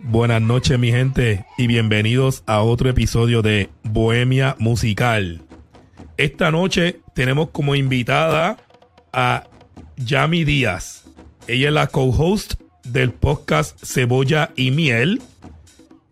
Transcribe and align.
Buenas 0.00 0.42
noches 0.42 0.78
mi 0.78 0.90
gente 0.90 1.44
y 1.56 1.66
bienvenidos 1.66 2.42
a 2.46 2.62
otro 2.62 2.88
episodio 2.88 3.42
de 3.42 3.68
Bohemia 3.82 4.56
Musical. 4.58 5.42
Esta 6.16 6.50
noche 6.50 7.00
tenemos 7.14 7.50
como 7.50 7.74
invitada 7.74 8.56
a 9.12 9.44
Yami 9.96 10.44
Díaz. 10.44 11.04
Ella 11.46 11.68
es 11.68 11.74
la 11.74 11.86
co-host 11.86 12.54
del 12.84 13.12
podcast 13.12 13.78
Cebolla 13.84 14.50
y 14.56 14.70
Miel 14.70 15.20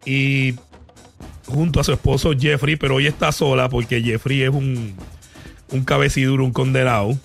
y 0.05 0.55
junto 1.46 1.80
a 1.80 1.84
su 1.84 1.92
esposo 1.92 2.32
Jeffrey, 2.38 2.77
pero 2.77 2.96
hoy 2.96 3.06
está 3.06 3.32
sola 3.32 3.69
porque 3.69 4.02
Jeffrey 4.02 4.42
es 4.42 4.50
un, 4.50 4.95
un 5.70 5.84
cabeciduro, 5.84 6.45
un 6.45 6.52
condenado. 6.52 7.19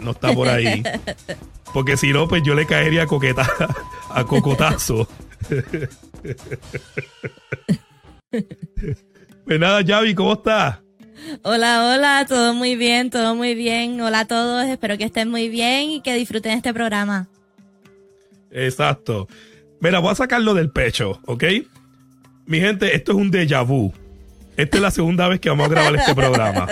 No 0.00 0.12
está 0.12 0.32
por 0.32 0.48
ahí. 0.48 0.82
Porque 1.72 1.96
si 1.96 2.12
no, 2.12 2.28
pues 2.28 2.42
yo 2.44 2.54
le 2.54 2.66
caería 2.66 3.02
a, 3.02 3.06
coqueta, 3.06 3.48
a 4.10 4.24
cocotazo. 4.24 5.08
pues 9.44 9.60
nada, 9.60 9.82
Javi, 9.84 10.14
¿cómo 10.14 10.34
estás? 10.34 10.83
Hola, 11.42 11.92
hola, 11.94 12.26
todo 12.28 12.54
muy 12.54 12.76
bien, 12.76 13.10
todo 13.10 13.34
muy 13.34 13.54
bien. 13.54 14.00
Hola 14.00 14.20
a 14.20 14.24
todos, 14.26 14.66
espero 14.66 14.98
que 14.98 15.04
estén 15.04 15.30
muy 15.30 15.48
bien 15.48 15.90
y 15.90 16.00
que 16.00 16.14
disfruten 16.14 16.52
este 16.52 16.72
programa. 16.72 17.28
Exacto. 18.50 19.28
Mira, 19.80 19.98
voy 19.98 20.12
a 20.12 20.14
sacarlo 20.14 20.54
del 20.54 20.70
pecho, 20.70 21.20
¿ok? 21.26 21.44
Mi 22.46 22.60
gente, 22.60 22.94
esto 22.94 23.12
es 23.12 23.18
un 23.18 23.30
déjà 23.30 23.66
vu. 23.66 23.92
Esta 24.56 24.76
es 24.76 24.82
la 24.82 24.90
segunda 24.90 25.28
vez 25.28 25.40
que 25.40 25.48
vamos 25.48 25.66
a 25.66 25.70
grabar 25.70 25.96
este 25.96 26.14
programa. 26.14 26.68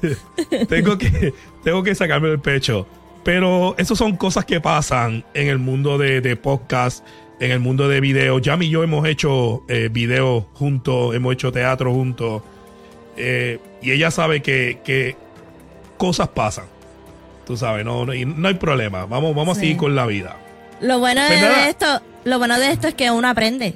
tengo, 0.68 0.96
que, 0.96 1.34
tengo 1.64 1.82
que 1.82 1.94
sacarme 1.94 2.28
del 2.28 2.40
pecho. 2.40 2.86
Pero 3.24 3.74
eso 3.78 3.96
son 3.96 4.16
cosas 4.16 4.44
que 4.44 4.60
pasan 4.60 5.24
en 5.34 5.48
el 5.48 5.58
mundo 5.58 5.98
de, 5.98 6.20
de 6.20 6.36
podcast, 6.36 7.04
en 7.40 7.50
el 7.50 7.58
mundo 7.58 7.88
de 7.88 8.00
video. 8.00 8.38
Yami 8.38 8.66
y 8.66 8.70
yo 8.70 8.84
hemos 8.84 9.06
hecho 9.08 9.64
eh, 9.68 9.88
videos 9.90 10.44
juntos, 10.54 11.14
hemos 11.14 11.32
hecho 11.32 11.50
teatro 11.50 11.92
juntos. 11.92 12.42
Eh, 13.16 13.58
y 13.82 13.92
ella 13.92 14.10
sabe 14.10 14.42
que, 14.42 14.80
que, 14.84 15.16
cosas 15.96 16.28
pasan. 16.28 16.66
Tú 17.46 17.56
sabes, 17.56 17.84
no, 17.84 18.04
no, 18.04 18.12
no 18.12 18.48
hay 18.48 18.54
problema. 18.54 19.06
Vamos, 19.06 19.34
vamos 19.34 19.56
a 19.56 19.60
seguir 19.60 19.76
con 19.76 19.94
la 19.94 20.06
vida. 20.06 20.36
Lo 20.80 20.98
bueno 20.98 21.22
de, 21.22 21.36
de, 21.36 21.68
esto, 21.68 21.86
lo 22.24 22.38
bueno 22.38 22.58
de 22.58 22.70
esto 22.70 22.88
es 22.88 22.94
que 22.94 23.10
uno 23.10 23.28
aprende. 23.28 23.74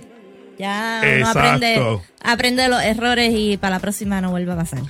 Ya 0.58 1.00
uno 1.16 1.28
aprende, 1.28 2.00
aprende 2.22 2.68
los 2.68 2.82
errores 2.82 3.32
y 3.34 3.56
para 3.56 3.76
la 3.76 3.80
próxima 3.80 4.20
no 4.20 4.30
vuelve 4.30 4.52
a 4.52 4.56
pasar. 4.56 4.80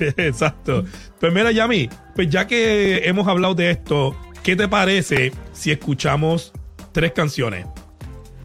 Exacto. 0.16 0.84
Pues 1.20 1.32
mira, 1.32 1.52
Yami, 1.52 1.88
pues 2.16 2.28
ya 2.30 2.46
que 2.48 3.02
hemos 3.04 3.28
hablado 3.28 3.54
de 3.54 3.70
esto, 3.70 4.16
¿qué 4.42 4.56
te 4.56 4.66
parece 4.66 5.32
si 5.52 5.70
escuchamos 5.70 6.52
tres 6.90 7.12
canciones? 7.12 7.66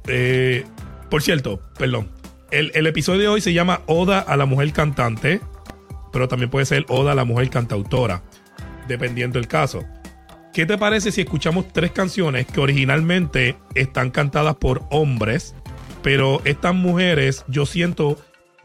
Eh, 0.08 0.64
por 1.10 1.24
cierto, 1.24 1.60
perdón. 1.78 2.12
El, 2.50 2.88
episodio 2.88 3.22
de 3.22 3.28
hoy 3.28 3.42
se 3.42 3.52
llama 3.52 3.82
Oda 3.88 4.20
a 4.20 4.38
la 4.38 4.46
mujer 4.46 4.72
cantante, 4.72 5.42
pero 6.14 6.30
también 6.30 6.50
puede 6.50 6.66
ser 6.66 6.86
Oda 6.88 7.12
a 7.12 7.16
la 7.16 7.26
mujer 7.26 7.50
cantautora, 7.50 8.24
dependiendo 8.88 9.38
del 9.38 9.50
caso. 9.50 9.84
¿Qué 10.54 10.66
te 10.66 10.78
parece 10.78 11.12
si 11.12 11.22
escuchamos 11.22 11.68
tres 11.74 11.92
canciones 11.92 12.48
que 12.48 12.62
originalmente 12.62 13.58
están 13.76 14.12
cantadas 14.12 14.56
por 14.56 14.84
hombres, 14.92 15.56
pero 16.02 16.42
estas 16.46 16.74
mujeres 16.74 17.44
yo 17.50 17.66
siento 17.66 18.18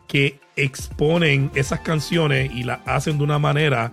que 0.06 0.38
exponen 0.54 1.50
esas 1.54 1.80
canciones 1.80 2.52
y 2.54 2.62
las 2.62 2.80
hacen 2.86 3.18
de 3.18 3.24
una 3.24 3.40
manera 3.40 3.92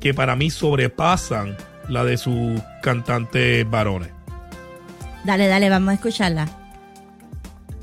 que 0.00 0.14
para 0.14 0.34
mí 0.34 0.50
sobrepasan 0.50 1.56
la 1.88 2.04
de 2.04 2.16
sus 2.16 2.60
cantantes 2.82 3.68
varones. 3.70 4.10
Dale, 5.24 5.46
dale, 5.46 5.70
vamos 5.70 5.90
a 5.90 5.94
escucharla. 5.94 6.67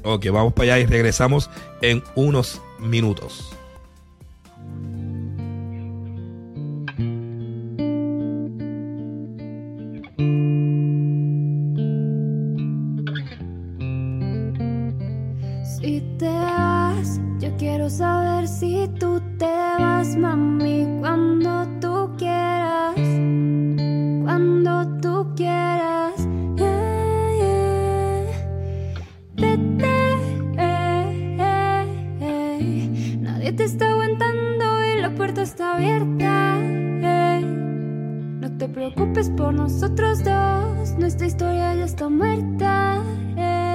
Ok, 0.05 0.27
vamos 0.31 0.53
para 0.53 0.75
allá 0.75 0.79
y 0.83 0.85
regresamos 0.85 1.49
en 1.81 2.03
unos 2.13 2.61
minutos. 2.79 3.51
Si 15.79 16.01
te 16.19 16.29
vas, 16.29 17.19
yo 17.39 17.49
quiero 17.57 17.89
saber 17.89 18.47
si 18.47 18.87
tú 18.99 19.19
te 19.39 19.45
vas, 19.79 20.15
mami, 20.15 20.85
cuando 20.99 21.64
eh. 35.79 37.41
No 38.39 38.57
te 38.57 38.67
preocupes 38.67 39.29
por 39.31 39.53
nosotros 39.53 40.23
dos, 40.23 40.95
nuestra 40.97 41.27
historia 41.27 41.75
ya 41.75 41.85
está 41.85 42.09
muerta. 42.09 43.01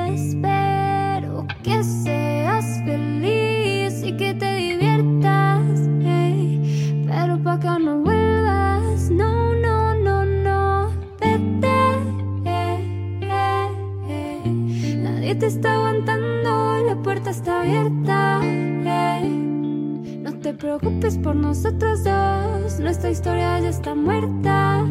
Espero 0.07 1.47
que 1.63 1.83
seas 1.85 2.65
feliz 2.85 4.03
y 4.03 4.17
que 4.17 4.35
te 4.35 4.55
diviertas, 4.55 5.63
ey. 6.05 7.05
pero 7.07 7.39
pa' 7.43 7.55
acá 7.55 7.79
no 7.79 7.99
vuelvas, 8.01 9.11
no, 9.11 9.55
no, 9.55 9.95
no, 9.95 10.25
no, 10.25 10.91
vete. 11.21 11.69
eh, 12.45 12.79
eh, 13.23 13.69
eh. 14.09 14.97
Nadie 15.03 15.35
te 15.35 15.47
está 15.47 15.75
aguantando, 15.75 16.83
la 16.87 16.97
puerta 17.03 17.31
está 17.31 17.61
abierta. 17.63 18.41
Preocupes 20.61 21.17
por 21.17 21.35
nosotros 21.35 22.05
dos, 22.05 22.79
nuestra 22.79 23.11
historia 23.11 23.59
ya 23.61 23.71
está 23.71 23.95
muerta. 23.95 24.87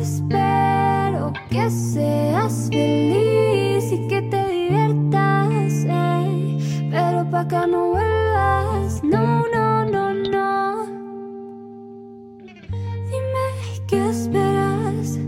Espero 0.00 1.32
que 1.50 1.70
seas 1.70 2.68
feliz 2.70 3.92
y 3.92 4.08
que 4.08 4.22
te 4.22 4.48
diviertas, 4.48 5.84
ey. 5.84 6.88
pero 6.90 7.28
pa' 7.30 7.40
acá 7.40 7.66
no 7.66 7.90
vuelvas, 7.90 9.04
no, 9.04 9.44
no, 9.54 9.84
no, 9.84 10.14
no. 10.14 10.86
Dime 13.10 13.46
qué 13.88 14.08
esperas, 14.08 15.18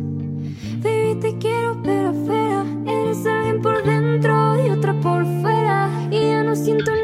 baby 0.82 1.20
te 1.20 1.36
quiero 1.36 1.76
pero 1.82 2.08
afuera, 2.08 2.64
eres 2.86 3.26
alguien 3.26 3.60
por 3.60 3.82
dentro 3.84 4.66
y 4.66 4.70
otra 4.70 4.94
por 4.94 5.26
fuera 5.42 5.90
y 6.10 6.30
ya 6.30 6.42
no 6.42 6.56
siento 6.56 6.90
nada 6.92 6.99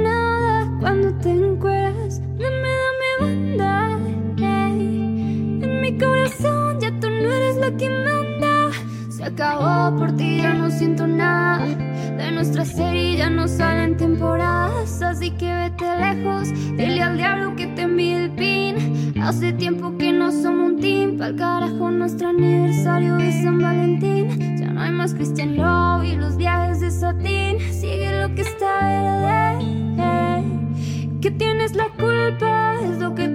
ya 6.81 6.91
tú 7.01 7.09
no 7.09 7.31
eres 7.31 7.57
la 7.57 7.71
que 7.77 7.89
manda. 7.89 8.71
Se 9.09 9.25
acabó 9.25 9.97
por 9.97 10.17
ti, 10.17 10.39
ya 10.39 10.55
no 10.55 10.71
siento 10.71 11.07
nada. 11.07 11.65
De 11.67 12.33
nuestra 12.33 12.65
serie 12.65 13.17
ya 13.17 13.31
no 13.31 13.47
salen 13.49 13.97
temporadas, 13.97 15.03
así 15.03 15.31
que 15.31 15.53
vete 15.55 15.85
lejos. 15.99 16.51
Dile 16.77 17.03
al 17.03 17.17
diablo 17.17 17.57
que 17.57 17.67
te 17.69 17.83
envíe 17.83 18.13
el 18.13 18.31
pin. 18.33 19.15
Hace 19.23 19.53
tiempo 19.53 19.97
que 19.99 20.13
no 20.13 20.31
somos 20.31 20.73
un 20.73 20.81
team. 20.81 21.19
Pa'l 21.19 21.37
carajo 21.37 21.91
nuestro 21.91 22.29
aniversario 22.29 23.19
y 23.21 23.33
San 23.33 23.61
Valentín. 23.61 24.59
Ya 24.59 24.71
no 24.71 24.81
hay 24.81 24.93
más 24.93 25.15
Christian 25.15 25.57
Love 25.57 26.05
y 26.05 26.17
los 26.17 26.37
viajes 26.37 26.81
de 26.81 26.91
satín. 26.91 27.59
Sigue 27.73 28.23
lo 28.23 28.35
que 28.35 28.43
está 28.43 28.81
verde. 28.83 30.41
ey. 30.41 31.19
Que 31.21 31.31
tienes 31.31 31.75
la 31.75 31.89
culpa, 31.99 32.75
es 32.85 32.99
lo 32.99 33.15
que 33.15 33.29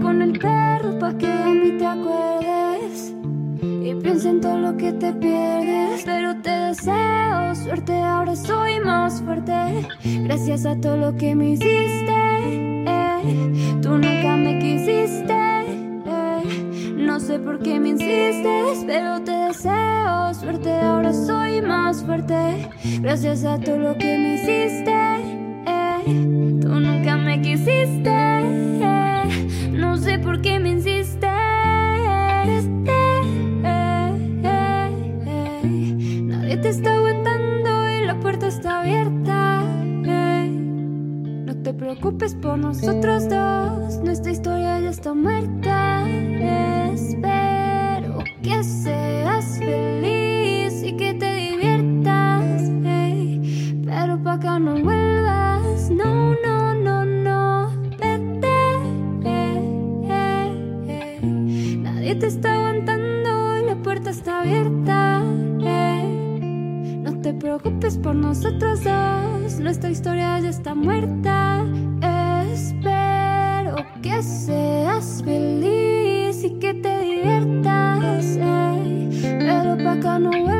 con 0.00 0.22
el 0.22 0.38
perro 0.38 0.98
pa' 0.98 1.12
que 1.16 1.26
de 1.26 1.54
mí 1.54 1.70
te 1.78 1.86
acuerdes. 1.86 3.14
Y 3.62 3.94
piensa 3.94 4.30
en 4.30 4.40
todo 4.40 4.58
lo 4.58 4.76
que 4.76 4.92
te 4.92 5.12
pierdes. 5.12 6.02
Pero 6.04 6.36
te 6.42 6.50
deseo 6.50 7.54
suerte, 7.54 7.92
ahora 7.94 8.34
soy 8.36 8.80
más 8.80 9.20
fuerte. 9.22 9.52
Gracias 10.24 10.66
a 10.66 10.76
todo 10.80 10.96
lo 10.96 11.16
que 11.16 11.34
me 11.34 11.50
hiciste. 11.50 12.12
eh. 12.86 13.78
Tú 13.82 13.90
nunca 13.90 14.36
me 14.36 14.58
quisiste. 14.58 15.34
eh. 15.34 16.94
No 16.96 17.20
sé 17.20 17.38
por 17.38 17.58
qué 17.60 17.78
me 17.80 17.90
insistes, 17.90 18.84
pero 18.86 19.20
te 19.22 19.32
deseo 19.32 20.34
suerte, 20.34 20.72
ahora 20.72 21.12
soy 21.12 21.60
más 21.62 22.02
fuerte. 22.04 22.68
Gracias 23.00 23.44
a 23.44 23.58
todo 23.58 23.78
lo 23.78 23.98
que 23.98 24.16
me 24.18 24.34
hiciste. 24.34 24.94
eh. 25.66 26.58
Tú 26.60 26.68
nunca 26.68 27.16
me 27.16 27.40
quisiste. 27.40 29.09
No 29.80 29.96
sé 29.96 30.18
por 30.18 30.42
qué 30.42 30.60
me 30.60 30.70
insistes. 30.70 31.30
Nadie 36.22 36.56
te 36.58 36.68
está 36.68 36.94
aguantando 36.96 37.90
y 37.90 38.04
la 38.04 38.20
puerta 38.20 38.48
está 38.48 38.80
abierta. 38.80 39.62
No 41.46 41.56
te 41.62 41.72
preocupes 41.72 42.34
por 42.34 42.58
nosotros 42.58 43.28
dos. 43.30 43.98
Nuestra 44.04 44.32
historia 44.32 44.80
ya 44.80 44.90
está 44.90 45.14
muerta. 45.14 46.06
Espero 46.92 48.18
que 48.42 48.62
seas 48.62 49.58
feliz 49.58 50.82
y 50.84 50.94
que 50.94 51.14
te 51.14 51.34
diviertas. 51.34 52.70
Pero 53.86 54.22
pa' 54.22 54.34
acá 54.34 54.58
no 54.58 54.72
vuelvas. 54.74 54.99
Está 64.08 64.40
abierta. 64.40 65.20
No 65.20 67.20
te 67.20 67.34
preocupes 67.34 67.98
por 67.98 68.14
nosotros 68.14 68.82
dos. 68.82 69.60
Nuestra 69.60 69.90
historia 69.90 70.40
ya 70.40 70.48
está 70.48 70.74
muerta. 70.74 71.64
Espero 72.50 73.84
que 74.02 74.22
seas 74.22 75.22
feliz 75.24 76.44
y 76.44 76.58
que 76.58 76.74
te 76.74 77.00
diviertas. 77.00 78.38
Pero 79.22 79.76
pa' 79.84 79.92
acá 79.92 80.18
no 80.18 80.30
vuelvas. 80.30 80.59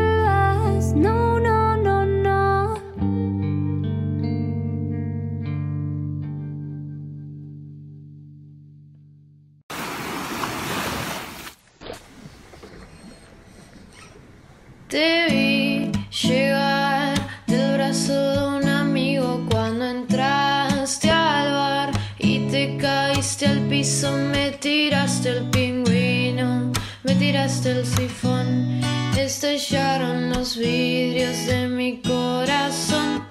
Te 14.90 15.26
vi 15.30 15.92
llegar 16.10 17.14
del 17.46 17.74
brazo 17.74 18.12
de 18.12 18.58
un 18.58 18.68
amigo 18.68 19.46
cuando 19.48 19.84
entraste 19.88 21.08
al 21.08 21.52
bar 21.52 21.90
y 22.18 22.40
te 22.50 22.76
caíste 22.76 23.46
al 23.46 23.60
piso, 23.68 24.10
me 24.16 24.50
tiraste 24.50 25.28
el 25.28 25.44
pingüino, 25.50 26.72
me 27.04 27.14
tiraste 27.14 27.70
el 27.70 27.86
sifón, 27.86 28.80
estallaron 29.16 30.30
los 30.30 30.56
vidrios 30.56 31.46
de 31.46 31.68
mi 31.68 32.02
corazón. 32.02 33.22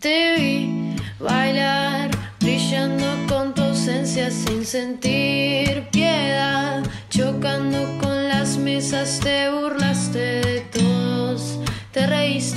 Te 0.00 0.34
vi 0.36 0.96
bailar, 1.20 2.10
brillando 2.40 3.06
con 3.28 3.54
tu 3.54 3.62
ausencia 3.62 4.32
sin 4.32 4.66
sentir 4.66 5.37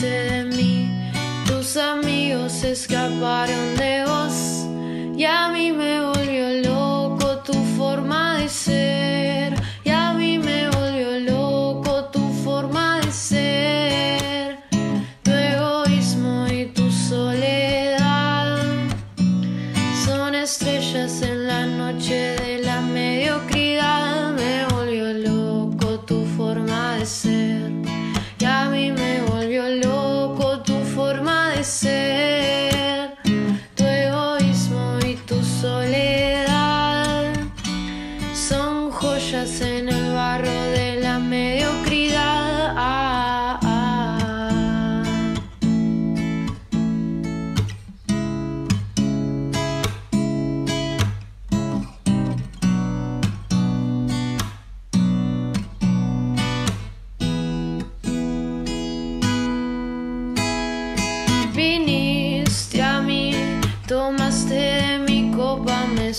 de 0.01 0.43
mí, 0.55 1.11
tus 1.45 1.77
amigos 1.77 2.63
escaparon 2.63 3.77
de 3.77 4.03
vos 4.05 4.40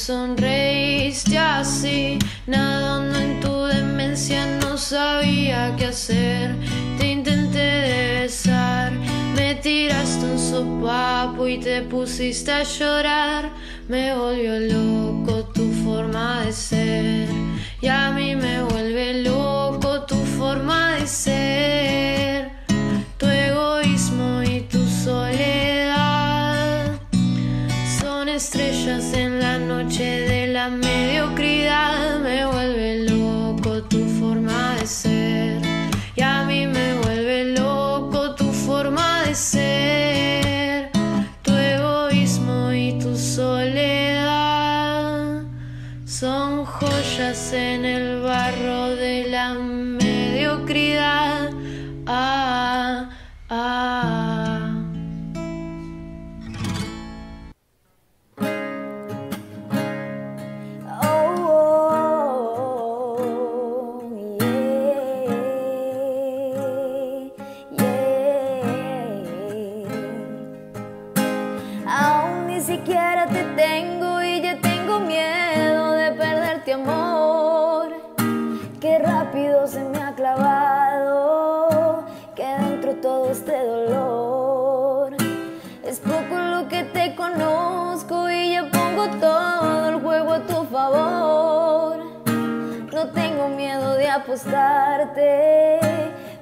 sonreíste 0.03 1.39
así, 1.39 2.19
nadando 2.49 3.21
en 3.21 3.41
tu 3.41 3.65
demencia, 3.67 4.45
no 4.61 4.77
sabía 4.77 5.77
qué 5.77 5.87
hacer. 5.87 6.57
Te 6.99 7.07
intenté 7.07 8.21
besar, 8.23 8.91
me 9.37 9.55
tiraste 9.55 10.25
un 10.25 10.39
sopapo 10.39 11.47
y 11.47 11.59
te 11.59 11.83
pusiste 11.83 12.51
a 12.51 12.65
llorar. 12.65 13.51
Me 13.89 14.13
volvió 14.15 14.59
loco 14.59 15.45
tu 15.55 15.71
forma 15.85 16.43
de 16.47 16.53
ser, 16.53 17.29
y 17.81 17.87
a 17.87 18.11
mí 18.11 18.35
me 18.35 18.63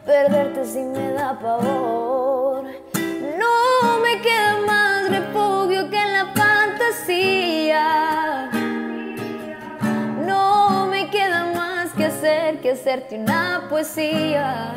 perderte 0.06 0.64
si 0.64 0.78
me 0.78 1.12
da 1.12 1.36
pavor. 1.38 2.64
No 3.36 4.00
me 4.00 4.20
queda 4.20 4.58
más 4.64 5.10
refugio 5.10 5.90
que 5.90 5.96
en 5.96 6.12
la 6.12 6.26
fantasía. 6.36 7.84
No 10.24 10.86
me 10.86 11.10
queda 11.10 11.52
más 11.52 11.92
que 11.94 12.06
hacer 12.06 12.60
que 12.60 12.70
hacerte 12.72 13.16
una 13.18 13.66
poesía. 13.68 14.72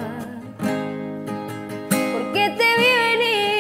Porque 1.90 2.50
te 2.58 2.78
vi 2.80 2.92
venir 3.12 3.53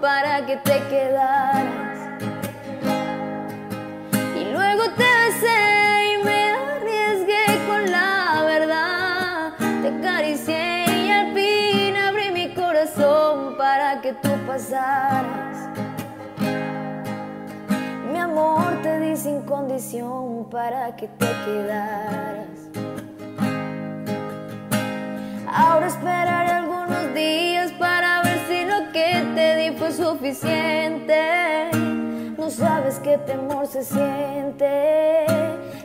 para 0.00 0.44
que 0.44 0.56
te 0.58 0.78
quedaras. 0.90 1.98
Y 4.36 4.44
luego 4.52 4.82
te 4.96 5.08
besé 5.24 6.12
y 6.12 6.24
me 6.24 6.50
arriesgué 6.50 7.66
con 7.66 7.90
la 7.90 8.42
verdad. 8.44 9.52
Te 9.80 9.88
acaricié 9.88 10.84
y 11.06 11.10
al 11.10 11.32
fin 11.32 11.96
abrí 11.96 12.30
mi 12.30 12.52
corazón 12.54 13.56
para 13.56 14.02
que 14.02 14.12
tú 14.12 14.30
pasaras. 14.46 15.56
Mi 18.12 18.18
amor 18.18 18.82
te 18.82 19.00
di 19.00 19.16
sin 19.16 19.40
condición 19.42 20.46
para 20.50 20.94
que 20.94 21.08
te 21.08 21.30
quedaras. 21.46 22.48
Ahora 25.46 25.86
esperaré 25.86 26.50
algunos 26.50 27.14
días 27.14 27.51
suficiente. 30.02 31.70
No 32.36 32.50
sabes 32.50 32.98
qué 33.04 33.18
temor 33.18 33.68
se 33.68 33.84
siente, 33.84 35.24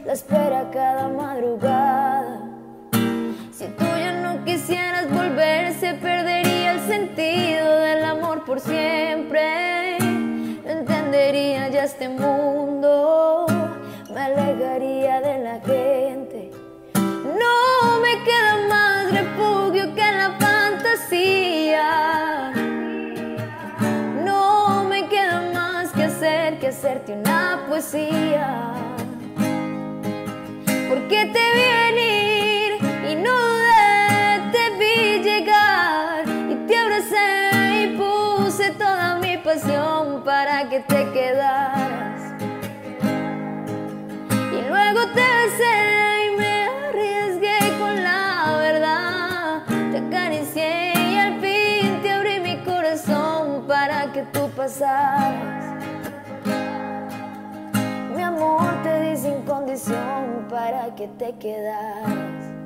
la 0.05 0.13
espera 0.13 0.69
cada 0.71 1.07
madrugada. 1.07 2.41
Si 3.51 3.65
tú 3.77 3.86
ya 3.86 4.13
no 4.24 4.43
quisieras 4.43 5.07
volver, 5.12 5.74
se 5.74 5.93
perdería 5.93 6.71
el 6.71 6.79
sentido 6.79 7.79
del 7.79 8.03
amor 8.05 8.43
por 8.43 8.59
siempre. 8.59 10.00
No 10.00 10.71
entendería 10.71 11.69
ya 11.69 11.83
este 11.83 12.09
mundo, 12.09 13.45
me 14.12 14.19
alejaría 14.19 15.21
de 15.21 15.39
la 15.43 15.59
gente. 15.59 16.06
Una 26.96 27.65
poesía. 27.67 28.74
Porque 30.89 31.25
te 31.34 31.44
vi 31.56 31.67
venir 31.86 32.70
y 33.12 33.15
no 33.15 33.39
te 34.53 34.70
vi 34.79 35.22
llegar 35.22 36.24
y 36.50 36.56
te 36.65 36.77
abracé 36.77 37.84
y 37.84 37.98
puse 37.98 38.72
toda 38.72 39.15
mi 39.15 39.38
pasión 39.38 40.24
para 40.24 40.70
que 40.70 40.79
te 40.79 41.12
quedaras. 41.12 42.22
Y 44.29 44.70
luego 44.70 45.01
te 45.13 45.25
besé 45.39 45.75
y 46.25 46.38
me 46.38 46.67
arriesgué 46.88 47.60
con 47.79 48.01
la 48.01 48.56
verdad. 48.60 49.63
Te 49.91 49.98
acaricié 49.98 50.94
y 50.96 51.17
al 51.17 51.41
fin 51.41 52.01
te 52.01 52.12
abrí 52.12 52.39
mi 52.39 52.58
corazón 52.63 53.67
para 53.67 54.13
que 54.13 54.22
tú 54.32 54.50
pasaras. 54.51 55.66
Amor 58.38 58.84
te 58.84 59.01
di 59.01 59.17
sin 59.17 59.41
condición 59.46 60.46
para 60.48 60.94
que 60.94 61.08
te 61.08 61.34
quedaras. 61.39 62.56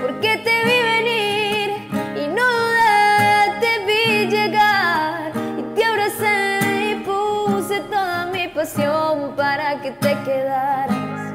Porque 0.00 0.38
te 0.42 0.64
vi 0.64 0.78
venir 0.94 1.68
y 2.16 2.28
no 2.28 2.42
dudé, 2.42 3.60
te 3.60 3.72
vi 3.84 4.26
llegar 4.26 5.32
y 5.58 5.62
te 5.74 5.84
abracé 5.84 6.92
y 6.92 6.94
puse 7.04 7.80
toda 7.90 8.26
mi 8.32 8.48
pasión 8.48 9.34
para 9.36 9.82
que 9.82 9.90
te 9.90 10.16
quedaras. 10.24 11.34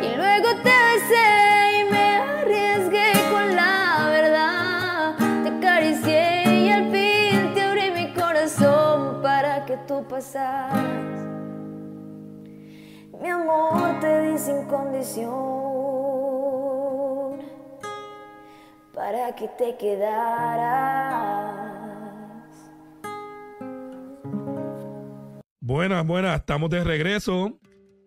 Y 0.00 0.16
luego 0.16 0.48
te 0.62 0.76
besé 0.90 1.80
y 1.80 1.90
me 1.90 2.18
arriesgué 2.18 3.10
con 3.32 3.56
la 3.56 4.10
verdad. 4.12 5.16
Te 5.42 5.48
acaricié 5.58 6.44
y 6.46 6.70
al 6.70 6.84
fin 6.92 7.52
te 7.52 7.62
abrí 7.62 7.90
mi 7.90 8.14
corazón 8.14 9.20
para 9.22 9.64
que 9.64 9.76
tú 9.88 10.04
pasaras. 10.08 10.67
Mi 13.20 13.28
amor 13.30 13.98
te 14.00 14.22
di 14.22 14.38
sin 14.38 14.64
condición 14.66 15.32
para 18.94 19.34
que 19.34 19.48
te 19.58 19.76
quedaras. 19.76 21.18
Buenas, 25.60 26.06
buenas, 26.06 26.38
estamos 26.40 26.70
de 26.70 26.84
regreso. 26.84 27.58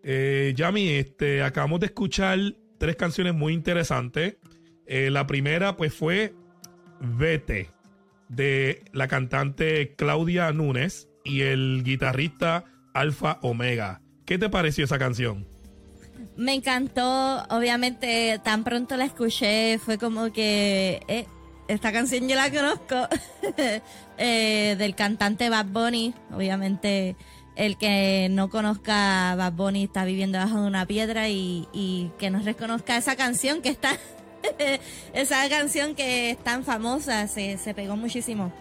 Eh, 0.03 0.53
Yami, 0.55 0.89
este, 0.89 1.43
acabamos 1.43 1.81
de 1.81 1.87
escuchar 1.87 2.39
tres 2.77 2.95
canciones 2.95 3.33
muy 3.33 3.53
interesantes. 3.53 4.37
Eh, 4.85 5.09
la 5.11 5.27
primera, 5.27 5.75
pues, 5.75 5.93
fue 5.93 6.33
Vete, 7.01 7.69
de 8.29 8.83
la 8.93 9.09
cantante 9.09 9.93
Claudia 9.95 10.53
Núñez 10.53 11.09
y 11.25 11.41
el 11.41 11.83
guitarrista 11.83 12.63
Alfa 12.93 13.39
Omega. 13.41 14.01
¿Qué 14.31 14.37
te 14.37 14.47
pareció 14.47 14.85
esa 14.85 14.97
canción? 14.97 15.45
Me 16.37 16.53
encantó, 16.53 17.43
obviamente 17.49 18.39
tan 18.41 18.63
pronto 18.63 18.95
la 18.95 19.03
escuché, 19.03 19.77
fue 19.77 19.97
como 19.97 20.31
que 20.31 21.01
eh, 21.09 21.25
esta 21.67 21.91
canción 21.91 22.29
yo 22.29 22.37
la 22.37 22.49
conozco 22.49 23.09
eh, 24.17 24.75
del 24.77 24.95
cantante 24.95 25.49
Bad 25.49 25.65
Bunny, 25.65 26.13
obviamente 26.33 27.17
el 27.57 27.77
que 27.77 28.29
no 28.31 28.49
conozca 28.49 29.33
a 29.33 29.35
Bad 29.35 29.51
Bunny 29.51 29.83
está 29.83 30.05
viviendo 30.05 30.37
bajo 30.37 30.61
de 30.61 30.67
una 30.67 30.85
piedra 30.85 31.27
y, 31.27 31.67
y 31.73 32.09
que 32.17 32.29
no 32.29 32.39
reconozca 32.39 32.95
esa 32.95 33.17
canción 33.17 33.61
que 33.61 33.67
está, 33.67 33.97
esa 35.13 35.49
canción 35.49 35.93
que 35.93 36.29
es 36.31 36.37
tan 36.41 36.63
famosa, 36.63 37.27
se, 37.27 37.57
se 37.57 37.73
pegó 37.73 37.97
muchísimo. 37.97 38.53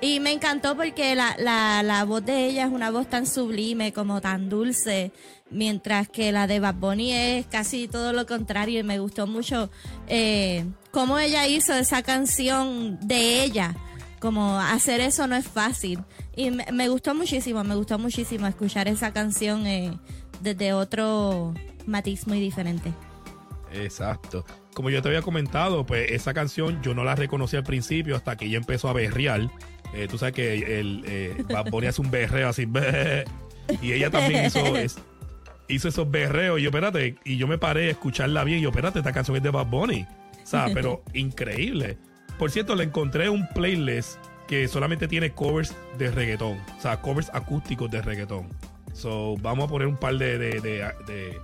Y 0.00 0.18
me 0.20 0.32
encantó 0.32 0.76
porque 0.76 1.14
la, 1.14 1.36
la, 1.38 1.82
la 1.82 2.04
voz 2.04 2.24
de 2.24 2.46
ella 2.46 2.64
es 2.64 2.72
una 2.72 2.90
voz 2.90 3.08
tan 3.08 3.26
sublime, 3.26 3.92
como 3.92 4.20
tan 4.22 4.48
dulce, 4.48 5.12
mientras 5.50 6.08
que 6.08 6.32
la 6.32 6.46
de 6.46 6.58
Bad 6.58 6.76
Bunny 6.76 7.12
es 7.12 7.46
casi 7.46 7.86
todo 7.86 8.12
lo 8.14 8.24
contrario 8.26 8.80
y 8.80 8.82
me 8.82 8.98
gustó 8.98 9.26
mucho 9.26 9.70
eh, 10.06 10.64
cómo 10.90 11.18
ella 11.18 11.46
hizo 11.46 11.74
esa 11.74 12.02
canción 12.02 12.98
de 13.00 13.44
ella. 13.44 13.76
Como 14.20 14.58
hacer 14.58 15.00
eso 15.00 15.26
no 15.26 15.36
es 15.36 15.46
fácil. 15.46 16.02
Y 16.34 16.50
me, 16.50 16.66
me 16.72 16.88
gustó 16.88 17.14
muchísimo, 17.14 17.62
me 17.64 17.74
gustó 17.74 17.98
muchísimo 17.98 18.46
escuchar 18.46 18.88
esa 18.88 19.12
canción 19.12 19.66
eh, 19.66 19.92
desde 20.40 20.72
otro 20.72 21.54
matiz 21.86 22.26
muy 22.26 22.40
diferente. 22.40 22.92
Exacto. 23.72 24.44
Como 24.74 24.90
yo 24.90 25.02
te 25.02 25.08
había 25.08 25.22
comentado, 25.22 25.84
pues 25.84 26.10
esa 26.10 26.32
canción 26.34 26.80
yo 26.82 26.94
no 26.94 27.04
la 27.04 27.14
reconocí 27.14 27.56
al 27.56 27.64
principio 27.64 28.16
hasta 28.16 28.36
que 28.36 28.46
ella 28.46 28.58
empezó 28.58 28.88
a 28.88 28.92
berrear. 28.92 29.50
Eh, 29.94 30.06
tú 30.08 30.18
sabes 30.18 30.34
que 30.34 30.78
el 30.80 31.02
eh, 31.06 31.44
Bad 31.48 31.70
Bunny 31.70 31.86
hace 31.88 32.00
un 32.00 32.10
berreo 32.10 32.48
así. 32.48 32.66
Y 33.82 33.92
ella 33.92 34.10
también 34.10 34.46
hizo, 34.46 34.76
es- 34.76 34.98
hizo 35.68 35.88
esos 35.88 36.10
berreos. 36.10 36.58
Y 36.58 36.62
yo, 36.64 36.70
espérate, 36.70 37.16
y 37.24 37.36
yo 37.36 37.46
me 37.46 37.56
paré 37.56 37.86
a 37.88 37.90
escucharla 37.92 38.42
bien. 38.44 38.58
Y 38.58 38.62
yo, 38.62 38.70
espérate, 38.70 38.98
esta 38.98 39.12
canción 39.12 39.36
es 39.36 39.42
de 39.44 39.50
Bad 39.50 39.66
Bunny. 39.66 40.06
O 40.42 40.46
sea, 40.46 40.66
pero 40.74 41.04
increíble. 41.14 41.96
Por 42.38 42.50
cierto, 42.50 42.74
le 42.74 42.84
encontré 42.84 43.28
un 43.28 43.46
playlist 43.48 44.16
que 44.48 44.66
solamente 44.66 45.06
tiene 45.06 45.30
covers 45.30 45.76
de 45.98 46.10
reggaetón. 46.10 46.58
O 46.76 46.80
sea, 46.80 47.00
covers 47.00 47.30
acústicos 47.32 47.88
de 47.90 48.02
reggaetón. 48.02 48.48
So, 48.92 49.36
vamos 49.36 49.66
a 49.66 49.68
poner 49.70 49.86
un 49.86 49.96
par 49.96 50.16
de, 50.16 50.36
de, 50.38 50.60
de- 50.60 50.90
de- 51.06 51.38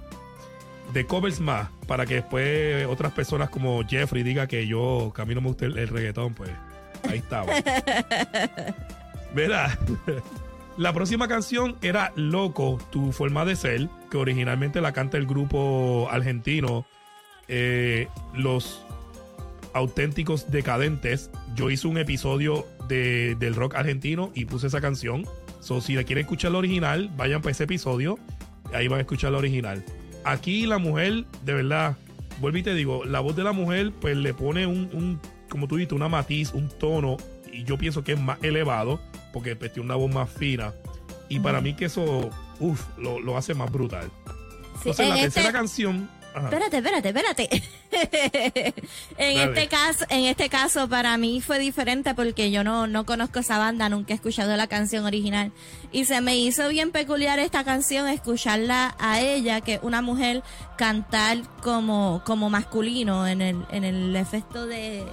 de 0.92 1.04
covers 1.06 1.38
más 1.40 1.68
para 1.86 2.06
que 2.06 2.14
después 2.14 2.86
otras 2.86 3.12
personas 3.12 3.50
como 3.50 3.84
Jeffrey 3.86 4.22
diga 4.24 4.46
que 4.48 4.66
yo, 4.66 5.12
que 5.14 5.22
a 5.22 5.24
mí 5.24 5.34
no 5.34 5.40
me 5.40 5.48
gusta 5.48 5.66
el, 5.66 5.78
el 5.78 5.88
reggaetón, 5.88 6.34
pues 6.34 6.50
ahí 7.08 7.18
estaba. 7.18 7.52
Mira, 9.34 9.78
la 10.76 10.92
próxima 10.92 11.28
canción 11.28 11.76
era 11.82 12.12
Loco, 12.16 12.78
tu 12.90 13.12
forma 13.12 13.44
de 13.44 13.56
ser, 13.56 13.88
que 14.10 14.16
originalmente 14.16 14.80
la 14.80 14.92
canta 14.92 15.16
el 15.16 15.26
grupo 15.26 16.08
argentino 16.10 16.86
eh, 17.48 18.08
Los 18.34 18.82
Auténticos 19.72 20.50
Decadentes. 20.50 21.30
Yo 21.54 21.70
hice 21.70 21.86
un 21.86 21.98
episodio 21.98 22.66
de, 22.88 23.36
del 23.38 23.54
rock 23.54 23.74
argentino 23.74 24.30
y 24.34 24.46
puse 24.46 24.66
esa 24.66 24.80
canción. 24.80 25.26
So, 25.60 25.80
si 25.80 25.94
la 25.94 26.04
quieren 26.04 26.24
escuchar 26.24 26.52
la 26.52 26.58
original, 26.58 27.10
vayan 27.16 27.40
para 27.42 27.52
ese 27.52 27.64
episodio. 27.64 28.18
Ahí 28.72 28.88
van 28.88 28.98
a 28.98 29.02
escuchar 29.02 29.32
la 29.32 29.38
original. 29.38 29.84
Aquí 30.24 30.66
la 30.66 30.78
mujer, 30.78 31.24
de 31.44 31.54
verdad, 31.54 31.96
vuelvo 32.40 32.58
y 32.58 32.62
te 32.62 32.74
digo, 32.74 33.04
la 33.04 33.20
voz 33.20 33.36
de 33.36 33.44
la 33.44 33.52
mujer, 33.52 33.92
pues 34.00 34.16
le 34.16 34.34
pone 34.34 34.66
un, 34.66 34.90
un 34.92 35.20
como 35.56 35.68
tú 35.68 35.76
dijiste, 35.76 35.94
una 35.94 36.08
matiz, 36.08 36.52
un 36.52 36.68
tono, 36.68 37.16
y 37.50 37.64
yo 37.64 37.78
pienso 37.78 38.04
que 38.04 38.12
es 38.12 38.20
más 38.20 38.38
elevado, 38.42 39.00
porque 39.32 39.56
pues, 39.56 39.72
tiene 39.72 39.86
una 39.86 39.96
voz 39.96 40.12
más 40.12 40.28
fina. 40.30 40.74
Y 41.28 41.40
para 41.40 41.60
mí 41.62 41.74
que 41.74 41.86
eso, 41.86 42.30
uff, 42.60 42.82
lo, 42.98 43.18
lo 43.20 43.36
hace 43.38 43.54
más 43.54 43.72
brutal. 43.72 44.10
Sí, 44.82 44.90
Entonces, 44.90 45.08
la 45.08 45.18
en 45.18 45.24
este- 45.24 45.30
tercera 45.40 45.52
canción. 45.52 46.10
ajá. 46.34 46.44
Espérate, 46.48 46.76
espérate, 46.76 47.08
espérate. 47.08 47.62
en 49.18 49.36
Dale. 49.36 49.44
este 49.44 49.68
caso, 49.68 50.04
en 50.10 50.24
este 50.26 50.48
caso 50.50 50.86
para 50.88 51.16
mí 51.16 51.40
fue 51.40 51.58
diferente 51.58 52.14
porque 52.14 52.50
yo 52.50 52.62
no, 52.62 52.86
no 52.86 53.06
conozco 53.06 53.38
esa 53.38 53.56
banda, 53.58 53.88
nunca 53.88 54.12
he 54.12 54.16
escuchado 54.16 54.54
la 54.56 54.66
canción 54.66 55.06
original. 55.06 55.50
Y 55.92 56.04
se 56.04 56.20
me 56.20 56.36
hizo 56.36 56.68
bien 56.68 56.90
peculiar 56.92 57.38
esta 57.38 57.64
canción, 57.64 58.06
escucharla 58.08 58.94
a 58.98 59.20
ella, 59.22 59.62
que 59.62 59.80
una 59.82 60.02
mujer, 60.02 60.42
cantar 60.76 61.38
como, 61.62 62.22
como 62.26 62.50
masculino 62.50 63.26
en 63.26 63.40
el, 63.40 63.64
en 63.70 63.84
el 63.84 64.14
efecto 64.14 64.66
de, 64.66 65.04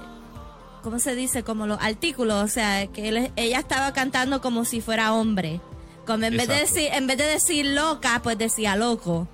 ¿cómo 0.84 1.00
se 1.00 1.16
dice? 1.16 1.42
Como 1.44 1.66
los 1.66 1.80
artículos, 1.82 2.44
o 2.44 2.48
sea, 2.48 2.86
que 2.88 3.10
él- 3.10 3.32
ella 3.36 3.60
estaba 3.60 3.94
cantando 3.94 4.42
como 4.42 4.66
si 4.66 4.82
fuera 4.82 5.14
hombre. 5.14 5.60
Como 6.06 6.26
en 6.26 6.36
vez 6.38 6.48
de 6.50 6.56
decir, 6.56 6.90
en 6.94 7.08
vez 7.08 7.18
de 7.18 7.24
decir 7.26 7.66
loca, 7.66 8.20
pues 8.24 8.38
decía 8.38 8.76
loco. 8.76 9.28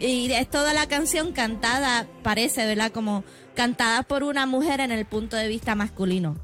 Y 0.00 0.30
es 0.32 0.50
toda 0.50 0.74
la 0.74 0.86
canción 0.88 1.32
cantada, 1.32 2.06
parece, 2.22 2.66
¿verdad? 2.66 2.92
Como 2.92 3.24
cantada 3.54 4.02
por 4.02 4.22
una 4.24 4.44
mujer 4.46 4.80
en 4.80 4.92
el 4.92 5.06
punto 5.06 5.36
de 5.36 5.48
vista 5.48 5.74
masculino. 5.74 6.36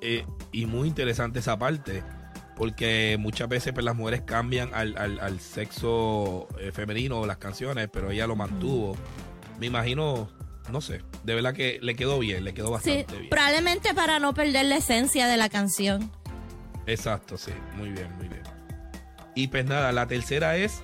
Eh, 0.00 0.24
y 0.50 0.66
muy 0.66 0.88
interesante 0.88 1.38
esa 1.38 1.58
parte, 1.58 2.02
porque 2.56 3.16
muchas 3.20 3.48
veces 3.48 3.72
pues, 3.72 3.84
las 3.84 3.94
mujeres 3.94 4.22
cambian 4.22 4.70
al, 4.74 4.96
al- 4.98 5.20
al 5.20 5.40
sexo 5.40 6.48
eh, 6.60 6.72
femenino 6.72 7.24
las 7.26 7.36
canciones, 7.38 7.88
pero 7.92 8.10
ella 8.10 8.26
lo 8.26 8.36
mantuvo. 8.36 8.96
Me 9.60 9.66
imagino, 9.66 10.28
no 10.70 10.80
sé, 10.80 11.02
de 11.24 11.34
verdad 11.34 11.54
que 11.54 11.78
le 11.82 11.94
quedó 11.96 12.18
bien, 12.18 12.44
le 12.44 12.54
quedó 12.54 12.66
Sí, 12.66 12.72
bastante 12.90 13.16
bien. 13.18 13.30
probablemente 13.30 13.94
para 13.94 14.18
no 14.18 14.32
perder 14.34 14.66
la 14.66 14.76
esencia 14.76 15.26
de 15.26 15.36
la 15.36 15.48
canción. 15.48 16.10
Exacto, 16.86 17.36
sí, 17.38 17.52
muy 17.76 17.90
bien, 17.90 18.14
muy 18.16 18.28
bien. 18.28 18.42
Y 19.34 19.48
pues 19.48 19.64
nada, 19.64 19.92
la 19.92 20.06
tercera 20.06 20.56
es 20.56 20.82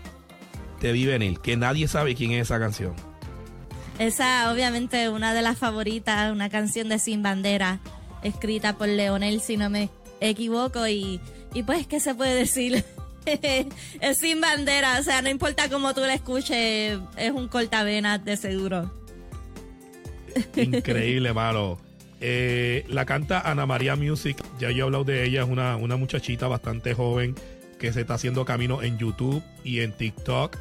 Te 0.81 0.93
vi 0.93 1.07
venir, 1.07 1.41
que 1.41 1.57
nadie 1.57 1.89
sabe 1.89 2.15
quién 2.15 2.31
es 2.33 2.43
esa 2.43 2.59
canción. 2.61 2.95
Esa, 3.99 4.53
obviamente, 4.53 5.09
una 5.09 5.35
de 5.35 5.43
las 5.43 5.59
favoritas, 5.59 6.31
una 6.33 6.49
canción 6.51 6.89
de 6.89 7.01
Sin 7.01 7.21
Bandera, 7.23 7.81
escrita 8.23 8.77
por 8.79 8.87
Leonel, 8.89 9.41
si 9.41 9.57
no 9.57 9.71
me 9.71 9.91
equivoco, 10.21 10.87
y, 10.87 11.21
y 11.53 11.65
pues, 11.65 11.87
¿qué 11.89 11.99
se 11.99 12.15
puede 12.15 12.35
decir? 12.37 12.85
es 13.27 14.19
Sin 14.19 14.41
Bandera, 14.41 14.99
o 15.01 15.03
sea, 15.03 15.21
no 15.21 15.29
importa 15.31 15.69
cómo 15.69 15.95
tú 15.95 16.01
la 16.03 16.15
escuches, 16.15 16.99
es 17.17 17.33
un 17.33 17.49
cortavenas 17.49 18.25
de 18.25 18.37
seguro. 18.37 18.93
Increíble, 20.57 21.33
mano. 21.33 21.79
Eh, 22.21 22.85
la 22.89 23.05
canta 23.05 23.41
Ana 23.41 23.67
María 23.67 23.97
Music. 23.97 24.37
Ya 24.59 24.71
yo 24.71 24.79
he 24.79 24.83
hablado 24.83 25.05
de 25.05 25.25
ella. 25.25 25.43
Es 25.43 25.49
una, 25.49 25.77
una 25.77 25.97
muchachita 25.97 26.49
bastante 26.49 26.95
joven 26.95 27.35
que 27.79 27.93
se 27.93 28.03
está 28.03 28.15
haciendo 28.15 28.45
camino 28.45 28.83
en 28.83 28.99
YouTube 28.99 29.43
y 29.65 29.81
en 29.81 29.93
TikTok. 29.93 30.57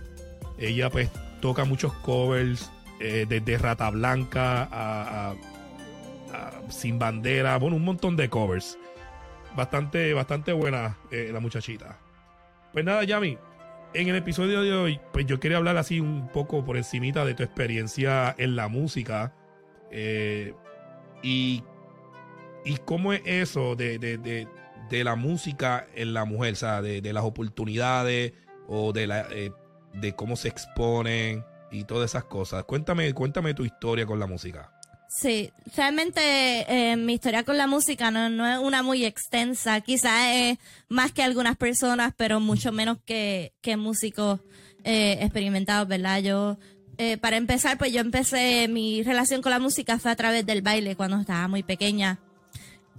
Ella 0.58 0.90
pues 0.90 1.10
toca 1.42 1.66
muchos 1.66 1.94
covers 1.94 2.72
eh, 3.00 3.26
desde 3.28 3.58
Rata 3.58 3.90
Blanca 3.90 4.68
a, 4.72 5.36
Sin 6.70 7.00
Bandera. 7.00 7.58
Bueno, 7.58 7.76
un 7.76 7.84
montón 7.84 8.16
de 8.16 8.30
covers. 8.30 8.78
Bastante, 9.56 10.14
bastante 10.14 10.54
buena 10.54 10.98
eh, 11.12 11.30
la 11.34 11.40
muchachita. 11.40 11.98
Pues 12.74 12.86
nada, 12.86 13.04
Yami. 13.04 13.38
En 13.94 14.08
el 14.10 14.16
episodio 14.16 14.62
de 14.62 14.74
hoy, 14.74 15.00
pues 15.14 15.26
yo 15.26 15.40
quería 15.40 15.58
hablar 15.58 15.78
así 15.78 16.00
un 16.00 16.28
poco 16.28 16.64
por 16.64 16.78
encimita 16.78 17.26
de 17.26 17.34
tu 17.34 17.44
experiencia 17.44 18.36
en 18.38 18.56
la 18.56 18.68
música. 18.68 19.34
Eh, 19.92 20.54
y, 21.24 21.64
y 22.66 22.78
cómo 22.86 23.14
es 23.14 23.22
eso 23.26 23.76
de, 23.76 24.00
de, 24.00 24.18
de, 24.18 24.48
de 24.90 25.04
la 25.04 25.16
música 25.16 25.88
en 25.96 26.14
la 26.14 26.26
mujer, 26.26 26.54
o 26.54 26.58
sea, 26.58 26.82
de, 26.82 27.02
las 27.14 27.24
oportunidades 27.24 28.34
o 28.68 28.94
de, 28.94 29.08
la, 29.08 29.28
eh, 29.32 29.52
de 29.94 30.16
cómo 30.16 30.36
se 30.36 30.48
exponen 30.48 31.44
y 31.72 31.84
todas 31.84 32.12
esas 32.12 32.26
cosas. 32.26 32.64
Cuéntame, 32.66 33.14
cuéntame 33.14 33.54
tu 33.54 33.66
historia 33.66 34.06
con 34.06 34.20
la 34.20 34.28
música. 34.28 34.72
Sí, 35.10 35.52
realmente 35.76 36.22
eh, 36.68 36.96
mi 36.98 37.14
historia 37.14 37.44
con 37.44 37.58
la 37.58 37.66
música 37.66 38.12
no, 38.12 38.30
no 38.30 38.46
es 38.46 38.60
una 38.60 38.84
muy 38.84 39.06
extensa, 39.06 39.80
quizás 39.80 40.22
es 40.34 40.58
más 40.90 41.14
que 41.14 41.24
algunas 41.24 41.56
personas, 41.56 42.14
pero 42.18 42.42
mucho 42.42 42.74
menos 42.74 42.98
que, 43.06 43.54
que 43.62 43.78
músicos 43.78 44.42
eh, 44.84 45.18
experimentados, 45.22 45.88
¿verdad? 45.88 46.20
Yo, 46.20 46.58
eh, 46.98 47.18
para 47.18 47.38
empezar, 47.38 47.78
pues 47.78 47.92
yo 47.94 48.00
empecé, 48.02 48.68
mi 48.68 49.04
relación 49.04 49.42
con 49.42 49.52
la 49.52 49.60
música 49.60 50.00
fue 50.00 50.12
a 50.12 50.16
través 50.16 50.46
del 50.46 50.62
baile 50.62 50.96
cuando 50.96 51.20
estaba 51.20 51.48
muy 51.48 51.64
pequeña. 51.64 52.20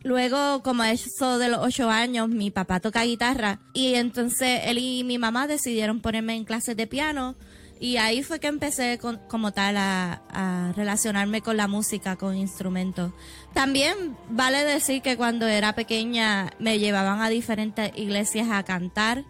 Luego, 0.05 0.63
como 0.63 0.85
eso 0.85 1.39
de 1.39 1.49
los 1.49 1.59
ocho 1.59 1.91
años, 1.91 2.29
mi 2.29 2.51
papá 2.53 2.79
toca 2.79 3.03
guitarra 3.03 3.59
y 3.75 3.95
entonces 3.95 4.61
él 4.65 4.79
y 4.79 5.03
mi 5.03 5.19
mamá 5.19 5.49
decidieron 5.49 6.01
ponerme 6.01 6.37
en 6.37 6.45
clases 6.45 6.77
de 6.77 6.87
piano 6.87 7.35
y 7.81 7.97
ahí 7.97 8.23
fue 8.23 8.39
que 8.39 8.47
empecé 8.47 8.99
con- 8.99 9.19
como 9.29 9.53
tal 9.53 9.77
a, 9.77 10.23
a 10.31 10.73
relacionarme 10.77 11.41
con 11.43 11.57
la 11.57 11.67
música, 11.67 12.15
con 12.17 12.37
instrumentos. 12.37 13.13
También 13.55 14.17
vale 14.31 14.65
decir 14.65 15.03
que 15.03 15.17
cuando 15.17 15.47
era 15.49 15.75
pequeña 15.75 16.53
me 16.61 16.79
llevaban 16.79 17.21
a 17.21 17.29
diferentes 17.29 17.91
iglesias 17.97 18.49
a 18.53 18.63
cantar 18.63 19.25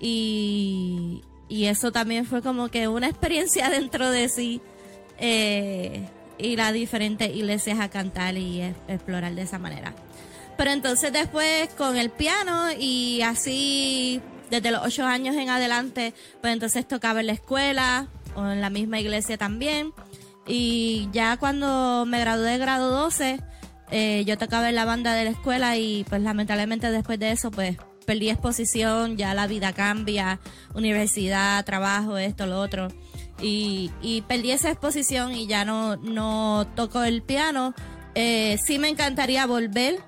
y, 0.00 1.22
y 1.50 1.66
eso 1.66 1.92
también 1.92 2.24
fue 2.24 2.40
como 2.40 2.68
que 2.68 2.88
una 2.88 3.08
experiencia 3.08 3.68
dentro 3.70 4.10
de 4.10 4.30
sí. 4.30 4.62
Eh, 5.18 6.08
ir 6.42 6.60
a 6.60 6.72
diferentes 6.72 7.34
iglesias 7.34 7.78
a 7.80 7.90
cantar 7.90 8.36
y 8.36 8.62
explorar 8.88 9.34
de 9.34 9.42
esa 9.42 9.58
manera. 9.58 9.94
Pero 10.56 10.70
entonces 10.70 11.12
después 11.12 11.68
con 11.74 11.96
el 11.96 12.10
piano 12.10 12.68
y 12.78 13.22
así 13.22 14.20
desde 14.50 14.70
los 14.70 14.82
ocho 14.84 15.04
años 15.04 15.36
en 15.36 15.48
adelante, 15.48 16.12
pues 16.40 16.52
entonces 16.52 16.86
tocaba 16.86 17.20
en 17.20 17.28
la 17.28 17.32
escuela 17.32 18.08
o 18.34 18.46
en 18.46 18.60
la 18.60 18.70
misma 18.70 19.00
iglesia 19.00 19.38
también. 19.38 19.92
Y 20.46 21.08
ya 21.12 21.36
cuando 21.36 22.04
me 22.06 22.20
gradué 22.20 22.52
de 22.52 22.58
grado 22.58 22.90
12, 22.90 23.40
eh, 23.90 24.24
yo 24.26 24.36
tocaba 24.38 24.68
en 24.68 24.74
la 24.74 24.84
banda 24.84 25.14
de 25.14 25.24
la 25.24 25.30
escuela 25.30 25.76
y 25.76 26.04
pues 26.08 26.22
lamentablemente 26.22 26.90
después 26.90 27.18
de 27.18 27.30
eso 27.32 27.50
pues 27.50 27.76
perdí 28.10 28.28
exposición, 28.28 29.16
ya 29.16 29.34
la 29.34 29.46
vida 29.46 29.72
cambia, 29.72 30.40
universidad, 30.74 31.64
trabajo, 31.64 32.18
esto, 32.18 32.44
lo 32.44 32.60
otro. 32.60 32.88
Y, 33.40 33.92
y 34.02 34.22
perdí 34.22 34.50
esa 34.50 34.68
exposición 34.68 35.32
y 35.32 35.46
ya 35.46 35.64
no, 35.64 35.94
no 35.94 36.66
toco 36.74 37.04
el 37.04 37.22
piano. 37.22 37.72
Eh, 38.16 38.58
sí 38.66 38.80
me 38.80 38.88
encantaría 38.88 39.46
volver, 39.46 40.00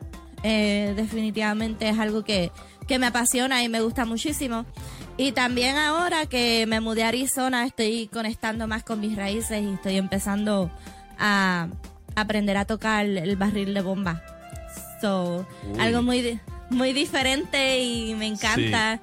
eh, 0.43 0.95
definitivamente 0.97 1.89
es 1.91 1.97
algo 2.01 2.25
que, 2.25 2.51
que 2.89 2.99
me 2.99 3.07
apasiona 3.07 3.63
y 3.63 3.69
me 3.69 3.81
gusta 3.81 4.05
muchísimo. 4.05 4.67
Y 5.17 5.31
también 5.31 5.77
ahora 5.77 6.27
que 6.27 6.67
me 6.67 6.81
mudé 6.81 7.05
a 7.05 7.09
Arizona 7.09 7.67
estoy 7.67 8.09
conectando 8.13 8.67
más 8.67 8.83
con 8.83 8.99
mis 8.99 9.15
raíces 9.15 9.63
y 9.63 9.75
estoy 9.75 9.97
empezando 9.97 10.73
a 11.21 11.69
aprender 12.17 12.57
a 12.57 12.65
tocar 12.65 13.07
el 13.07 13.37
barril 13.37 13.75
de 13.75 13.81
bomba. 13.81 14.25
So, 15.01 15.47
Uy. 15.73 15.79
algo 15.79 16.03
muy, 16.03 16.41
muy 16.73 16.93
diferente 16.93 17.81
y 17.81 18.15
me 18.15 18.27
encanta. 18.27 19.01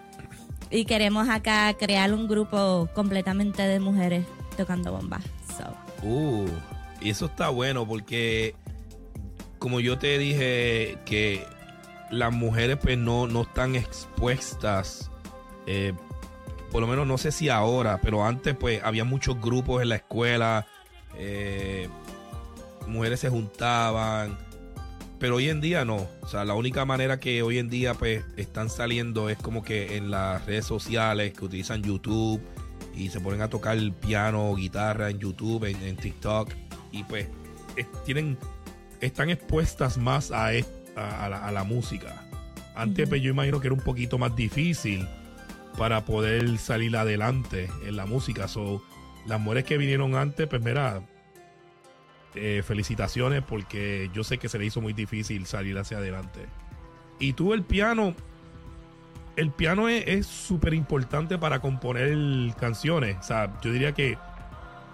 Y 0.71 0.85
queremos 0.85 1.29
acá 1.29 1.73
crear 1.73 2.13
un 2.13 2.27
grupo 2.27 2.89
completamente 2.93 3.63
de 3.63 3.79
mujeres 3.79 4.25
tocando 4.55 4.91
bomba. 4.91 5.19
So, 5.57 5.65
Uh, 6.01 6.47
y 7.01 7.09
eso 7.09 7.25
está 7.25 7.49
bueno 7.49 7.85
porque, 7.85 8.55
como 9.57 9.79
yo 9.79 9.97
te 9.97 10.17
dije, 10.17 10.97
que 11.05 11.45
las 12.11 12.31
mujeres 12.33 12.77
pues 12.81 12.97
no, 12.97 13.27
no 13.27 13.41
están 13.41 13.75
expuestas, 13.75 15.11
eh, 15.65 15.93
por 16.71 16.81
lo 16.81 16.87
menos 16.87 17.07
no 17.07 17.17
sé 17.17 17.31
si 17.31 17.49
ahora, 17.49 17.99
pero 18.01 18.25
antes 18.25 18.55
pues 18.55 18.81
había 18.83 19.03
muchos 19.03 19.41
grupos 19.41 19.81
en 19.81 19.89
la 19.89 19.95
escuela, 19.95 20.67
eh, 21.17 21.89
mujeres 22.87 23.19
se 23.19 23.29
juntaban, 23.29 24.37
pero 25.19 25.35
hoy 25.35 25.49
en 25.49 25.59
día 25.61 25.83
no, 25.85 26.07
o 26.21 26.27
sea, 26.27 26.45
la 26.45 26.53
única 26.53 26.85
manera 26.85 27.19
que 27.19 27.41
hoy 27.43 27.57
en 27.57 27.69
día 27.69 27.93
pues 27.93 28.23
están 28.37 28.69
saliendo 28.69 29.29
es 29.29 29.37
como 29.37 29.63
que 29.63 29.97
en 29.97 30.09
las 30.11 30.45
redes 30.45 30.65
sociales 30.65 31.33
que 31.33 31.45
utilizan 31.45 31.83
YouTube 31.83 32.41
y 32.95 33.09
se 33.09 33.19
ponen 33.19 33.41
a 33.41 33.49
tocar 33.49 33.77
el 33.77 33.91
piano, 33.91 34.55
guitarra 34.55 35.09
en 35.09 35.19
YouTube, 35.19 35.65
en, 35.65 35.81
en 35.83 35.95
TikTok 35.97 36.51
y 36.91 37.03
pues 37.03 37.27
es- 37.75 37.87
tienen 38.05 38.37
están 39.01 39.29
expuestas 39.29 39.97
más 39.97 40.31
a, 40.31 40.53
es- 40.53 40.67
a, 40.95 41.25
a 41.25 41.29
la, 41.29 41.45
a 41.47 41.51
la 41.51 41.63
música. 41.63 42.25
Antes 42.75 43.07
pues, 43.09 43.21
yo 43.21 43.31
imagino 43.31 43.59
que 43.59 43.67
era 43.67 43.73
un 43.73 43.81
poquito 43.81 44.17
más 44.17 44.35
difícil 44.35 45.07
para 45.77 46.03
poder 46.05 46.57
salir 46.57 46.95
adelante 46.97 47.69
en 47.85 47.95
la 47.95 48.05
música. 48.05 48.47
So, 48.47 48.81
las 49.27 49.39
mujeres 49.39 49.65
que 49.65 49.77
vinieron 49.77 50.15
antes, 50.15 50.47
pues 50.47 50.61
mira, 50.61 51.01
eh, 52.35 52.61
felicitaciones 52.65 53.43
porque 53.43 54.09
yo 54.13 54.23
sé 54.23 54.37
que 54.37 54.49
se 54.49 54.59
le 54.59 54.65
hizo 54.65 54.81
muy 54.81 54.93
difícil 54.93 55.45
salir 55.45 55.77
hacia 55.77 55.97
adelante. 55.97 56.45
Y 57.19 57.33
tú 57.33 57.53
el 57.53 57.63
piano, 57.63 58.13
el 59.35 59.51
piano 59.51 59.87
es 59.89 60.25
súper 60.27 60.73
importante 60.73 61.37
para 61.37 61.59
componer 61.59 62.53
canciones. 62.55 63.17
O 63.19 63.23
sea, 63.23 63.57
yo 63.61 63.71
diría 63.71 63.93
que, 63.93 64.17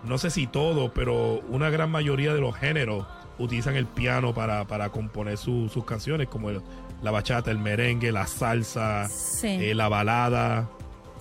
no 0.04 0.18
sé 0.18 0.30
si 0.30 0.46
todo, 0.48 0.94
pero 0.94 1.40
una 1.50 1.70
gran 1.70 1.90
mayoría 1.92 2.34
de 2.34 2.42
los 2.42 2.56
géneros 2.56 3.06
utilizan 3.38 3.76
el 3.76 3.86
piano 3.86 4.34
para, 4.34 4.66
para 4.66 4.90
componer 4.90 5.38
su- 5.38 5.68
sus 5.70 5.84
canciones, 5.84 6.28
como 6.28 6.50
el- 6.52 6.62
la 7.02 7.12
bachata, 7.12 7.52
el 7.52 7.58
merengue, 7.60 8.12
la 8.12 8.28
salsa, 8.28 9.08
sí. 9.10 9.48
eh, 9.48 9.76
la 9.76 9.90
balada. 9.90 10.70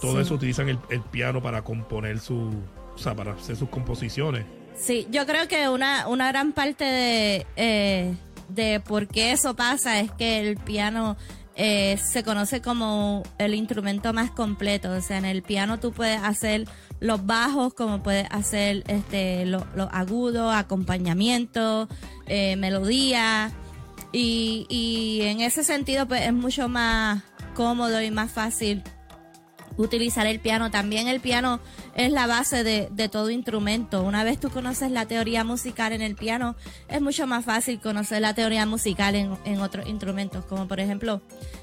Todo 0.00 0.16
Sí. 0.16 0.22
eso 0.22 0.35
utilizan 0.35 0.68
el, 0.68 0.79
el 0.90 1.00
piano 1.00 1.42
para 1.42 1.62
componer 1.62 2.18
su, 2.20 2.50
o 2.94 2.98
sea, 2.98 3.14
para 3.14 3.33
hacer 3.33 3.57
sus 3.57 3.68
composiciones. 3.68 4.44
Sí, 4.76 5.06
yo 5.10 5.24
creo 5.26 5.48
que 5.48 5.68
una, 5.68 6.08
una 6.08 6.28
gran 6.28 6.52
parte 6.52 6.84
de, 6.84 7.46
eh, 7.56 8.14
de 8.48 8.80
por 8.80 9.06
qué 9.08 9.32
eso 9.32 9.54
pasa 9.54 10.00
es 10.00 10.10
que 10.12 10.40
el 10.40 10.56
piano 10.56 11.16
eh, 11.56 11.96
se 12.04 12.24
conoce 12.24 12.60
como 12.60 13.22
el 13.38 13.54
instrumento 13.54 14.12
más 14.12 14.30
completo. 14.30 14.90
O 14.90 15.00
sea, 15.00 15.18
en 15.18 15.24
el 15.24 15.42
piano 15.42 15.78
tú 15.78 15.92
puedes 15.92 16.20
hacer 16.22 16.66
los 17.00 17.24
bajos, 17.24 17.72
como 17.74 18.02
puedes 18.02 18.26
hacer 18.30 18.82
este, 18.88 19.46
lo- 19.46 19.66
los 19.76 19.88
agudos, 19.92 20.54
acompañamiento, 20.54 21.88
eh, 22.26 22.56
melodía. 22.56 23.52
Y, 24.12 24.66
y 24.68 25.22
en 25.22 25.40
ese 25.40 25.64
sentido, 25.64 26.06
pues 26.06 26.22
es 26.22 26.32
mucho 26.32 26.68
más 26.68 27.22
cómodo 27.54 28.02
y 28.02 28.10
más 28.10 28.30
fácil 28.32 28.82
utilizar 29.76 30.26
el 30.26 30.40
piano. 30.40 30.70
También 30.70 31.08
el 31.08 31.20
piano 31.20 31.60
es 31.94 32.10
la 32.12 32.26
base 32.26 32.64
de, 32.64 32.88
de, 32.90 33.08
todo 33.08 33.30
instrumento. 33.30 34.02
Una 34.02 34.24
vez 34.24 34.38
tú 34.38 34.50
conoces 34.50 34.90
la 34.90 35.06
teoría 35.06 35.44
musical 35.44 35.92
en 35.92 36.02
el 36.02 36.14
piano, 36.14 36.56
es 36.88 37.00
mucho 37.00 37.26
más 37.26 37.44
fácil 37.44 37.80
conocer 37.80 38.22
la 38.22 38.34
teoría 38.34 38.66
musical 38.66 39.14
en, 39.14 39.37
en 39.44 39.60
otros 39.60 39.87
instrumentos. 39.88 40.44
Como 40.44 40.68
por 40.68 40.80
ejemplo, 40.80 41.20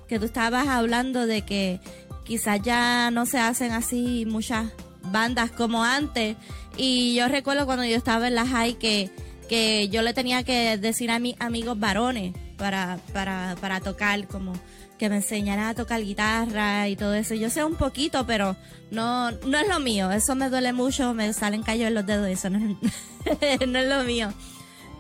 que 0.08 0.20
tú 0.20 0.26
estabas 0.26 0.68
hablando 0.68 1.26
de 1.26 1.44
que 1.44 1.80
quizás 2.24 2.62
ya 2.62 3.12
no 3.12 3.26
se 3.26 3.40
hacen 3.40 3.72
así 3.72 4.26
muchas 4.28 4.68
bandas 5.12 5.52
como 5.52 5.84
antes. 5.84 6.38
Y 6.78 7.16
yo 7.16 7.28
recuerdo 7.28 7.66
cuando 7.66 7.86
yo 7.86 7.96
estaba 7.98 8.28
en 8.28 8.36
la 8.36 8.46
high 8.46 8.76
que, 8.76 9.10
que 9.50 9.90
yo 9.90 10.02
le 10.02 10.14
tenía 10.14 10.44
que 10.44 10.78
decir 10.78 11.12
a 11.12 11.20
mis 11.20 11.36
amigos 11.40 11.80
varones 11.80 12.34
para, 12.58 13.00
para, 13.14 13.56
para 13.60 13.82
tocar 13.82 14.28
como 14.28 14.54
que 15.02 15.10
me 15.10 15.16
enseñara 15.16 15.70
a 15.70 15.74
tocar 15.74 16.00
guitarra 16.00 16.88
y 16.88 16.96
todo 16.96 17.16
eso. 17.16 17.34
Yo 17.34 17.50
sé 17.50 17.64
un 17.64 17.74
poquito, 17.74 18.28
pero 18.28 18.56
no, 18.92 19.32
no 19.32 19.58
es 19.58 19.68
lo 19.68 19.80
mío. 19.80 20.12
Eso 20.12 20.36
me 20.36 20.48
duele 20.48 20.74
mucho, 20.74 21.16
me 21.16 21.34
salen 21.34 21.64
callos 21.64 21.88
en 21.88 21.96
los 21.96 22.06
dedos, 22.06 22.28
eso 22.28 22.52
no 22.52 22.60
es, 22.60 23.68
no 23.68 23.80
es 23.80 23.90
lo 23.90 24.04
mío. 24.04 24.32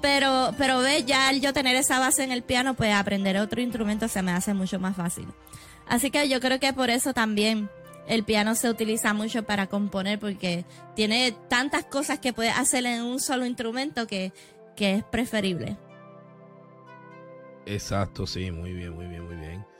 Pero, 0.01 0.55
pero 0.57 0.79
ve, 0.79 1.03
ya 1.03 1.27
al 1.27 1.39
yo 1.39 1.53
tener 1.53 1.75
esa 1.75 1.99
base 1.99 2.23
en 2.23 2.31
el 2.31 2.41
piano, 2.41 2.73
pues 2.73 2.91
aprender 2.95 3.37
otro 3.37 3.61
instrumento 3.61 4.07
se 4.07 4.23
me 4.23 4.31
hace 4.31 4.55
mucho 4.55 4.79
más 4.79 4.95
fácil. 4.95 5.27
Así 5.87 6.09
que 6.09 6.27
yo 6.27 6.39
creo 6.39 6.59
que 6.59 6.73
por 6.73 6.89
eso 6.89 7.13
también 7.13 7.69
el 8.07 8.23
piano 8.23 8.55
se 8.55 8.71
utiliza 8.71 9.13
mucho 9.13 9.43
para 9.43 9.67
componer, 9.67 10.17
porque 10.17 10.65
tiene 10.95 11.31
tantas 11.47 11.85
cosas 11.85 12.17
que 12.17 12.33
puedes 12.33 12.57
hacer 12.57 12.87
en 12.87 13.03
un 13.03 13.19
solo 13.19 13.45
instrumento 13.45 14.07
que, 14.07 14.33
que 14.75 14.95
es 14.95 15.03
preferible. 15.03 15.77
Exacto, 17.67 18.25
sí, 18.25 18.49
muy 18.49 18.73
bien, 18.73 18.95
muy 18.95 19.05
bien, 19.05 19.23
muy 19.27 19.35
bien. 19.35 19.70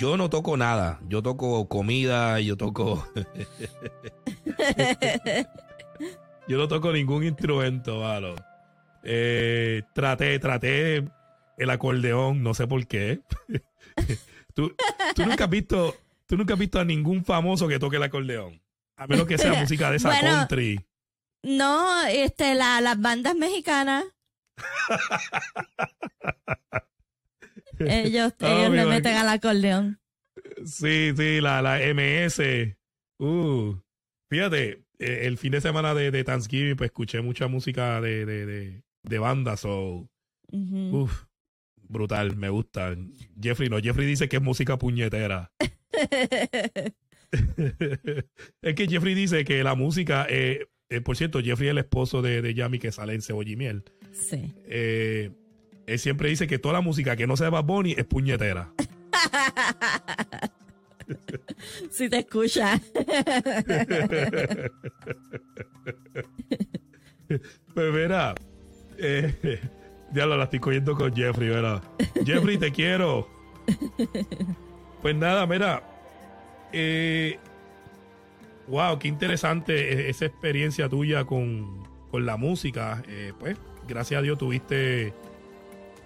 Yo 0.00 0.16
no 0.16 0.30
toco 0.30 0.56
nada. 0.56 0.98
Yo 1.08 1.22
toco 1.22 1.68
comida, 1.68 2.40
yo 2.40 2.56
toco. 2.56 3.06
yo 6.48 6.56
no 6.56 6.68
toco 6.68 6.90
ningún 6.90 7.24
instrumento, 7.24 8.00
malo. 8.00 8.34
Eh, 9.02 9.82
traté, 9.92 10.38
traté 10.38 11.04
el 11.58 11.68
acordeón, 11.68 12.42
no 12.42 12.54
sé 12.54 12.66
por 12.66 12.86
qué. 12.86 13.20
¿Tú, 14.54 14.74
tú, 15.14 15.26
nunca 15.26 15.44
has 15.44 15.50
visto, 15.50 15.94
tú 16.26 16.38
nunca 16.38 16.54
has 16.54 16.60
visto 16.60 16.80
a 16.80 16.84
ningún 16.86 17.22
famoso 17.22 17.68
que 17.68 17.78
toque 17.78 17.98
el 17.98 18.02
acordeón. 18.02 18.62
A 18.96 19.06
menos 19.06 19.26
que 19.26 19.36
sea 19.36 19.52
música 19.60 19.90
de 19.90 19.98
esa 19.98 20.08
bueno, 20.08 20.30
country. 20.30 20.80
No, 21.42 22.06
este, 22.06 22.54
la, 22.54 22.80
las 22.80 22.98
bandas 22.98 23.36
mexicanas. 23.36 24.06
Ellos, 27.80 28.34
oh, 28.40 28.46
ellos 28.46 28.70
le 28.70 28.86
meten 28.86 29.16
al 29.16 29.28
acordeón. 29.28 30.00
Sí, 30.64 31.12
sí, 31.16 31.40
la, 31.40 31.62
la 31.62 31.78
MS. 31.78 32.40
Uh, 33.18 33.76
fíjate, 34.30 34.84
eh, 34.98 35.20
el 35.26 35.38
fin 35.38 35.52
de 35.52 35.60
semana 35.60 35.94
de, 35.94 36.10
de, 36.10 36.24
Thanksgiving, 36.24 36.76
pues 36.76 36.88
escuché 36.88 37.20
mucha 37.20 37.48
música 37.48 38.00
de, 38.00 38.24
de, 38.24 38.46
de, 38.46 38.82
de 39.02 39.18
bandas. 39.18 39.60
So, 39.60 39.90
uh 39.90 40.08
-huh. 40.52 41.02
Uf, 41.02 41.24
brutal, 41.76 42.36
me 42.36 42.48
gusta. 42.48 42.96
Jeffrey 43.40 43.68
no, 43.68 43.78
Jeffrey 43.80 44.06
dice 44.06 44.28
que 44.28 44.36
es 44.36 44.42
música 44.42 44.78
puñetera. 44.78 45.52
es 48.62 48.74
que 48.74 48.88
Jeffrey 48.88 49.14
dice 49.14 49.44
que 49.44 49.62
la 49.62 49.74
música, 49.74 50.26
eh, 50.28 50.66
eh, 50.88 51.00
por 51.00 51.16
cierto, 51.16 51.40
Jeffrey 51.40 51.68
es 51.68 51.72
el 51.72 51.78
esposo 51.78 52.22
de, 52.22 52.42
de 52.42 52.54
Yami 52.54 52.78
que 52.78 52.92
sale 52.92 53.14
en 53.14 53.22
Cebolla 53.22 53.50
y 53.50 53.56
Miel. 53.56 53.84
Sí. 54.12 54.52
Eh, 54.66 55.30
él 55.90 55.98
siempre 55.98 56.28
dice 56.28 56.46
que 56.46 56.60
toda 56.60 56.74
la 56.74 56.80
música 56.80 57.16
que 57.16 57.26
no 57.26 57.36
sea 57.36 57.50
Bad 57.50 57.64
Bunny 57.64 57.96
es 57.98 58.04
puñetera. 58.04 58.72
si 61.90 62.08
te 62.08 62.18
escucha. 62.18 62.80
pues 67.74 67.92
mira, 67.92 68.36
eh, 68.98 69.60
ya 70.12 70.26
la 70.26 70.44
estoy 70.44 70.60
cogiendo 70.60 70.94
con 70.94 71.12
Jeffrey, 71.12 71.48
¿verdad? 71.48 71.82
Jeffrey, 72.24 72.56
te 72.56 72.70
quiero. 72.70 73.28
Pues 75.02 75.16
nada, 75.16 75.44
mira. 75.46 75.82
Eh, 76.72 77.36
wow, 78.68 78.96
qué 79.00 79.08
interesante 79.08 80.08
esa 80.08 80.26
experiencia 80.26 80.88
tuya 80.88 81.24
con, 81.24 81.82
con 82.12 82.24
la 82.24 82.36
música. 82.36 83.02
Eh, 83.08 83.32
pues, 83.40 83.56
gracias 83.88 84.20
a 84.20 84.22
Dios 84.22 84.38
tuviste 84.38 85.12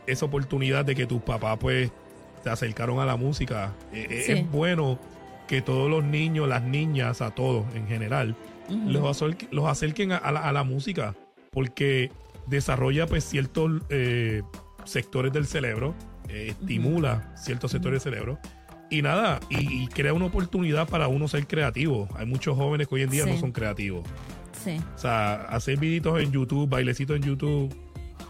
esa 0.06 0.26
oportunidad 0.26 0.84
de 0.84 0.94
que 0.94 1.06
tus 1.06 1.22
papás, 1.22 1.58
pues, 1.58 1.90
te 2.42 2.50
acercaron 2.50 3.00
a 3.00 3.06
la 3.06 3.16
música. 3.16 3.72
Eh, 3.92 4.22
sí. 4.26 4.32
Es 4.32 4.50
bueno 4.50 4.98
que 5.46 5.62
todos 5.62 5.90
los 5.90 6.04
niños, 6.04 6.48
las 6.48 6.62
niñas, 6.62 7.20
a 7.20 7.30
todos 7.30 7.64
en 7.74 7.86
general, 7.86 8.36
uh 8.68 8.72
-huh. 8.72 8.92
los, 8.92 9.04
acerquen, 9.04 9.48
los 9.50 9.66
acerquen 9.66 10.12
a, 10.12 10.16
a, 10.16 10.32
la, 10.32 10.40
a, 10.40 10.52
la, 10.52 10.64
música, 10.64 11.14
porque 11.50 12.10
desarrolla 12.46 13.06
pues 13.06 13.24
ciertos 13.24 13.82
eh, 13.88 14.42
sectores 14.84 15.32
del 15.32 15.46
cerebro, 15.46 15.94
eh, 16.28 16.48
estimula 16.50 17.14
uh 17.14 17.34
-huh. 17.34 17.38
ciertos 17.38 17.70
sectores 17.70 18.04
uh 18.04 18.08
-huh. 18.08 18.10
del 18.10 18.14
cerebro. 18.14 18.38
Y 18.90 19.02
nada, 19.02 19.40
y, 19.48 19.82
y, 19.84 19.86
crea 19.88 20.12
una 20.12 20.26
oportunidad 20.26 20.86
para 20.86 21.08
uno 21.08 21.26
ser 21.26 21.46
creativo. 21.46 22.06
Hay 22.16 22.26
muchos 22.26 22.56
jóvenes 22.56 22.86
que 22.86 22.94
hoy 22.94 23.02
en 23.02 23.10
día 23.10 23.24
sí. 23.24 23.30
no 23.30 23.38
son 23.38 23.50
creativos. 23.50 24.06
Sí. 24.62 24.78
O 24.94 24.98
sea, 24.98 25.34
hacer 25.46 25.78
videitos 25.78 26.20
en 26.22 26.30
YouTube, 26.30 26.68
bailecitos 26.68 27.16
en 27.16 27.22
YouTube, 27.22 27.74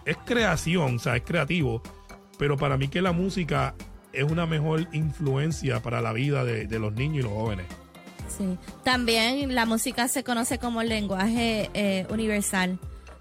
es 0.04 0.16
creación, 0.24 0.96
o 0.96 0.98
sea, 0.98 1.16
es 1.16 1.22
creativo. 1.22 1.82
Pero 2.38 2.56
para 2.56 2.76
mí 2.76 2.88
que 2.88 3.00
la 3.00 3.12
música 3.12 3.74
es 4.12 4.24
una 4.24 4.46
mejor 4.46 4.88
influencia 4.92 5.80
para 5.80 6.00
la 6.00 6.12
vida 6.12 6.44
de, 6.44 6.66
de, 6.66 6.78
los 6.78 6.92
niños 6.94 7.18
y 7.18 7.22
los 7.22 7.32
jóvenes. 7.32 7.66
Sí, 8.28 8.58
también 8.82 9.54
la 9.54 9.66
música 9.66 10.08
se 10.08 10.24
conoce 10.24 10.58
como 10.58 10.82
lenguaje 10.82 11.70
eh, 11.74 12.06
universal. 12.10 12.78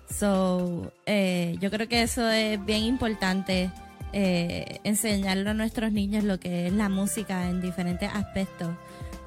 So, 0.09 0.91
eh, 1.05 1.55
yo 1.59 1.71
creo 1.71 1.87
que 1.87 2.03
eso 2.03 2.29
es 2.29 2.63
bien 2.63 2.83
importante, 2.83 3.71
eh, 4.11 4.79
enseñarle 4.83 5.49
a 5.49 5.53
nuestros 5.53 5.91
niños 5.91 6.23
lo 6.23 6.39
que 6.39 6.67
es 6.67 6.73
la 6.73 6.89
música 6.89 7.49
en 7.49 7.61
diferentes 7.61 8.09
aspectos. 8.13 8.69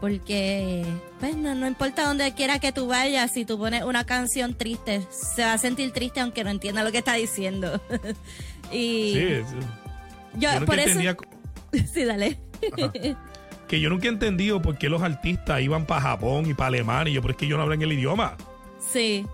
Porque, 0.00 0.84
pues, 1.20 1.36
no, 1.36 1.54
no 1.54 1.66
importa 1.66 2.06
donde 2.06 2.34
quiera 2.34 2.58
que 2.58 2.70
tú 2.70 2.86
vayas, 2.86 3.32
si 3.32 3.44
tú 3.44 3.58
pones 3.58 3.82
una 3.82 4.04
canción 4.04 4.54
triste, 4.54 5.02
se 5.10 5.42
va 5.42 5.54
a 5.54 5.58
sentir 5.58 5.92
triste 5.92 6.20
aunque 6.20 6.44
no 6.44 6.50
entienda 6.50 6.84
lo 6.84 6.92
que 6.92 6.98
está 6.98 7.14
diciendo. 7.14 7.80
y 8.70 9.14
sí, 9.14 9.28
sí. 9.48 9.66
Yo, 10.34 10.52
yo 10.52 10.60
no 10.60 10.66
por 10.66 10.78
eso, 10.78 10.90
entendía 10.90 11.16
Sí, 11.92 12.04
dale. 12.04 12.38
que 13.68 13.80
yo 13.80 13.88
nunca 13.88 14.06
he 14.06 14.10
entendido 14.10 14.60
por 14.62 14.78
qué 14.78 14.88
los 14.88 15.02
artistas 15.02 15.60
iban 15.60 15.86
para 15.86 16.00
Japón 16.02 16.48
y 16.48 16.54
para 16.54 16.68
Alemania. 16.68 17.10
Y 17.10 17.14
yo, 17.14 17.22
pero 17.22 17.32
es 17.32 17.38
que 17.38 17.46
yo 17.46 17.56
no 17.56 17.62
hablan 17.62 17.82
el 17.82 17.92
idioma. 17.92 18.36
Sí. 18.90 19.26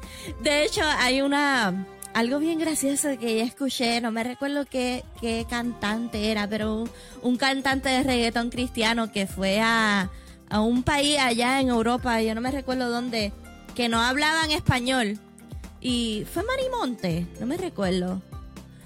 De 0.43 0.65
hecho, 0.65 0.83
hay 0.85 1.23
una. 1.23 1.87
Algo 2.15 2.39
bien 2.39 2.59
gracioso 2.59 3.09
que 3.19 3.39
ya 3.39 3.45
escuché, 3.45 4.03
no 4.03 4.13
me 4.13 4.23
recuerdo 4.23 4.67
qué, 4.67 5.03
qué 5.19 5.47
cantante 5.49 6.31
era, 6.31 6.47
pero 6.47 6.83
un, 6.83 6.91
un, 7.23 7.37
cantante 7.39 7.89
de 7.89 8.03
reggaetón 8.03 8.51
cristiano 8.51 9.11
que 9.11 9.27
fue 9.27 9.63
a, 9.63 10.11
a 10.53 10.61
un 10.61 10.83
país 10.83 11.19
allá 11.19 11.61
en 11.61 11.71
Europa, 11.71 12.21
yo 12.21 12.35
no 12.35 12.43
me 12.43 12.51
recuerdo 12.51 12.91
dónde, 12.91 13.33
que 13.75 13.89
no 13.89 14.03
hablaban 14.03 14.51
español. 14.51 15.19
Y 15.81 16.27
fue 16.33 16.43
Marimonte, 16.43 17.27
no 17.41 17.47
me 17.47 17.57
recuerdo. 17.57 18.21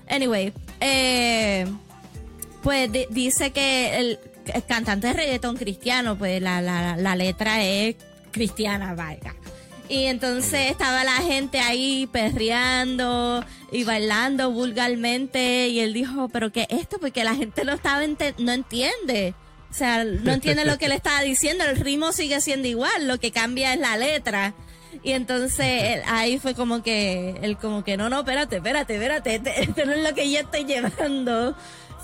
Anyway, 0.09 0.52
eh, 0.81 1.66
pues 2.62 2.90
di 2.92 3.07
dice 3.11 3.50
que 3.50 3.98
el, 3.98 4.20
el, 4.46 4.64
cantante 4.64 5.09
de 5.09 5.12
reggaetón 5.14 5.57
cristiano, 5.57 6.16
pues 6.16 6.40
la, 6.40 6.62
la, 6.62 6.96
la 6.96 7.16
letra 7.16 7.64
es 7.64 7.96
cristiana, 8.31 8.94
vaya. 8.94 9.35
Y 9.88 10.05
entonces 10.05 10.70
estaba 10.70 11.02
la 11.02 11.16
gente 11.16 11.59
ahí 11.59 12.09
perreando 12.12 13.44
y 13.72 13.83
bailando 13.83 14.52
vulgarmente 14.52 15.68
y 15.68 15.81
él 15.81 15.92
dijo, 15.92 16.29
pero 16.29 16.52
¿qué 16.52 16.68
es 16.70 16.83
esto? 16.83 16.98
Porque 17.00 17.24
la 17.24 17.35
gente 17.35 17.64
no 17.64 17.72
estaba 17.72 18.02
no 18.38 18.52
entiende. 18.52 19.35
O 19.77 19.79
sea, 19.79 20.05
no 20.05 20.33
entiende 20.33 20.65
lo 20.65 20.79
que 20.79 20.89
le 20.89 20.95
estaba 21.03 21.21
diciendo, 21.21 21.62
el 21.62 21.77
ritmo 21.77 22.11
sigue 22.12 22.41
siendo 22.41 22.67
igual, 22.67 23.07
lo 23.07 23.21
que 23.21 23.31
cambia 23.31 23.75
es 23.75 23.79
la 23.79 23.99
letra. 23.99 24.55
Y 25.03 25.12
entonces 25.12 26.01
ahí 26.07 26.39
fue 26.39 26.55
como 26.55 26.83
que, 26.83 27.39
él 27.43 27.59
como 27.59 27.85
que, 27.85 27.99
no, 27.99 28.09
no, 28.09 28.21
espérate, 28.21 28.57
espérate, 28.57 28.95
espérate, 28.95 29.35
este, 29.35 29.65
este 29.65 29.85
no 29.85 29.93
es 29.93 30.03
lo 30.03 30.15
que 30.15 30.33
yo 30.33 30.41
estoy 30.41 30.65
llevando. 30.65 31.55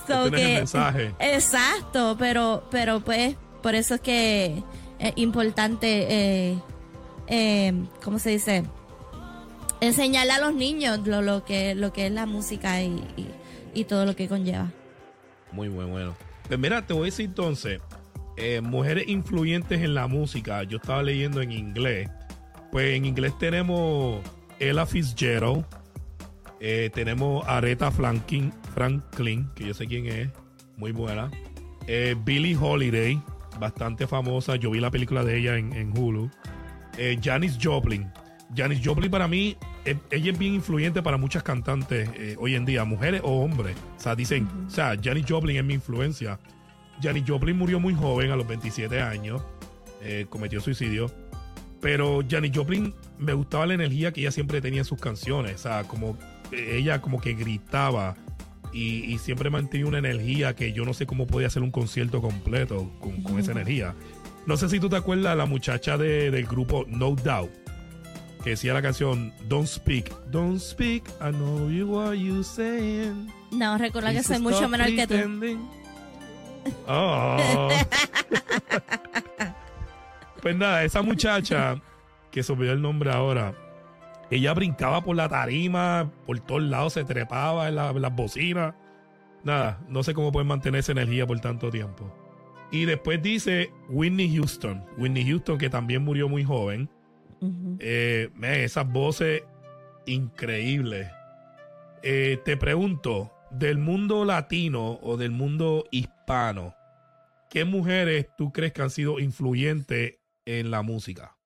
So 0.07 0.31
que, 0.31 0.43
el 0.43 0.59
mensaje. 0.59 1.15
Exacto, 1.19 2.15
pero, 2.19 2.69
pero 2.71 3.01
pues, 3.01 3.37
por 3.63 3.75
eso 3.75 3.95
es 3.95 4.03
que 4.03 4.63
es 4.99 5.13
importante, 5.17 6.07
eh, 6.11 6.59
eh, 7.29 7.73
¿cómo 8.05 8.19
se 8.19 8.29
dice? 8.29 8.65
Enseñarle 9.81 10.33
a 10.33 10.41
los 10.41 10.55
niños 10.55 11.07
lo, 11.07 11.23
lo, 11.23 11.43
que, 11.47 11.75
lo 11.75 11.91
que 11.91 12.09
es 12.09 12.13
la 12.13 12.27
música 12.27 12.83
y, 12.83 13.03
y, 13.17 13.31
y 13.73 13.85
todo 13.85 14.05
lo 14.05 14.15
que 14.15 14.29
conlleva. 14.29 14.71
Muy 15.53 15.71
muy 15.71 15.87
bueno. 15.87 16.15
Pues 16.53 16.61
mira, 16.61 16.87
te 16.87 16.93
voy 16.93 17.05
a 17.05 17.05
decir 17.07 17.25
entonces, 17.25 17.81
eh, 18.37 18.61
mujeres 18.61 19.09
influyentes 19.09 19.81
en 19.81 19.95
la 19.95 20.07
música, 20.07 20.63
yo 20.65 20.77
estaba 20.77 21.03
leyendo 21.03 21.41
en 21.41 21.51
inglés, 21.51 22.11
pues 22.71 22.95
en 22.95 23.07
inglés 23.07 23.33
tenemos 23.39 24.21
Ella 24.59 24.85
Fitzgerald, 24.85 25.65
eh, 26.61 26.91
tenemos 26.93 27.43
Aretha 27.49 27.91
Franklin, 27.91 29.49
que 29.55 29.65
yo 29.65 29.73
sé 29.73 29.87
quién 29.87 30.05
es, 30.05 30.29
muy 30.77 30.93
buena. 30.93 31.31
Eh, 31.87 32.15
Billie 32.23 32.55
Holiday, 32.55 33.19
bastante 33.59 34.07
famosa. 34.07 34.57
Yo 34.57 34.71
vi 34.73 34.81
la 34.81 34.91
película 34.91 35.25
de 35.25 35.39
ella 35.39 35.57
en, 35.57 35.73
en 35.73 35.97
Hulu. 35.97 36.31
Janis 37.23 37.59
Joplin. 37.63 38.13
Janis 38.55 38.81
Joplin 38.85 39.11
para 39.11 39.29
mí, 39.29 39.57
eh, 39.85 39.97
ella 40.11 40.33
es 40.33 40.39
bien 40.39 40.55
influyente 40.55 41.03
para 41.03 41.17
muchas 41.17 41.43
cantantes 41.43 42.09
eh, 42.15 42.37
hoy 42.39 42.55
en 42.55 42.65
día, 42.65 42.85
mujeres 42.85 43.21
o 43.25 43.43
hombres. 43.43 43.77
O 43.97 44.01
sea, 44.01 44.15
dicen, 44.15 44.49
o 44.67 44.71
sea, 44.71 44.97
Janis 45.03 45.25
Joplin 45.29 45.57
es 45.57 45.65
mi 45.65 45.75
influencia. 45.75 46.39
Janis 47.03 47.25
Joplin 47.27 47.57
murió 47.57 47.81
muy 47.81 47.95
joven, 47.95 48.31
a 48.31 48.37
los 48.37 48.47
27 48.47 49.01
años. 49.01 49.43
eh, 50.03 50.27
cometió 50.29 50.61
suicidio. 50.61 51.11
Pero 51.81 52.21
Janis 52.29 52.53
Joplin 52.55 52.93
me 53.19 53.33
gustaba 53.33 53.67
la 53.67 53.75
energía 53.75 54.13
que 54.13 54.21
ella 54.21 54.31
siempre 54.33 54.61
tenía 54.61 54.81
en 54.81 54.85
sus 54.85 55.01
canciones. 55.01 55.55
O 55.55 55.59
sea, 55.59 55.85
como 55.85 56.17
ella 56.53 57.01
como 57.01 57.21
que 57.21 57.35
gritaba 57.35 58.15
y, 58.73 59.05
y 59.13 59.19
siempre 59.19 59.49
mantenía 59.51 59.87
una 59.87 59.99
energía 59.99 60.55
que 60.55 60.73
yo 60.73 60.85
no 60.85 60.93
sé 60.95 61.07
cómo 61.07 61.27
podía 61.27 61.47
hacer 61.49 61.63
un 61.63 61.71
concierto 61.71 62.21
completo 62.21 62.91
con, 63.01 63.23
con 63.23 63.39
esa 63.39 63.53
energía. 63.53 63.95
No 64.47 64.57
sé 64.57 64.69
si 64.69 64.79
tú 64.81 64.89
te 64.89 64.97
acuerdas 64.97 65.37
la 65.37 65.47
muchacha 65.47 65.97
de- 65.97 66.31
del 66.31 66.47
grupo 66.47 66.85
No 66.89 67.15
Doubt 67.15 67.51
que 68.43 68.51
decía 68.51 68.75
la 68.75 68.83
canción 68.83 69.33
Don't 69.49 69.67
Speak, 69.69 70.11
Don't 70.31 70.59
Speak, 70.59 71.09
I 71.21 71.31
know 71.33 71.71
you 71.71 71.87
what 71.87 72.15
you 72.15 72.43
saying. 72.43 73.33
No, 73.51 73.79
recuerda 73.79 74.13
que 74.13 74.23
soy 74.23 74.39
mucho 74.41 74.69
menor 74.69 74.89
que 74.89 75.07
tú. 75.07 75.15
Oh. 76.87 77.69
pues 80.43 80.57
nada, 80.57 80.85
esa 80.85 81.03
muchacha, 81.03 81.81
que 82.31 82.43
se 82.43 82.53
olvidó 82.53 82.73
el 82.73 82.83
nombre 82.83 83.11
ahora, 83.13 83.55
ella 84.31 84.55
brincaba 84.55 85.03
por 85.05 85.15
la 85.17 85.29
tarima, 85.29 86.11
por 86.27 86.41
todos 86.41 86.63
lados 86.63 86.95
se 86.95 87.05
trepaba 87.05 87.69
en, 87.69 87.77
la- 87.77 87.91
en 87.91 88.03
las 88.03 88.15
bocinas. 88.15 88.75
Nada, 89.45 89.81
no 89.89 90.03
sé 90.03 90.15
cómo 90.15 90.33
pueden 90.33 90.49
mantener 90.49 90.81
esa 90.81 90.93
energía 90.93 91.27
por 91.27 91.39
tanto 91.41 91.71
tiempo. 91.71 92.13
Y 92.71 92.87
después 92.87 93.21
dice 93.23 93.71
Whitney 93.91 94.35
Houston. 94.37 94.85
Whitney 94.97 95.27
Houston, 95.29 95.59
que 95.59 95.69
también 95.69 96.03
murió 96.03 96.29
muy 96.29 96.43
joven. 96.45 96.89
Eh, 97.79 98.31
man, 98.35 98.53
esas 98.53 98.91
voces 98.91 99.43
increíbles. 100.07 101.09
Eh, 102.03 102.39
te 102.45 102.57
pregunto, 102.57 103.33
del 103.51 103.79
mundo 103.79 104.25
latino 104.25 104.99
o 105.03 105.17
del 105.17 105.31
mundo 105.31 105.85
hispano, 105.91 106.75
¿qué 107.51 107.65
mujeres 107.65 108.27
tú 108.37 108.53
crees 108.53 108.73
que 108.73 108.83
han 108.83 108.91
sido 108.91 109.21
influyentes 109.21 110.19
en 110.45 110.71
la 110.71 110.83
música? 110.83 111.37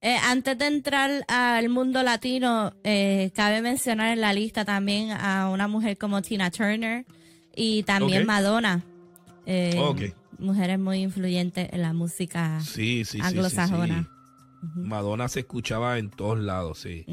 Eh, 0.00 0.16
antes 0.22 0.58
de 0.58 0.66
entrar 0.66 1.24
al 1.28 1.68
mundo 1.68 2.02
latino, 2.02 2.72
eh, 2.84 3.30
cabe 3.34 3.62
mencionar 3.62 4.12
en 4.12 4.20
la 4.20 4.32
lista 4.32 4.64
también 4.64 5.10
a 5.12 5.48
una 5.48 5.68
mujer 5.68 5.96
como 5.98 6.22
Tina 6.22 6.50
Turner 6.50 7.04
y 7.56 7.82
también. 7.84 8.26
Madonna. 8.26 8.84
Eh. 9.46 10.12
Mujeres 10.38 10.78
muy 10.78 10.98
influyentes 10.98 11.68
en 11.72 11.82
la 11.82 11.92
música. 11.92 12.60
Sí, 12.60 13.04
sí, 13.04 13.18
Anglosajona. 13.22 14.08
Madonna 14.74 15.28
se 15.28 15.40
escuchaba 15.40 15.98
en 15.98 16.10
todos 16.10 16.38
lados, 16.38 16.78
sí. 16.78 17.04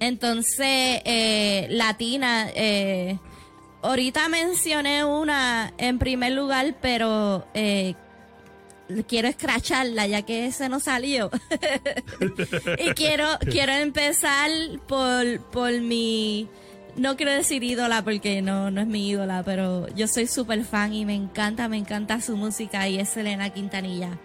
Entonces, 0.00 1.00
eh, 1.04 1.66
latina, 1.70 2.48
eh, 2.54 3.18
ahorita 3.82 4.28
mencioné 4.28 5.04
una 5.04 5.72
en 5.78 5.98
primer 5.98 6.32
lugar, 6.32 6.76
pero 6.80 7.46
eh, 7.54 7.94
quiero 9.06 9.28
escracharla 9.28 10.06
ya 10.06 10.22
que 10.22 10.46
ese 10.46 10.68
no 10.68 10.80
salió. 10.80 11.30
y 12.78 12.90
quiero, 12.90 13.26
quiero 13.50 13.72
empezar 13.72 14.50
por, 14.86 15.40
por 15.50 15.72
mi, 15.80 16.48
no 16.96 17.16
quiero 17.16 17.32
decir 17.32 17.62
ídola 17.62 18.02
porque 18.02 18.42
no, 18.42 18.70
no 18.70 18.80
es 18.80 18.86
mi 18.86 19.08
ídola, 19.08 19.42
pero 19.44 19.88
yo 19.94 20.08
soy 20.08 20.26
súper 20.26 20.64
fan 20.64 20.92
y 20.94 21.04
me 21.04 21.14
encanta, 21.14 21.68
me 21.68 21.76
encanta 21.76 22.20
su 22.20 22.36
música 22.36 22.88
y 22.88 22.98
es 22.98 23.08
Selena 23.10 23.50
Quintanilla. 23.50 24.18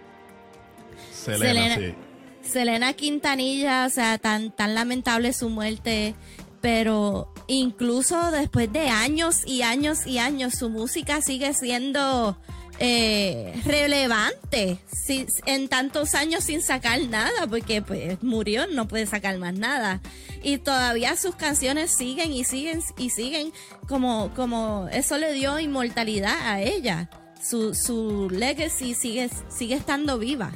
Selena, 1.24 1.74
Selena- 1.74 1.76
sí. 1.76 2.48
Selena 2.50 2.92
Quintanilla, 2.94 3.86
o 3.86 3.90
sea, 3.90 4.18
tan, 4.18 4.50
tan 4.50 4.74
lamentable 4.74 5.32
su 5.32 5.48
muerte, 5.48 6.14
pero 6.60 7.32
incluso 7.46 8.30
después 8.30 8.72
de 8.72 8.88
años 8.88 9.42
y 9.46 9.62
años 9.62 10.06
y 10.06 10.18
años, 10.18 10.54
su 10.54 10.68
música 10.70 11.20
sigue 11.22 11.54
siendo 11.54 12.36
eh, 12.78 13.52
relevante 13.64 14.78
si- 14.90 15.26
en 15.46 15.68
tantos 15.68 16.14
años 16.16 16.42
sin 16.44 16.62
sacar 16.62 17.00
nada, 17.02 17.46
porque 17.48 17.80
pues 17.82 18.20
murió, 18.22 18.66
no 18.66 18.88
puede 18.88 19.06
sacar 19.06 19.38
más 19.38 19.54
nada. 19.54 20.00
Y 20.42 20.58
todavía 20.58 21.16
sus 21.16 21.36
canciones 21.36 21.94
siguen 21.96 22.32
y 22.32 22.42
siguen 22.44 22.82
y 22.98 23.10
siguen 23.10 23.52
como, 23.88 24.32
como 24.34 24.88
eso 24.90 25.16
le 25.18 25.32
dio 25.32 25.60
inmortalidad 25.60 26.36
a 26.42 26.60
ella. 26.60 27.08
Su, 27.40 27.74
su 27.74 28.28
legacy 28.30 28.94
sigue, 28.94 29.30
sigue 29.48 29.74
estando 29.76 30.18
viva. 30.18 30.52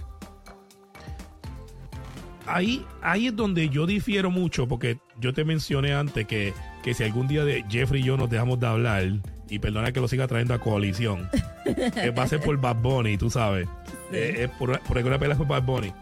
Ahí, 2.46 2.84
ahí 3.02 3.28
es 3.28 3.36
donde 3.36 3.68
yo 3.68 3.86
difiero 3.86 4.30
mucho, 4.30 4.66
porque 4.66 4.98
yo 5.20 5.32
te 5.32 5.44
mencioné 5.44 5.94
antes 5.94 6.26
que, 6.26 6.54
que 6.82 6.94
si 6.94 7.04
algún 7.04 7.28
día 7.28 7.44
de 7.44 7.64
Jeffrey 7.68 8.02
y 8.02 8.04
yo 8.04 8.16
nos 8.16 8.30
dejamos 8.30 8.60
de 8.60 8.66
hablar, 8.66 9.12
y 9.48 9.58
perdona 9.58 9.92
que 9.92 10.00
lo 10.00 10.08
siga 10.08 10.26
trayendo 10.26 10.54
a 10.54 10.58
coalición, 10.58 11.28
eh, 11.64 12.12
va 12.16 12.24
a 12.24 12.28
ser 12.28 12.40
por 12.40 12.60
Bad 12.60 12.76
Bunny, 12.76 13.16
tú 13.16 13.30
sabes. 13.30 13.68
Eh, 14.12 14.44
es 14.44 14.50
por, 14.50 14.78
por 14.80 14.96
alguna 14.96 15.18
pelea 15.18 15.36
por 15.36 15.46
Bad 15.46 15.62
Bunny. 15.62 15.92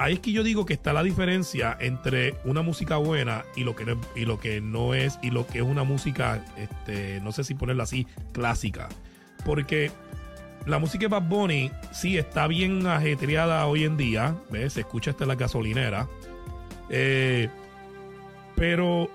Ahí 0.00 0.14
es 0.14 0.20
que 0.20 0.30
yo 0.30 0.44
digo 0.44 0.64
que 0.64 0.74
está 0.74 0.92
la 0.92 1.02
diferencia 1.02 1.76
entre 1.80 2.36
una 2.44 2.62
música 2.62 2.96
buena 2.98 3.44
y 3.56 3.64
lo 3.64 3.74
que 3.74 3.84
no, 3.84 4.00
y 4.14 4.26
lo 4.26 4.38
que 4.38 4.60
no 4.60 4.94
es, 4.94 5.18
y 5.22 5.30
lo 5.30 5.44
que 5.46 5.58
es 5.58 5.64
una 5.64 5.82
música, 5.82 6.44
este, 6.56 7.20
no 7.20 7.32
sé 7.32 7.42
si 7.42 7.54
ponerla 7.54 7.82
así, 7.82 8.06
clásica. 8.32 8.88
Porque 9.44 9.90
la 10.68 10.78
música 10.78 11.02
de 11.04 11.08
Bad 11.08 11.22
Bunny 11.28 11.70
sí 11.92 12.18
está 12.18 12.46
bien 12.46 12.86
ajetreada 12.86 13.66
hoy 13.66 13.84
en 13.84 13.96
día. 13.96 14.36
¿ves? 14.50 14.74
Se 14.74 14.80
escucha 14.80 15.10
hasta 15.12 15.24
en 15.24 15.28
la 15.28 15.34
gasolinera. 15.34 16.06
Eh, 16.90 17.48
pero 18.56 19.08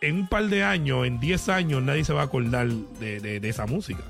en 0.00 0.16
un 0.20 0.28
par 0.28 0.44
de 0.48 0.64
años, 0.64 1.06
en 1.06 1.20
10 1.20 1.48
años, 1.48 1.82
nadie 1.82 2.04
se 2.04 2.12
va 2.12 2.22
a 2.22 2.24
acordar 2.24 2.68
de, 2.68 3.20
de- 3.20 3.40
de 3.40 3.48
esa 3.48 3.66
música. 3.66 4.02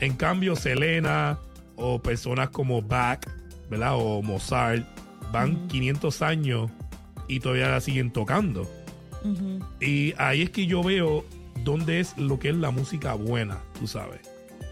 En 0.00 0.14
cambio, 0.16 0.56
Selena 0.56 1.38
o 1.76 2.00
personas 2.02 2.48
como 2.50 2.82
Bach, 2.82 3.20
¿verdad? 3.70 3.92
O 3.96 4.22
Mozart, 4.22 4.84
van 5.32 5.68
500 5.68 6.22
años 6.22 6.70
y 7.28 7.40
todavía 7.40 7.68
la 7.68 7.80
siguen 7.80 8.10
tocando. 8.12 8.68
Y 9.80 10.14
ahí 10.18 10.42
es 10.42 10.50
que 10.50 10.66
yo 10.66 10.82
veo 10.84 11.24
dónde 11.64 11.98
es 12.00 12.16
lo 12.16 12.38
que 12.38 12.50
es 12.50 12.54
la 12.56 12.70
música 12.70 13.14
buena, 13.14 13.58
tú 13.80 13.88
sabes, 13.88 14.20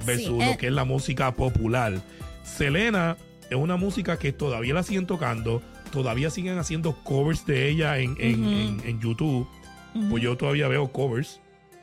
versus 0.05 0.27
Sí, 0.27 0.41
eh. 0.41 0.51
lo 0.53 0.59
que 0.59 0.67
es 0.69 0.73
la 0.73 0.85
música 0.85 1.33
popular. 1.35 2.01
Selena 2.43 3.17
es 3.51 3.57
una 3.57 3.77
música 3.77 4.19
que 4.19 4.33
todavía 4.33 4.75
la 4.75 4.83
siguen 4.83 5.07
tocando, 5.07 5.63
todavía 5.93 6.31
siguen 6.31 6.59
haciendo 6.59 6.95
covers 7.05 7.47
de 7.47 7.69
ella 7.69 7.99
en, 7.99 8.17
en- 8.19 8.45
en- 8.45 8.81
en 8.85 9.01
YouTube, 9.01 9.47
pues 10.11 10.23
yo 10.23 10.37
todavía 10.37 10.69
veo 10.69 10.91
covers. 10.93 11.41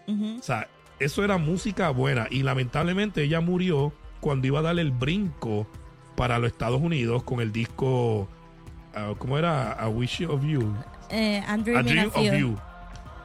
O 0.08 0.44
sea, 0.44 0.68
eso 1.00 1.24
era 1.24 1.38
música 1.38 1.90
buena 1.90 2.28
y 2.30 2.44
lamentablemente 2.44 3.24
ella 3.24 3.40
murió 3.40 3.94
cuando 4.20 4.46
iba 4.48 4.60
a 4.60 4.62
darle 4.62 4.82
el 4.82 4.92
brinco 4.92 5.66
para 6.18 6.38
los 6.38 6.52
Estados 6.52 6.82
Unidos 6.82 7.24
con 7.24 7.40
el 7.40 7.52
disco, 7.54 8.28
ah, 8.94 9.14
¿cómo 9.18 9.38
era? 9.38 9.72
A 9.72 9.88
Wish 9.88 10.24
of 10.26 10.44
You. 10.44 10.76
Eh, 11.10 11.42
A 11.48 11.56
Dream 11.58 12.08
of 12.10 12.16
of 12.18 12.24
you. 12.26 12.34
You. 12.34 12.58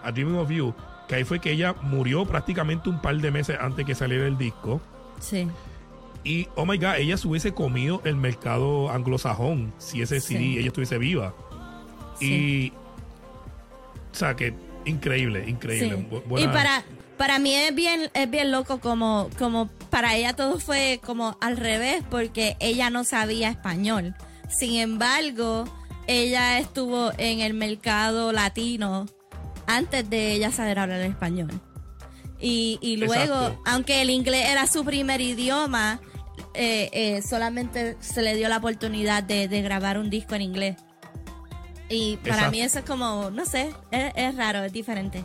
A 0.05 0.13
Dreaming 0.13 0.37
of 0.37 0.51
You. 0.51 0.73
Que 1.09 1.17
ahí 1.17 1.25
fue 1.25 1.41
que 1.41 1.53
ella 1.53 1.75
murió 1.83 2.25
prácticamente 2.25 2.89
un 2.89 3.01
par 3.01 3.17
de 3.17 3.31
meses 3.31 3.57
antes 3.61 3.87
que 3.87 3.95
saliera 3.95 4.27
el 4.27 4.37
disco. 4.39 4.81
Sí. 5.21 5.49
Y, 6.25 6.49
oh 6.57 6.67
my 6.67 6.77
God, 6.77 6.97
ella 6.97 7.17
se 7.17 7.29
hubiese 7.29 7.55
comido 7.55 8.03
el 8.05 8.17
mercado 8.17 8.91
anglosajón 8.91 9.73
si 9.79 10.03
ese 10.03 10.21
Sí. 10.21 10.35
CD 10.35 10.59
ella 10.59 10.67
estuviese 10.69 10.99
viva. 10.99 11.35
Sí. 12.19 12.27
Y, 12.27 12.73
o 14.13 14.15
sea, 14.15 14.35
que 14.35 14.53
increíble, 14.85 15.49
increíble. 15.49 16.07
Sí. 16.11 16.43
Y 16.43 16.49
para, 16.49 16.83
para 17.17 17.39
mí 17.39 17.55
es 17.55 17.73
bien, 17.75 18.11
es 18.15 18.29
bien 18.29 18.51
loco 18.51 18.81
como, 18.81 19.29
como 19.39 19.69
para 19.91 20.17
ella 20.17 20.35
todo 20.35 20.59
fue 20.59 21.01
como 21.05 21.37
al 21.41 21.57
revés 21.57 22.03
porque 22.11 22.57
ella 22.59 22.91
no 22.91 23.05
sabía 23.05 23.49
español. 23.51 24.15
Sin 24.49 24.81
embargo, 24.81 25.65
ella 26.09 26.59
estuvo 26.59 27.13
en 27.19 27.41
el 27.41 27.55
mercado 27.55 28.33
latino 28.33 29.07
antes 29.67 30.09
de 30.09 30.33
ella 30.33 30.51
saber 30.51 30.79
hablar 30.79 31.01
español. 31.03 31.51
Y, 32.41 32.79
y 32.83 32.97
luego, 32.99 33.15
Exacto. 33.15 33.63
aunque 33.65 34.03
el 34.03 34.11
inglés 34.11 34.49
era 34.51 34.67
su 34.67 34.85
primer 34.85 35.21
idioma, 35.21 36.01
eh, 36.55 36.91
eh, 36.93 37.23
solamente 37.23 37.97
se 38.01 38.23
le 38.23 38.35
dio 38.37 38.49
la 38.49 38.59
oportunidad 38.59 39.23
de, 39.23 39.49
de 39.49 39.63
grabar 39.63 39.99
un 39.99 40.11
disco 40.11 40.35
en 40.35 40.43
inglés. 40.43 40.77
Y 41.89 42.17
para 42.19 42.35
Exacto. 42.35 42.51
mí 42.51 42.61
eso 42.63 42.79
es 42.81 42.85
como, 42.85 43.31
no 43.31 43.47
sé, 43.47 43.71
es, 43.91 44.13
es 44.17 44.35
raro, 44.35 44.65
es 44.65 44.73
diferente. 44.73 45.25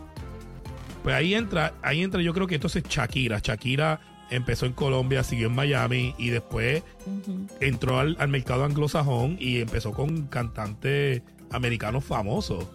Pues 1.03 1.15
ahí 1.15 1.33
entra, 1.33 1.73
ahí 1.81 2.01
entra, 2.03 2.21
yo 2.21 2.33
creo 2.33 2.47
que 2.47 2.55
entonces 2.55 2.83
Shakira. 2.87 3.39
Shakira 3.43 3.99
empezó 4.29 4.65
en 4.67 4.73
Colombia, 4.73 5.23
siguió 5.23 5.47
en 5.47 5.55
Miami 5.55 6.13
y 6.17 6.29
después 6.29 6.83
entró 7.59 7.99
al, 7.99 8.15
al 8.19 8.27
mercado 8.29 8.63
anglosajón 8.63 9.37
y 9.39 9.59
empezó 9.61 9.91
con 9.91 10.27
cantantes 10.27 11.23
americanos 11.51 12.03
famosos. 12.05 12.65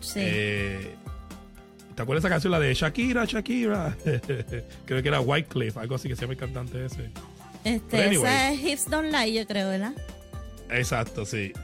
Sí. 0.00 0.20
Eh, 0.22 0.94
¿Te 1.96 2.02
acuerdas 2.02 2.24
esa 2.24 2.28
canción, 2.28 2.50
la 2.50 2.60
de 2.60 2.74
Shakira, 2.74 3.24
Shakira? 3.24 3.96
creo 4.84 5.02
que 5.02 5.08
era 5.08 5.20
Whitecliff, 5.20 5.78
algo 5.78 5.94
así 5.94 6.08
que 6.08 6.14
se 6.14 6.20
llama 6.20 6.34
el 6.34 6.38
cantante 6.38 6.84
ese. 6.84 7.10
Este, 7.64 8.04
anyway. 8.04 8.18
esa 8.18 8.52
es 8.52 8.64
Hips 8.64 8.90
Don't 8.90 9.10
Lie, 9.10 9.32
yo 9.32 9.46
creo, 9.46 9.70
¿verdad? 9.70 9.94
Exacto, 10.68 11.24
sí. 11.24 11.54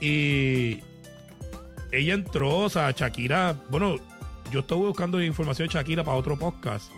Y 0.00 0.84
ella 1.90 2.14
entró, 2.14 2.58
o 2.58 2.70
sea, 2.70 2.92
Shakira, 2.92 3.56
bueno, 3.70 3.96
yo 4.52 4.60
estuve 4.60 4.86
buscando 4.86 5.20
información 5.20 5.66
de 5.66 5.74
Shakira 5.74 6.04
para 6.04 6.16
otro 6.16 6.38
podcast. 6.38 6.88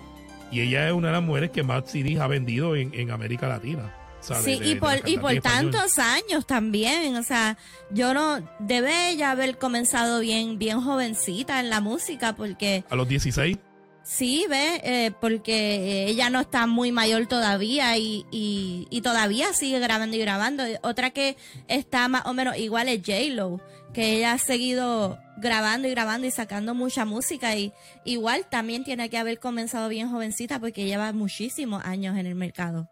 Y 0.51 0.61
ella 0.61 0.87
es 0.87 0.93
una 0.93 1.09
de 1.09 1.15
las 1.15 1.23
mujeres 1.23 1.51
que 1.53 1.63
más 1.63 1.91
CDs 1.91 2.21
ha 2.21 2.27
vendido 2.27 2.77
en, 2.77 2.93
en 2.93 3.11
América 3.13 3.49
Latina. 3.49 3.95
Sí, 4.23 4.59
de- 4.59 4.69
y 4.69 4.75
por, 4.77 5.09
y 5.09 5.19
por 5.19 5.35
tantos 5.41 5.99
años 5.99 6.47
también. 6.47 7.17
O 7.17 7.23
sea, 7.23 7.59
yo 7.91 8.15
no, 8.15 8.39
debe 8.61 9.11
ella 9.11 9.31
haber 9.33 9.59
comenzado 9.59 10.21
bien, 10.21 10.59
bien 10.59 10.81
jovencita 10.81 11.61
en 11.61 11.71
la 11.71 11.81
música, 11.81 12.35
porque 12.35 12.85
A 12.89 12.95
los 12.97 13.09
16. 13.09 13.59
sí, 14.05 14.47
ve, 14.49 14.81
eh, 14.85 15.11
porque 15.21 16.07
ella 16.09 16.31
no 16.31 16.41
está 16.41 16.67
muy 16.67 16.93
mayor 16.93 17.27
todavía 17.27 17.97
y, 17.99 18.25
y, 18.31 18.87
y 18.91 19.01
todavía 19.01 19.53
sigue 19.53 19.79
grabando 19.81 20.17
y 20.17 20.21
grabando. 20.21 20.65
Otra 20.83 21.11
que 21.11 21.37
está 21.69 22.09
más 22.09 22.27
o 22.27 22.33
menos 22.35 22.57
igual 22.57 22.89
es 22.89 23.01
J-Lo, 23.05 23.61
que 23.93 24.17
ella 24.17 24.33
ha 24.35 24.39
seguido 24.39 25.19
grabando 25.39 25.89
y 25.89 25.91
grabando 25.91 26.27
y 26.27 26.31
sacando 26.31 26.75
mucha 26.75 27.05
música 27.05 27.57
y 27.57 27.73
igual 28.05 28.47
también 28.49 28.85
tiene 28.85 29.11
que 29.11 29.19
haber 29.19 29.41
comenzado 29.41 29.89
bien 29.89 30.11
jovencita 30.11 30.61
porque 30.61 30.85
lleva 30.85 31.13
muchísimos 31.13 31.85
años 31.85 32.17
en 32.17 32.27
el 32.27 32.35
mercado. 32.37 32.89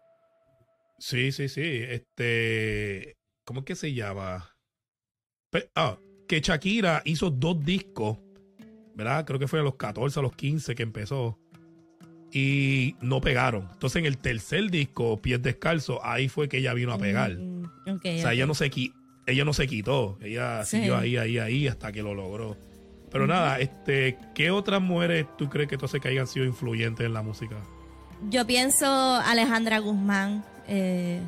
Sí, 1.01 1.31
sí, 1.31 1.49
sí. 1.49 1.61
Este. 1.63 3.15
¿Cómo 3.45 3.61
es 3.61 3.65
que 3.65 3.75
se 3.75 3.93
llama? 3.93 4.55
Pe- 5.51 5.69
ah, 5.75 5.97
que 6.27 6.39
Shakira 6.41 7.01
hizo 7.05 7.29
dos 7.31 7.63
discos, 7.65 8.19
¿verdad? 8.95 9.25
Creo 9.25 9.39
que 9.39 9.47
fue 9.47 9.59
a 9.59 9.63
los 9.63 9.75
14, 9.75 10.19
a 10.19 10.23
los 10.23 10.35
15 10.35 10.75
que 10.75 10.83
empezó. 10.83 11.39
Y 12.31 12.95
no 13.01 13.19
pegaron. 13.19 13.67
Entonces 13.73 13.97
en 13.99 14.05
el 14.05 14.17
tercer 14.17 14.69
disco, 14.71 15.21
Pies 15.21 15.41
Descalzos, 15.41 15.99
ahí 16.03 16.29
fue 16.29 16.47
que 16.47 16.59
ella 16.59 16.73
vino 16.73 16.93
a 16.93 16.97
pegar. 16.97 17.31
Mm, 17.37 17.65
O 17.87 17.99
sea, 18.01 18.31
ella 18.31 18.45
no 18.45 18.53
se, 18.53 18.71
qui- 18.71 18.93
ella 19.25 19.43
no 19.43 19.51
se 19.53 19.67
quitó. 19.67 20.17
Ella 20.21 20.63
Sí. 20.63 20.77
siguió 20.77 20.95
ahí, 20.97 21.17
ahí, 21.17 21.39
ahí 21.39 21.67
hasta 21.67 21.91
que 21.91 22.01
lo 22.03 22.13
logró. 22.13 22.55
Pero 23.11 23.27
nada, 23.27 23.59
este, 23.59 24.17
¿qué 24.33 24.51
otras 24.51 24.81
mujeres 24.81 25.25
tú 25.37 25.49
crees 25.49 25.67
que 25.67 25.75
entonces 25.75 25.99
que 25.99 26.07
hayan 26.07 26.27
sido 26.27 26.45
influyentes 26.45 27.05
en 27.05 27.13
la 27.13 27.21
música? 27.21 27.57
Yo 28.29 28.47
pienso 28.47 28.85
Alejandra 29.15 29.79
Guzmán. 29.79 30.45
Eh, 30.71 31.21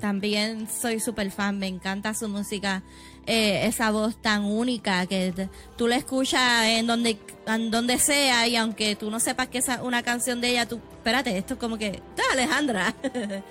también 0.00 0.66
soy 0.68 0.98
súper 0.98 1.30
fan, 1.30 1.58
me 1.58 1.66
encanta 1.68 2.14
su 2.14 2.28
música. 2.28 2.82
eh, 3.30 3.66
esa 3.66 3.90
voz 3.90 4.16
tan 4.22 4.44
única 4.46 5.04
que 5.06 5.32
te- 5.36 5.50
tú 5.76 5.86
la 5.86 5.96
escuchas 5.96 6.64
en 6.64 6.86
donde, 6.86 7.18
en 7.46 7.70
donde 7.70 7.98
sea 7.98 8.48
y 8.48 8.56
aunque 8.56 8.96
tú 8.96 9.10
no 9.10 9.20
sepas 9.20 9.48
que 9.48 9.58
es 9.58 9.66
una 9.82 10.02
canción 10.02 10.40
de 10.40 10.48
ella, 10.52 10.66
tú, 10.66 10.80
espérate, 10.96 11.36
esto 11.36 11.52
es 11.54 11.60
como 11.60 11.76
que, 11.76 12.00
¡Ah, 12.16 12.32
Alejandra. 12.32 12.94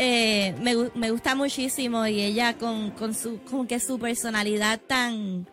Eh, 0.00 0.54
me, 0.62 0.76
me 0.94 1.10
gusta 1.10 1.34
muchísimo 1.34 2.06
y 2.06 2.20
ella 2.20 2.56
con, 2.56 2.92
con 2.92 3.14
su, 3.16 3.40
como 3.50 3.66
que 3.66 3.80
su 3.80 3.98
personalidad 3.98 4.78
tan 4.78 5.44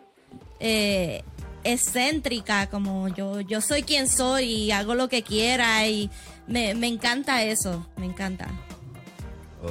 eh, 0.60 1.24
excéntrica, 1.64 2.68
como 2.70 3.08
yo, 3.08 3.40
yo 3.40 3.60
soy 3.60 3.82
quien 3.82 4.08
soy 4.08 4.44
y 4.44 4.70
hago 4.70 4.94
lo 4.94 5.08
que 5.08 5.22
quiera 5.24 5.86
y 5.88 6.08
me, 6.46 6.76
me 6.76 6.86
encanta 6.86 7.42
eso, 7.42 7.86
me 7.96 8.06
encanta. 8.06 8.46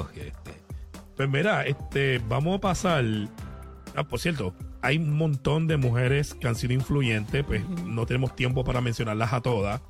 Ok. 0.01 0.17
Pues 1.15 1.29
mira, 1.29 1.65
este, 1.65 2.19
vamos 2.27 2.57
a 2.57 2.61
pasar. 2.61 3.05
Ah, 3.95 4.03
por 4.03 4.19
cierto, 4.19 4.53
hay 4.81 4.97
un 4.97 5.13
montón 5.17 5.67
de 5.67 5.77
mujeres 5.77 6.33
que 6.33 6.47
han 6.47 6.55
sido 6.55 6.73
influyentes, 6.73 7.43
pues 7.45 7.67
no 7.85 8.05
tenemos 8.05 8.35
tiempo 8.35 8.63
para 8.63 8.81
mencionarlas 8.81 9.31
a 9.33 9.41
todas, 9.41 9.81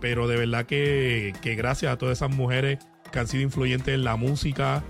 pero 0.00 0.26
de 0.26 0.36
verdad 0.36 0.66
que, 0.66 1.32
que 1.40 1.54
gracias 1.54 1.92
a 1.92 1.96
todas 1.98 2.18
esas 2.18 2.30
mujeres 2.34 2.78
que 3.12 3.18
han 3.20 3.28
sido 3.28 3.42
influyentes 3.44 3.94
en 3.94 4.02
la 4.02 4.16
música, 4.16 4.82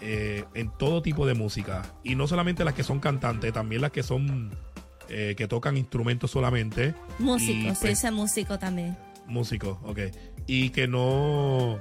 eh, 0.00 0.44
en 0.54 0.70
todo 0.76 1.02
tipo 1.02 1.26
de 1.26 1.34
música, 1.34 1.82
y 2.02 2.16
no 2.16 2.26
solamente 2.26 2.64
las 2.64 2.74
que 2.74 2.82
son 2.82 2.98
cantantes, 2.98 3.52
también 3.52 3.80
las 3.82 3.92
que 3.92 4.02
son 4.02 4.50
eh, 5.08 5.34
que 5.36 5.46
tocan 5.46 5.76
instrumentos 5.76 6.32
solamente, 6.32 6.94
Músico, 7.20 7.52
Y, 7.52 7.62
sí, 7.62 7.76
pues, 7.80 7.98
ese 7.98 8.10
músico 8.10 8.58
también. 8.58 8.96
músicos, 9.26 9.78
ok, 9.84 9.98
y 10.48 10.70
que 10.70 10.88
no 10.88 11.78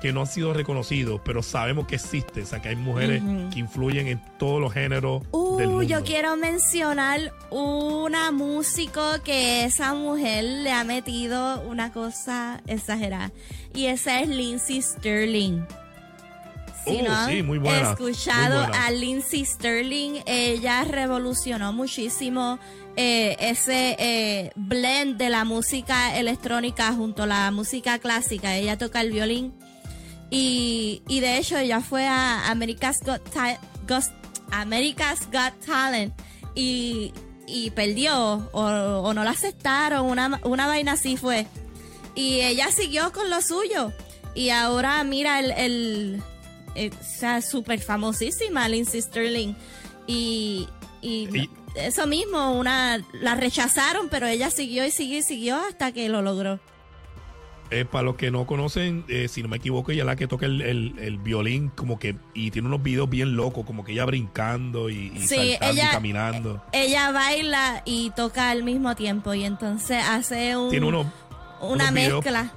que 0.00 0.12
no 0.12 0.20
han 0.20 0.26
sido 0.28 0.52
reconocidos, 0.54 1.20
pero 1.24 1.42
sabemos 1.42 1.86
que 1.86 1.96
existen, 1.96 2.44
o 2.44 2.46
sea, 2.46 2.60
que 2.62 2.68
hay 2.68 2.76
mujeres 2.76 3.20
que 3.52 3.58
influyen 3.58 4.06
en 4.06 4.20
todos 4.38 4.60
los 4.60 4.72
géneros 4.72 5.22
del 5.22 5.30
Uh, 5.32 5.58
mundo. 5.60 5.82
yo 5.82 6.04
quiero 6.04 6.36
mencionar 6.36 7.32
una 7.50 8.30
músico 8.30 9.02
que 9.24 9.64
esa 9.64 9.94
mujer 9.94 10.44
le 10.44 10.70
ha 10.72 10.84
metido 10.84 11.60
una 11.62 11.92
cosa 11.92 12.60
exagerada. 12.66 13.32
Y 13.74 13.86
esa 13.86 14.20
es 14.20 14.28
Lindsay 14.28 14.80
Sterling. 14.82 15.62
Si 16.84 16.96
Oh, 17.00 17.02
no 17.08 17.26
sí, 17.26 17.42
muy 17.42 17.58
buena, 17.58 17.90
escuchado 17.90 18.60
muy 18.60 18.68
buena. 18.68 18.86
a 18.86 18.90
Lindsay 18.92 19.44
Sterling, 19.44 20.20
ella 20.26 20.84
revolucionó 20.84 21.72
muchísimo 21.72 22.58
eh, 22.96 23.36
ese 23.40 23.96
eh, 23.98 24.52
blend 24.54 25.16
de 25.18 25.28
la 25.28 25.44
música 25.44 26.16
electrónica 26.16 26.92
junto 26.92 27.24
a 27.24 27.26
la 27.26 27.50
música 27.50 27.98
clásica. 27.98 28.56
Ella 28.56 28.78
toca 28.78 29.00
el 29.00 29.10
violín 29.12 29.52
y, 30.30 31.02
y 31.08 31.20
de 31.20 31.38
hecho 31.38 31.56
ella 31.58 31.80
fue 31.80 32.06
a 32.06 32.50
America's 32.50 32.98
Got, 33.04 33.22
America's 34.50 35.20
Got 35.32 35.64
Talent 35.64 36.14
y, 36.54 37.12
y 37.46 37.70
perdió 37.70 38.48
o, 38.52 38.62
o 39.02 39.14
no 39.14 39.24
la 39.24 39.30
aceptaron, 39.30 40.06
una, 40.06 40.40
una 40.44 40.66
vaina 40.66 40.92
así 40.92 41.16
fue. 41.16 41.46
Y 42.14 42.40
ella 42.40 42.70
siguió 42.72 43.12
con 43.12 43.30
lo 43.30 43.40
suyo. 43.42 43.92
Y 44.34 44.50
ahora 44.50 45.02
mira 45.04 45.40
el, 45.40 45.52
el, 45.52 46.22
o 46.90 47.04
sea, 47.04 47.40
súper 47.42 47.80
famosísima 47.80 48.68
Lindsay 48.68 49.00
Sterling. 49.02 49.54
Y, 50.06 50.68
y 51.00 51.28
Y- 51.36 51.50
eso 51.76 52.06
mismo, 52.06 52.58
una 52.58 53.00
la 53.12 53.34
rechazaron, 53.36 54.08
pero 54.08 54.26
ella 54.26 54.50
siguió 54.50 54.84
y 54.84 54.90
siguió 54.90 55.18
y 55.18 55.22
siguió 55.22 55.56
hasta 55.56 55.92
que 55.92 56.08
lo 56.08 56.22
logró. 56.22 56.58
Eh, 57.70 57.84
para 57.84 58.02
los 58.04 58.16
que 58.16 58.30
no 58.30 58.46
conocen, 58.46 59.04
eh, 59.08 59.28
si 59.28 59.42
no 59.42 59.48
me 59.48 59.58
equivoco, 59.58 59.90
ella 59.92 60.02
es 60.02 60.06
la 60.06 60.16
que 60.16 60.26
toca 60.26 60.46
el, 60.46 60.62
el- 60.62 60.94
el 61.00 61.18
violín, 61.18 61.68
como 61.68 61.98
que, 61.98 62.16
y 62.32 62.50
tiene 62.50 62.66
unos 62.68 62.82
videos 62.82 63.10
bien 63.10 63.36
locos, 63.36 63.66
como 63.66 63.84
que 63.84 63.92
ella 63.92 64.06
brincando 64.06 64.88
y, 64.88 65.12
y 65.14 65.20
Sí, 65.20 65.52
saltando 65.52 65.66
ella- 65.74 65.88
y 65.90 65.92
caminando. 65.92 66.62
Ella 66.72 67.12
baila 67.12 67.82
y 67.84 68.10
toca 68.16 68.48
al 68.50 68.62
mismo 68.62 68.96
tiempo 68.96 69.34
y 69.34 69.44
entonces 69.44 70.02
hace 70.02 70.56
un, 70.56 70.70
Tiene 70.70 70.86
unos, 70.86 71.06
una 71.60 71.74
unos 71.84 71.90
videos- 71.92 72.24
mezcla. 72.24 72.52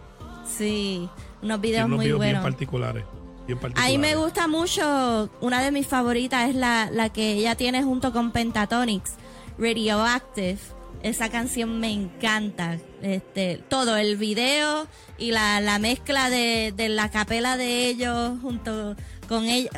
Sí, 0.45 1.09
unos 1.41 1.59
videos 1.59 1.85
unos 1.87 1.97
muy 1.97 2.05
videos 2.05 2.19
bien 2.21 2.31
buenos. 2.35 2.43
particulares. 2.43 3.03
Bien 3.47 3.57
A 3.57 3.61
particulares. 3.61 3.91
mí 3.91 3.97
me 3.97 4.15
gusta 4.15 4.47
mucho, 4.47 5.29
una 5.41 5.61
de 5.61 5.71
mis 5.71 5.87
favoritas 5.87 6.49
es 6.49 6.55
la, 6.55 6.89
la 6.89 7.09
que 7.09 7.33
ella 7.33 7.55
tiene 7.55 7.83
junto 7.83 8.13
con 8.13 8.31
Pentatonix, 8.31 9.15
Radioactive. 9.57 10.59
Esa 11.03 11.29
canción 11.29 11.79
me 11.79 11.91
encanta. 11.91 12.77
Este, 13.01 13.61
todo, 13.67 13.97
el 13.97 14.17
video 14.17 14.87
y 15.17 15.31
la, 15.31 15.59
la 15.61 15.79
mezcla 15.79 16.29
de, 16.29 16.73
de 16.75 16.89
la 16.89 17.09
capela 17.09 17.57
de 17.57 17.87
ellos 17.87 18.39
junto 18.41 18.95
con 19.27 19.45
ella. 19.45 19.69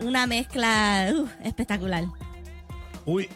Una 0.00 0.26
mezcla 0.26 1.12
espectacular. 1.44 2.04
Uy, 3.04 3.28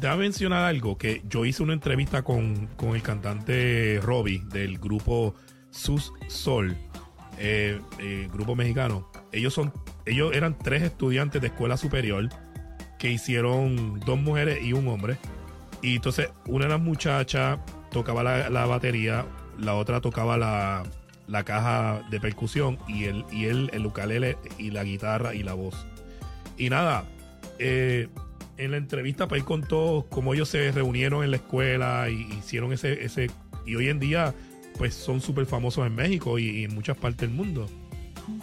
déjame 0.00 0.22
mencionar 0.22 0.64
algo, 0.64 0.98
que 0.98 1.22
yo 1.28 1.44
hice 1.44 1.62
una 1.62 1.72
entrevista 1.72 2.22
con, 2.22 2.68
con 2.76 2.94
el 2.94 3.02
cantante 3.02 4.00
Robbie 4.02 4.42
del 4.52 4.78
grupo 4.78 5.34
Sus 5.70 6.12
Sol, 6.28 6.76
eh, 7.38 7.80
eh, 7.98 8.28
grupo 8.32 8.54
mexicano. 8.54 9.10
Ellos 9.32 9.54
son, 9.54 9.72
ellos 10.06 10.32
eran 10.34 10.58
tres 10.58 10.82
estudiantes 10.82 11.40
de 11.40 11.48
escuela 11.48 11.76
superior 11.76 12.28
que 12.98 13.10
hicieron 13.10 13.98
dos 14.00 14.18
mujeres 14.20 14.62
y 14.62 14.72
un 14.72 14.86
hombre. 14.88 15.16
Y 15.82 15.96
entonces 15.96 16.30
una 16.46 16.66
de 16.66 16.70
las 16.70 16.80
muchachas 16.80 17.58
tocaba 17.90 18.22
la, 18.22 18.48
la 18.48 18.66
batería, 18.66 19.26
la 19.58 19.74
otra 19.74 20.00
tocaba 20.00 20.36
la, 20.38 20.84
la 21.26 21.44
caja 21.44 22.02
de 22.10 22.20
percusión 22.20 22.78
y 22.88 23.04
él, 23.04 23.24
y 23.30 23.46
él 23.46 23.70
el 23.72 23.84
ukulele 23.86 24.38
y 24.58 24.70
la 24.70 24.84
guitarra 24.84 25.34
y 25.34 25.42
la 25.42 25.54
voz. 25.54 25.86
Y 26.56 26.70
nada, 26.70 27.04
eh, 27.58 28.08
en 28.58 28.70
la 28.70 28.76
entrevista 28.76 29.26
pues 29.28 29.40
él 29.40 29.46
contó 29.46 30.06
cómo 30.10 30.34
ellos 30.34 30.48
se 30.48 30.70
reunieron 30.72 31.24
en 31.24 31.30
la 31.30 31.36
escuela 31.36 32.08
y 32.08 32.22
hicieron 32.38 32.72
ese, 32.72 33.04
ese 33.04 33.30
y 33.66 33.74
hoy 33.74 33.88
en 33.88 33.98
día 33.98 34.34
pues 34.78 34.94
son 34.94 35.20
súper 35.20 35.46
famosos 35.46 35.86
en 35.86 35.94
México 35.94 36.38
y, 36.38 36.48
y 36.60 36.64
en 36.64 36.74
muchas 36.74 36.96
partes 36.96 37.28
del 37.28 37.30
mundo. 37.30 37.66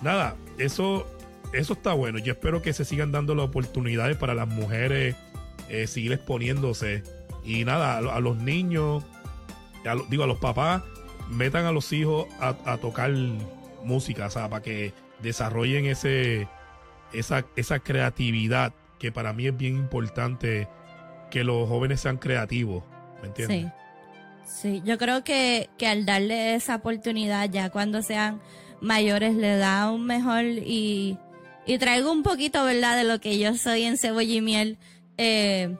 Nada, 0.02 0.36
eso, 0.58 1.08
eso 1.54 1.74
está 1.74 1.94
bueno. 1.94 2.20
Yo 2.20 2.34
espero 2.34 2.62
que 2.62 2.74
se 2.74 2.86
sigan 2.86 3.12
dando 3.12 3.34
las 3.36 3.46
oportunidades 3.46 4.18
para 4.18 4.34
las 4.34 4.48
mujeres 4.48 5.16
eh, 5.70 5.88
seguir 5.88 6.14
exponiéndose. 6.14 7.04
Y 7.50 7.66
nada, 7.66 7.98
a, 7.98 8.02
lo- 8.02 8.12
a 8.12 8.20
los 8.20 8.38
niños, 8.38 9.04
a 9.86 9.96
digo 10.10 10.24
a 10.24 10.28
los 10.28 10.38
papás, 10.38 10.84
metan 11.30 11.66
a 11.66 11.72
los 11.72 11.92
hijos 11.94 12.28
a, 12.40 12.56
a 12.66 12.78
tocar 12.78 13.12
música, 13.84 14.28
o 14.28 14.30
sea, 14.30 14.50
para 14.50 14.62
que 14.62 14.94
desarrollen 15.22 15.86
ese, 15.86 16.48
esa, 17.14 17.46
esa 17.56 17.80
creatividad 17.80 18.74
que 19.00 19.12
para 19.12 19.34
mí 19.34 19.48
es 19.48 19.58
bien 19.58 19.76
importante 19.76 20.68
que 21.32 21.44
los 21.44 21.68
jóvenes 21.70 22.02
sean 22.02 22.18
creativos, 22.18 22.84
¿me 23.22 23.28
entiendes? 23.30 23.64
Sí. 23.64 23.72
Sí, 24.46 24.82
yo 24.84 24.98
creo 24.98 25.24
que, 25.24 25.70
que 25.78 25.86
al 25.88 26.06
darle 26.08 26.56
esa 26.56 26.78
oportunidad 26.78 27.50
ya 27.52 27.70
cuando 27.70 28.02
sean 28.02 28.42
mayores 28.82 29.36
le 29.36 29.58
da 29.58 29.92
un 29.92 30.06
mejor 30.08 30.44
y, 30.44 31.18
y 31.68 31.78
traigo 31.78 32.12
un 32.12 32.24
poquito, 32.24 32.64
¿verdad? 32.66 32.98
De 32.98 33.04
lo 33.04 33.20
que 33.22 33.38
yo 33.38 33.56
soy 33.56 33.84
en 33.84 33.98
cebolla 33.98 34.34
y 34.34 34.42
miel, 34.42 34.78
eh, 35.18 35.78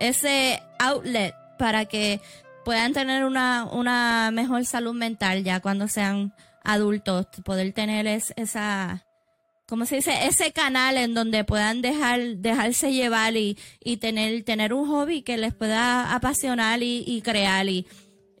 ese 0.00 0.62
outlet 0.78 1.34
para 1.58 1.86
que 1.86 2.20
puedan 2.64 2.92
tener 2.92 3.24
una, 3.24 3.64
una 3.64 4.30
mejor 4.32 4.64
salud 4.64 4.94
mental 4.94 5.44
ya 5.44 5.60
cuando 5.60 5.88
sean 5.88 6.34
adultos, 6.64 7.26
poder 7.44 7.72
tener 7.72 8.06
es, 8.06 8.34
esa, 8.36 9.06
¿cómo 9.66 9.86
se 9.86 9.96
dice? 9.96 10.26
Ese 10.26 10.52
canal 10.52 10.96
en 10.96 11.14
donde 11.14 11.44
puedan 11.44 11.80
dejar, 11.80 12.20
dejarse 12.38 12.92
llevar 12.92 13.36
y, 13.36 13.56
y 13.82 13.98
tener, 13.98 14.42
tener 14.42 14.72
un 14.72 14.88
hobby 14.88 15.22
que 15.22 15.36
les 15.36 15.54
pueda 15.54 16.12
apasionar 16.14 16.82
y, 16.82 17.22
crear 17.24 17.68
y, 17.68 17.86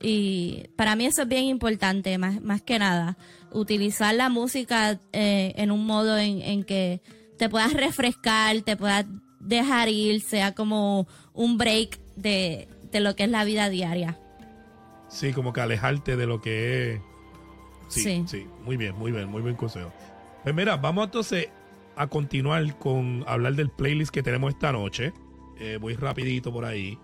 y 0.02 0.64
para 0.76 0.96
mí 0.96 1.06
eso 1.06 1.22
es 1.22 1.28
bien 1.28 1.44
importante, 1.44 2.18
más, 2.18 2.40
más 2.42 2.62
que 2.62 2.80
nada. 2.80 3.16
Utilizar 3.52 4.14
la 4.14 4.28
música 4.28 5.00
eh, 5.12 5.54
en 5.56 5.70
un 5.70 5.86
modo 5.86 6.18
en, 6.18 6.42
en 6.42 6.64
que 6.64 7.00
te 7.38 7.48
puedas 7.48 7.72
refrescar, 7.72 8.60
te 8.62 8.76
puedas 8.76 9.06
dejar 9.46 9.88
ir, 9.88 10.20
sea 10.20 10.54
como 10.54 11.06
un 11.32 11.56
break 11.58 11.98
de, 12.16 12.68
de 12.92 13.00
lo 13.00 13.14
que 13.16 13.24
es 13.24 13.30
la 13.30 13.44
vida 13.44 13.68
diaria. 13.68 14.18
Sí, 15.08 15.32
como 15.32 15.52
que 15.52 15.60
alejarte 15.60 16.16
de 16.16 16.26
lo 16.26 16.40
que 16.40 16.94
es. 16.94 17.00
Sí, 17.88 18.02
sí, 18.02 18.24
Sí. 18.26 18.46
muy 18.64 18.76
bien, 18.76 18.96
muy 18.98 19.12
bien, 19.12 19.28
muy 19.28 19.40
buen 19.42 19.54
consejo. 19.54 19.92
Pues 20.42 20.54
mira, 20.54 20.76
vamos 20.76 21.04
entonces 21.06 21.48
a 21.96 22.08
continuar 22.08 22.76
con 22.78 23.24
hablar 23.26 23.54
del 23.54 23.70
playlist 23.70 24.12
que 24.12 24.22
tenemos 24.22 24.52
esta 24.52 24.72
noche. 24.72 25.12
Eh, 25.58 25.78
voy 25.80 25.94
rapidito 25.94 26.52
por 26.52 26.64
ahí. 26.64 26.98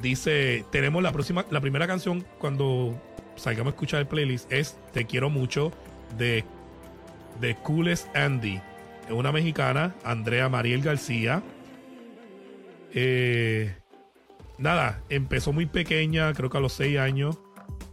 Dice, 0.00 0.64
tenemos 0.70 1.02
la 1.02 1.12
próxima, 1.12 1.44
la 1.50 1.60
primera 1.60 1.86
canción 1.86 2.24
cuando 2.38 2.98
salgamos 3.36 3.72
a 3.72 3.74
escuchar 3.74 4.00
el 4.00 4.06
playlist 4.06 4.50
es 4.52 4.78
Te 4.92 5.04
quiero 5.04 5.28
mucho 5.28 5.72
de, 6.16 6.44
de 7.40 7.56
Coolest 7.56 8.14
Andy. 8.16 8.60
Es 9.06 9.12
una 9.12 9.32
mexicana, 9.32 9.94
Andrea 10.04 10.48
Mariel 10.48 10.80
García. 10.82 11.42
Eh, 12.94 13.74
nada, 14.58 15.02
empezó 15.08 15.52
muy 15.52 15.66
pequeña, 15.66 16.32
creo 16.34 16.50
que 16.50 16.58
a 16.58 16.60
los 16.60 16.72
6 16.74 16.98
años, 16.98 17.38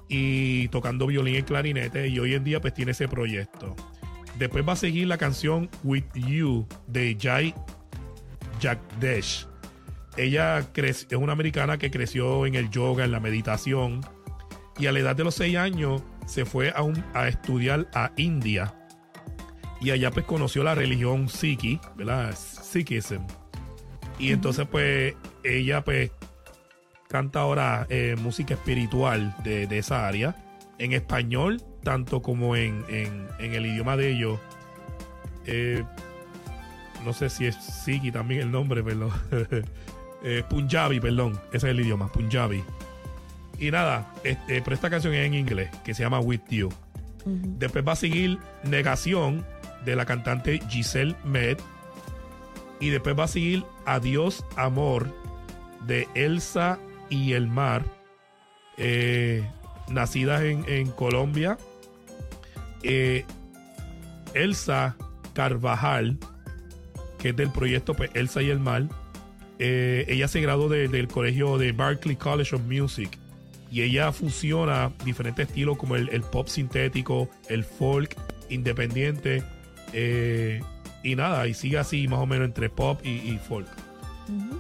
y 0.09 0.67
tocando 0.69 1.07
violín 1.07 1.35
y 1.35 1.43
clarinete, 1.43 2.07
y 2.07 2.19
hoy 2.19 2.33
en 2.33 2.43
día 2.43 2.61
pues 2.61 2.73
tiene 2.73 2.91
ese 2.91 3.07
proyecto. 3.07 3.75
Después 4.37 4.67
va 4.67 4.73
a 4.73 4.77
seguir 4.77 5.07
la 5.07 5.17
canción 5.17 5.69
With 5.83 6.05
You 6.13 6.67
de 6.87 7.17
Jai 7.19 7.53
Jagdesh. 8.61 9.47
Ella 10.15 10.59
es 10.75 11.07
una 11.11 11.33
americana 11.33 11.77
que 11.77 11.91
creció 11.91 12.45
en 12.45 12.55
el 12.55 12.69
yoga, 12.69 13.05
en 13.05 13.11
la 13.11 13.19
meditación, 13.19 14.01
y 14.79 14.87
a 14.87 14.91
la 14.91 14.99
edad 14.99 15.15
de 15.15 15.23
los 15.23 15.35
6 15.35 15.57
años 15.57 16.03
se 16.25 16.45
fue 16.45 16.71
a, 16.75 16.81
un- 16.81 17.03
a 17.13 17.27
estudiar 17.27 17.87
a 17.93 18.11
India. 18.17 18.73
Y 19.79 19.91
allá 19.91 20.09
pues 20.11 20.25
conoció 20.25 20.63
la 20.63 20.73
religión 20.75 21.29
Sikhi, 21.29 21.79
¿verdad? 21.95 22.35
Sikhism. 22.35 23.21
Y 24.19 24.31
entonces 24.31 24.67
pues 24.69 25.13
ella 25.43 25.83
pues 25.83 26.11
canta 27.07 27.39
ahora 27.41 27.85
eh, 27.89 28.15
música 28.19 28.55
espiritual 28.55 29.35
de, 29.43 29.67
de 29.67 29.77
esa 29.77 30.07
área, 30.07 30.35
en 30.79 30.93
español, 30.93 31.61
tanto 31.83 32.21
como 32.21 32.55
en, 32.55 32.83
en- 32.89 33.27
en 33.39 33.53
el 33.53 33.65
idioma 33.65 33.95
de 33.97 34.09
ellos. 34.11 34.39
Eh, 35.45 35.83
no 37.05 37.13
sé 37.13 37.29
si 37.29 37.45
es 37.45 37.55
Sikhi 37.55 38.11
también 38.11 38.41
el 38.41 38.51
nombre, 38.51 38.83
perdón. 38.83 39.11
Eh, 40.23 40.43
Punjabi, 40.49 40.99
perdón, 40.99 41.39
ese 41.53 41.57
es 41.57 41.63
el 41.75 41.79
idioma, 41.79 42.11
Punjabi. 42.11 42.63
Y 43.59 43.69
nada, 43.69 44.11
este, 44.23 44.63
pero 44.63 44.73
esta 44.73 44.89
canción 44.89 45.13
es 45.13 45.27
en 45.27 45.35
inglés, 45.35 45.69
que 45.85 45.93
se 45.93 46.01
llama 46.01 46.19
With 46.19 46.41
You. 46.49 46.69
Después 47.23 47.87
va 47.87 47.91
a 47.91 47.95
seguir 47.95 48.39
Negación 48.63 49.45
de 49.85 49.95
la 49.95 50.05
cantante 50.05 50.59
Giselle 50.69 51.15
Med. 51.23 51.59
Y 52.79 52.89
después 52.89 53.17
va 53.17 53.23
a 53.25 53.27
seguir 53.27 53.63
Adiós 53.85 54.45
Amor 54.55 55.07
de 55.85 56.07
Elsa 56.15 56.79
y 57.09 57.33
el 57.33 57.47
Mar. 57.47 57.83
eh, 58.79 59.43
nacidas 59.89 60.41
en, 60.43 60.91
Colombia. 60.91 61.57
Eh, 62.83 63.25
Elsa 64.35 64.95
Carvajal, 65.33 66.17
que 67.17 67.29
es 67.29 67.35
del 67.35 67.49
proyecto 67.51 67.95
pues, 67.95 68.11
Elsa 68.13 68.41
y 68.43 68.49
el 68.51 68.59
Mar. 68.59 68.83
eh, 69.59 70.05
ella 70.09 70.27
se 70.27 70.39
graduó 70.41 70.69
de- 70.69 70.87
del 70.87 71.07
colegio 71.07 71.57
de 71.57 71.71
Berklee 71.71 72.15
College 72.17 72.55
of 72.55 72.61
Music 72.63 73.17
y 73.71 73.81
ella 73.81 74.11
fusiona 74.11 74.91
diferentes 75.03 75.47
estilos 75.47 75.77
como 75.77 75.95
el, 75.95 76.09
el 76.09 76.21
pop 76.21 76.47
sintético, 76.47 77.27
el 77.49 77.63
folk 77.63 78.15
independiente 78.49 79.41
y 81.03 81.15
nada, 81.15 81.47
y 81.47 81.53
sigue 81.53 81.77
así 81.77 82.07
más 82.07 82.19
o 82.19 82.25
menos 82.25 82.45
entre 82.45 82.69
pop 82.69 82.99
y, 83.03 83.09
y 83.09 83.37
folk. 83.37 83.67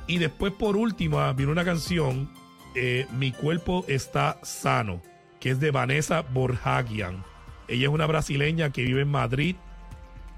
Y 0.07 0.17
después 0.17 0.53
por 0.53 0.77
última 0.77 1.33
viene 1.33 1.51
una 1.51 1.65
canción, 1.65 2.29
eh, 2.75 3.07
Mi 3.17 3.31
cuerpo 3.31 3.83
está 3.87 4.37
sano, 4.43 5.01
que 5.39 5.49
es 5.49 5.59
de 5.59 5.71
Vanessa 5.71 6.21
Borjagian. 6.21 7.23
Ella 7.67 7.87
es 7.87 7.93
una 7.93 8.05
brasileña 8.05 8.69
que 8.69 8.83
vive 8.83 9.01
en 9.01 9.09
Madrid 9.09 9.55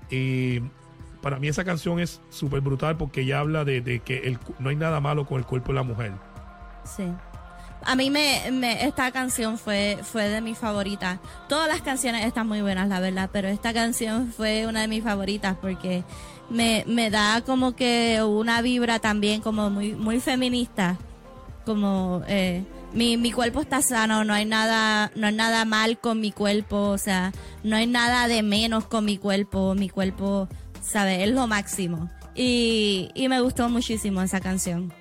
y 0.09 0.61
para 1.21 1.37
mí 1.37 1.47
esa 1.47 1.63
canción 1.63 1.99
es 1.99 2.21
súper 2.29 2.61
brutal 2.61 2.97
porque 2.97 3.21
ella 3.21 3.39
habla 3.39 3.65
de, 3.65 3.81
de 3.81 3.99
que 3.99 4.19
el 4.19 4.39
no 4.57 4.69
hay 4.69 4.75
nada 4.75 4.99
malo 4.99 5.25
con 5.25 5.37
el 5.37 5.45
cuerpo 5.45 5.73
de 5.73 5.75
la 5.75 5.83
mujer. 5.83 6.13
Sí. 6.85 7.11
A 7.85 7.95
mí 7.95 8.09
me, 8.09 8.41
me- 8.51 8.85
esta 8.85 9.11
canción 9.11 9.57
fue, 9.57 9.97
fue 10.03 10.27
de 10.29 10.41
mis 10.41 10.57
favoritas. 10.57 11.19
Todas 11.47 11.67
las 11.67 11.81
canciones 11.81 12.25
están 12.25 12.47
muy 12.47 12.61
buenas, 12.61 12.89
la 12.89 12.99
verdad, 12.99 13.29
pero 13.31 13.47
esta 13.47 13.73
canción 13.73 14.31
fue 14.35 14.67
una 14.67 14.81
de 14.81 14.87
mis 14.87 15.03
favoritas 15.03 15.55
porque 15.59 16.03
me, 16.49 16.83
me 16.87 17.09
da 17.09 17.41
como 17.41 17.75
que 17.75 18.21
una 18.23 18.61
vibra 18.61 18.99
también 18.99 19.41
como 19.41 19.69
muy, 19.69 19.93
muy 19.93 20.19
feminista. 20.19 20.97
Como 21.65 22.21
eh, 22.27 22.63
mi, 22.93 23.15
mi 23.17 23.31
cuerpo 23.31 23.61
está 23.61 23.81
sano, 23.81 24.23
no 24.23 24.33
hay 24.33 24.45
nada, 24.45 25.11
no 25.15 25.27
hay 25.27 25.33
nada 25.33 25.63
mal 25.65 25.99
con 25.99 26.19
mi 26.19 26.31
cuerpo, 26.31 26.77
o 26.77 26.97
sea, 26.97 27.31
no 27.63 27.75
hay 27.75 27.85
nada 27.87 28.27
de 28.27 28.41
menos 28.43 28.85
con 28.85 29.05
mi 29.05 29.17
cuerpo, 29.17 29.73
mi 29.75 29.87
cuerpo, 29.89 30.47
¿sabes? 30.81 31.21
Es 31.27 31.29
lo 31.33 31.47
máximo. 31.47 32.09
Y, 32.35 33.09
y 33.13 33.27
me 33.29 33.39
gustó 33.41 33.69
muchísimo 33.69 34.21
esa 34.21 34.39
canción. 34.39 34.91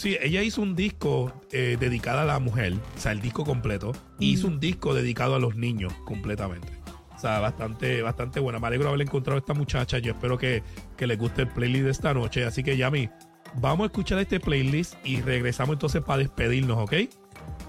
Sí, 0.00 0.16
ella 0.22 0.42
hizo 0.42 0.62
un 0.62 0.74
disco 0.74 1.30
eh, 1.52 1.76
dedicado 1.78 2.20
a 2.20 2.24
la 2.24 2.38
mujer, 2.38 2.72
o 2.72 2.98
sea, 2.98 3.12
el 3.12 3.20
disco 3.20 3.44
completo, 3.44 3.92
y 4.18 4.30
hizo 4.30 4.46
un 4.46 4.58
disco 4.58 4.94
dedicado 4.94 5.34
a 5.34 5.38
los 5.38 5.56
niños 5.56 5.92
completamente. 6.06 6.72
O 7.14 7.18
sea, 7.18 7.38
bastante, 7.38 8.00
bastante 8.00 8.40
buena. 8.40 8.58
Me 8.58 8.68
alegro 8.68 8.88
haber 8.88 9.02
encontrado 9.02 9.36
a 9.36 9.40
esta 9.40 9.52
muchacha. 9.52 9.98
Yo 9.98 10.12
espero 10.12 10.38
que, 10.38 10.62
que 10.96 11.06
les 11.06 11.18
guste 11.18 11.42
el 11.42 11.48
playlist 11.48 11.84
de 11.84 11.90
esta 11.90 12.14
noche. 12.14 12.46
Así 12.46 12.62
que, 12.62 12.78
Yami, 12.78 13.10
vamos 13.56 13.84
a 13.84 13.86
escuchar 13.88 14.18
este 14.20 14.40
playlist 14.40 14.94
y 15.04 15.20
regresamos 15.20 15.74
entonces 15.74 16.02
para 16.02 16.20
despedirnos, 16.20 16.78
¿ok? 16.78 16.94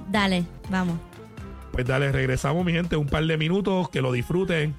Dale, 0.09 0.45
vamos. 0.69 0.97
Pues 1.73 1.85
dale, 1.85 2.13
regresamos, 2.13 2.63
mi 2.63 2.71
gente, 2.71 2.95
un 2.95 3.07
par 3.07 3.25
de 3.25 3.37
minutos, 3.37 3.89
que 3.89 4.01
lo 4.01 4.13
disfruten. 4.13 4.73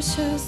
precious 0.00 0.47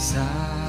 side. 0.00 0.59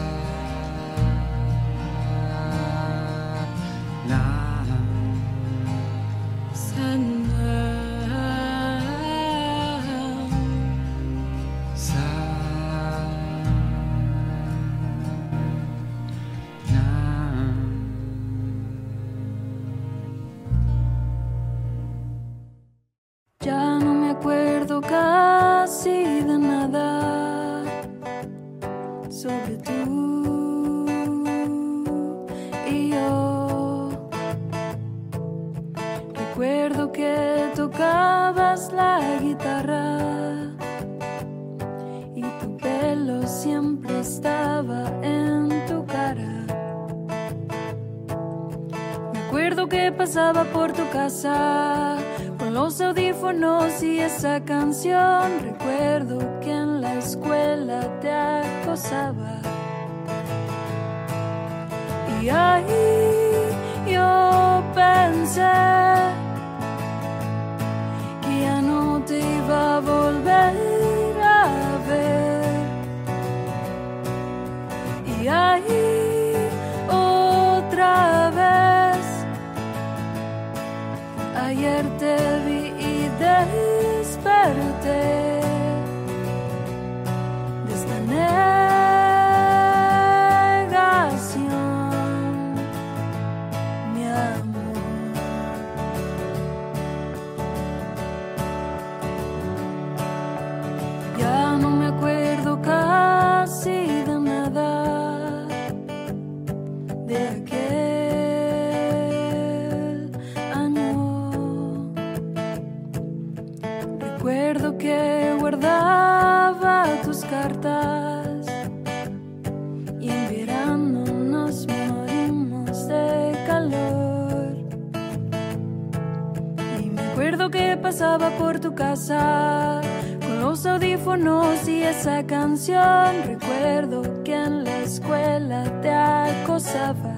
con 128.91 130.41
los 130.41 130.65
audífonos 130.65 131.65
y 131.65 131.81
esa 131.81 132.25
canción. 132.25 133.23
Recuerdo 133.25 134.21
que 134.25 134.35
en 134.35 134.65
la 134.65 134.79
escuela 134.79 135.63
te 135.81 135.93
acosaba. 135.93 137.15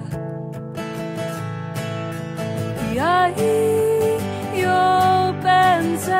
Y 2.92 2.98
ahí 2.98 4.18
yo 4.56 5.34
pensé 5.42 6.12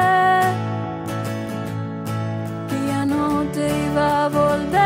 que 2.69 2.87
ya 2.89 3.05
no 3.07 3.45
te 3.53 3.69
iba 3.87 4.25
a 4.25 4.29
volver. 4.29 4.84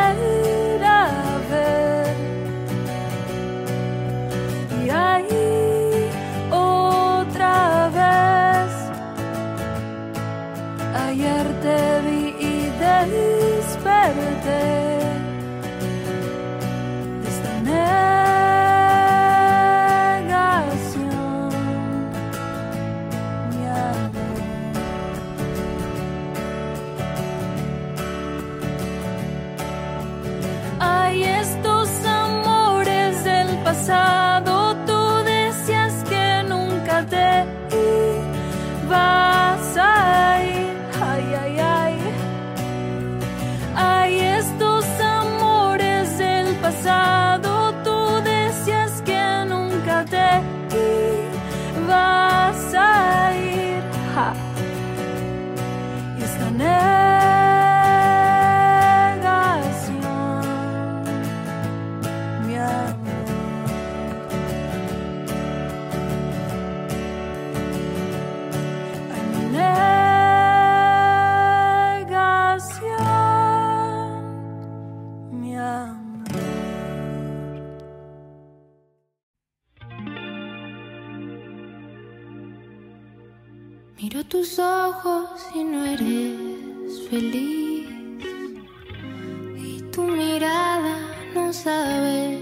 no 91.49 91.55
sabe 91.55 92.39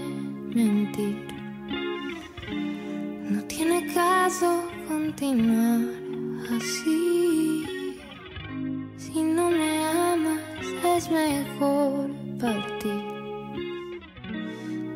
mentir. 0.53 1.15
No 3.31 3.41
tiene 3.43 3.93
caso 3.93 4.65
continuar 4.85 5.79
así. 6.57 8.01
Si 8.97 9.23
no 9.23 9.49
me 9.49 9.71
amas 9.85 10.41
es 10.97 11.09
mejor 11.09 12.09
partir. 12.37 13.01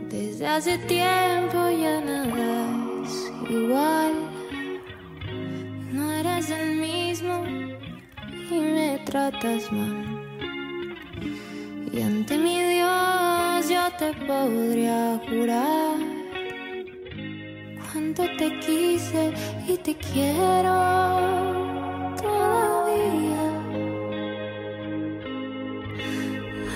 Desde 0.09 0.45
hace 0.45 0.77
tiempo 0.79 1.59
ya 1.81 2.01
nada 2.01 3.05
es 3.05 3.31
igual. 3.49 4.13
No 5.93 6.11
eres 6.11 6.49
el 6.49 6.75
mismo 6.81 7.45
y 8.49 8.59
me 8.59 8.99
tratas 9.05 9.71
mal. 9.71 10.10
Y 11.93 12.01
ante 12.01 12.37
mi 12.37 12.57
Dios 12.57 13.69
yo 13.69 13.83
te 13.99 14.13
podría 14.25 15.19
jurar 15.27 15.97
cuánto 17.91 18.23
te 18.37 18.59
quise 18.59 19.33
y 19.67 19.75
te 19.77 19.93
quiero 19.95 20.77
todavía. 22.21 23.43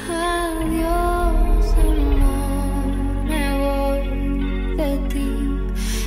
Adiós 0.09 1.65
amor, 1.87 3.23
me 3.29 3.45
voy 3.63 4.75
de 4.75 4.97
ti 5.07 5.29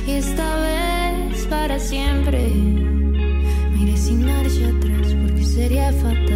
y 0.05 0.11
esta 0.11 0.55
vez 0.61 1.47
para 1.47 1.79
siempre. 1.79 2.47
Miré 3.73 3.97
sin 3.97 4.23
marcha 4.23 4.67
atrás 4.67 5.15
porque 5.23 5.43
sería 5.43 5.91
fatal. 5.93 6.28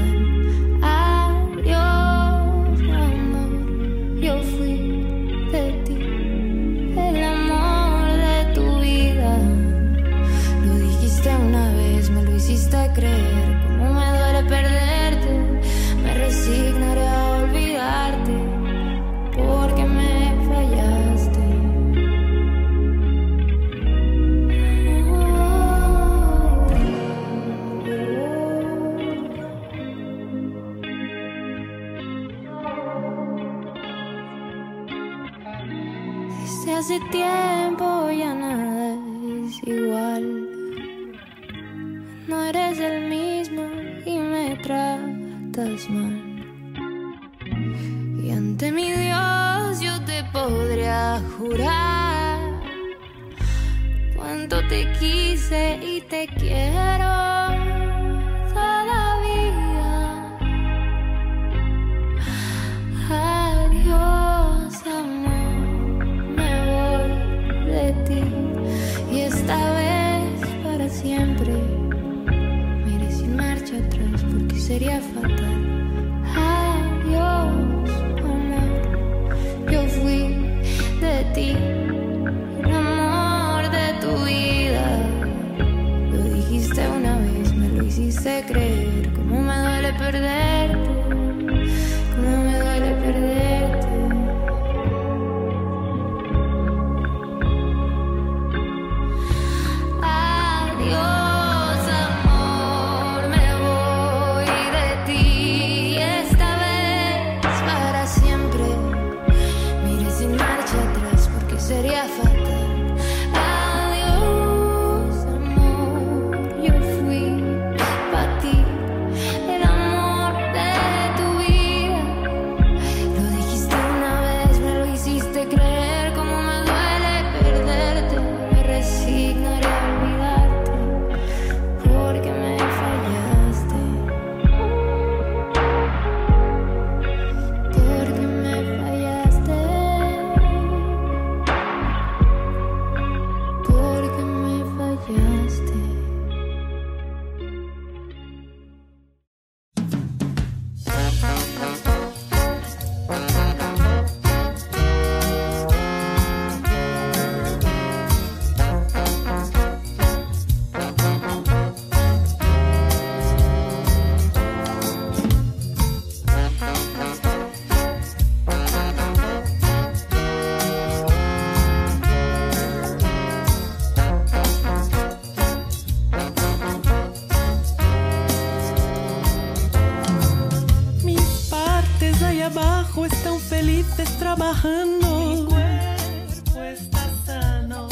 sano. 184.62 185.30
Mi 185.30 185.46
cuerpo 185.46 186.62
está 186.62 187.10
sano. 187.26 187.88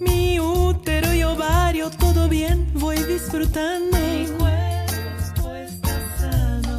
Mi 0.00 0.38
útero 0.40 1.14
y 1.14 1.22
ovario, 1.22 1.90
todo 1.90 2.28
bien, 2.28 2.66
voy 2.74 2.96
disfrutando. 3.04 3.96
Mi 3.98 4.26
cuerpo 4.38 5.54
está 5.54 5.94
sano. 6.18 6.78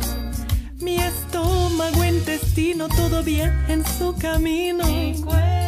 Mi 0.79 0.97
estómago, 0.97 2.03
intestino, 2.03 2.87
todo 2.89 3.23
bien 3.23 3.53
en 3.67 3.83
su 3.85 4.15
camino. 4.17 4.85
Mi 4.85 5.21
cuerpo 5.21 5.64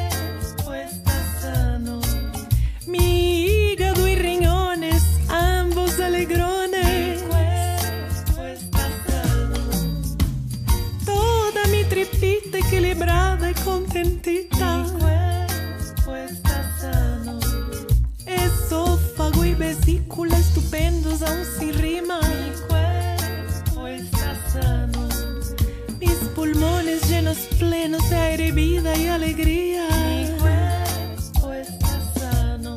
vida 28.58 28.98
y 28.98 29.08
alegría. 29.08 29.88
Mi 30.10 30.26
cuerpo 30.40 31.54
está 31.54 32.20
sano. 32.20 32.76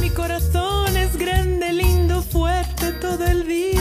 Mi 0.00 0.08
corazón 0.08 0.96
es 0.96 1.14
grande, 1.18 1.74
lindo, 1.74 2.22
fuerte 2.22 2.92
todo 2.92 3.22
el 3.26 3.46
día. 3.46 3.71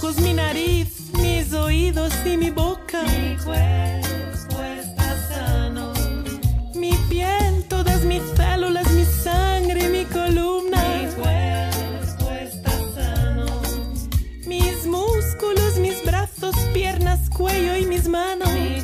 Ojos, 0.00 0.18
mi 0.20 0.32
nariz, 0.32 0.88
mis 1.20 1.52
oídos 1.52 2.12
y 2.24 2.36
mi 2.36 2.50
boca. 2.50 3.02
Mi 3.02 3.36
cuerpo 3.44 4.62
está 4.62 5.28
sano. 5.28 5.92
Mi 6.74 6.92
piel, 7.08 7.64
todas 7.68 8.02
mis 8.04 8.22
células, 8.36 8.90
mi 8.92 9.04
sangre, 9.04 9.88
mi 9.88 10.04
columna. 10.06 10.82
Mi 10.94 11.06
cuerpo 11.12 12.30
está 12.30 12.72
sano. 12.94 13.46
Mis 14.46 14.86
músculos, 14.86 15.76
mis 15.78 16.02
brazos, 16.04 16.56
piernas, 16.72 17.28
cuello 17.30 17.76
y 17.76 17.86
mis 17.86 18.08
manos. 18.08 18.48
Mi 18.54 18.79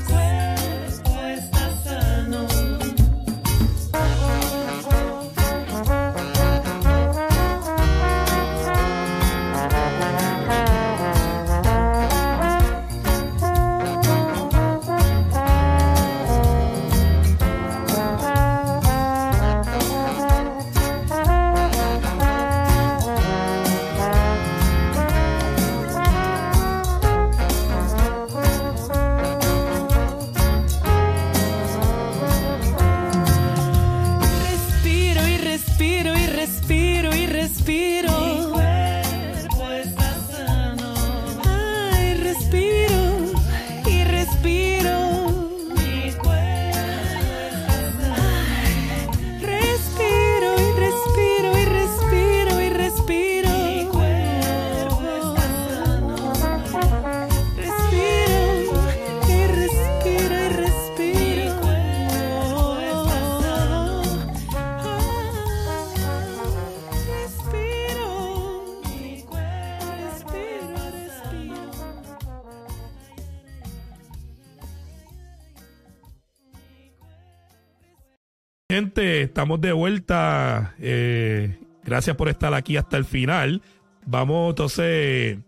estamos 79.26 79.60
de 79.60 79.72
vuelta. 79.72 80.74
Eh, 80.80 81.58
gracias 81.84 82.16
por 82.16 82.28
estar 82.28 82.54
aquí 82.54 82.76
hasta 82.76 82.96
el 82.96 83.04
final. 83.04 83.62
Vamos 84.06 84.50
entonces, 84.50 85.38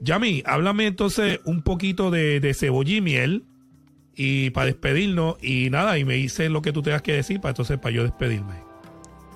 Yami, 0.00 0.42
háblame 0.46 0.86
entonces 0.86 1.40
un 1.44 1.62
poquito 1.62 2.10
de, 2.10 2.40
de 2.40 2.54
cebolla 2.54 2.94
y 2.94 3.00
miel 3.00 3.44
y 4.16 4.50
para 4.50 4.66
despedirnos 4.66 5.36
y 5.42 5.70
nada, 5.70 5.98
y 5.98 6.04
me 6.04 6.14
dices 6.14 6.50
lo 6.50 6.62
que 6.62 6.72
tú 6.72 6.82
tengas 6.82 7.02
que 7.02 7.12
decir 7.12 7.40
para 7.40 7.50
entonces 7.50 7.78
para 7.78 7.94
yo 7.94 8.02
despedirme. 8.04 8.54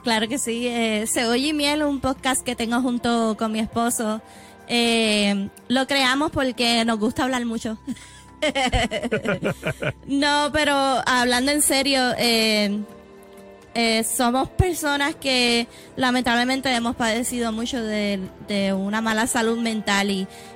Claro 0.04 0.28
que 0.28 0.38
sí. 0.38 0.66
Eh, 0.66 1.04
Cebolla 1.06 1.48
y 1.48 1.52
Miel, 1.52 1.82
un 1.82 2.00
podcast 2.00 2.42
que 2.42 2.56
tengo 2.56 2.80
junto 2.80 3.36
con 3.36 3.52
mi 3.52 3.58
esposo. 3.58 4.22
Eh, 4.68 5.48
lo 5.68 5.86
creamos 5.86 6.30
porque 6.30 6.84
nos 6.84 6.98
gusta 6.98 7.24
hablar 7.24 7.44
mucho. 7.44 7.78
no, 10.06 10.50
pero 10.52 10.72
hablando 11.06 11.50
en 11.52 11.62
serio, 11.62 12.00
eh, 12.16 12.80
eh, 13.80 14.02
somos 14.02 14.48
personas 14.48 15.14
que 15.14 15.68
lamentablemente 15.94 16.68
hemos 16.74 16.96
padecido 16.96 17.52
mucho 17.52 17.80
de, 17.80 18.18
una 18.76 19.00
mala 19.00 19.28
salud 19.28 19.56
mental 19.56 20.10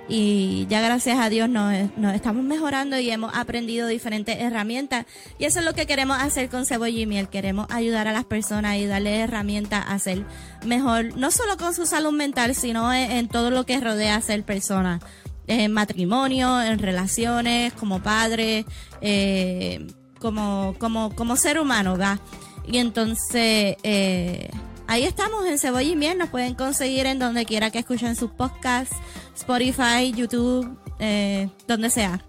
y, 0.09 0.67
ya 0.69 0.81
gracias 0.81 1.21
a 1.21 1.29
Dios 1.29 1.49
nos, 1.49 1.73
estamos 2.17 2.43
mejorando 2.43 2.99
y 2.99 3.11
hemos 3.11 3.33
aprendido 3.33 3.87
diferentes 3.87 4.41
herramientas 4.41 5.07
y 5.39 5.45
eso 5.45 5.61
es 5.61 5.65
lo 5.65 5.73
que 5.73 5.87
queremos 5.87 6.21
hacer 6.21 6.49
con 6.49 6.67
Cebolla 6.67 6.99
y 6.99 7.07
Miel. 7.07 7.29
Queremos 7.29 7.69
ayudar 7.71 8.09
a 8.09 8.13
las 8.13 8.25
personas 8.25 8.79
y 8.79 8.87
darles 8.87 9.21
herramientas 9.21 9.85
a 9.87 10.01
ser 10.01 10.25
mejor, 10.67 11.17
no 11.17 11.31
solo 11.31 11.57
con 11.57 11.75
su 11.75 11.87
salud 11.87 12.13
mental, 12.13 12.57
sino 12.57 12.93
en, 12.93 13.29
todo 13.29 13.53
lo 13.53 13.65
que 13.65 13.79
rodea 13.79 14.17
a 14.17 14.21
ser 14.21 14.43
persona. 14.43 14.99
En 15.47 15.71
matrimonio, 15.71 16.61
en 16.61 16.81
relaciones, 16.81 17.73
como 17.75 18.03
padre, 18.03 18.67
eh, 19.01 19.87
como, 20.19 20.75
como, 20.81 21.15
como 21.15 21.37
ser 21.37 21.61
humano, 21.61 21.93
¿verdad? 21.93 22.19
Y 22.67 22.79
entonces, 22.79 23.77
eh, 23.83 24.51
ahí 24.87 25.05
estamos 25.05 25.47
en 25.47 25.59
Cebolla 25.59 25.89
y 25.89 25.97
Miel. 25.97 26.19
Nos 26.19 26.29
pueden 26.29 26.55
conseguir 26.55 27.07
en 27.07 27.19
donde 27.19 27.45
quiera 27.45 27.71
que 27.71 27.81
escuchen 27.81 28.15
sus 28.17 28.31
podcasts, 28.31 28.97
Spotify, 29.35 30.13
YouTube, 30.15 30.79
eh, 30.99 31.49
donde 31.67 31.91
sea. 31.91 32.21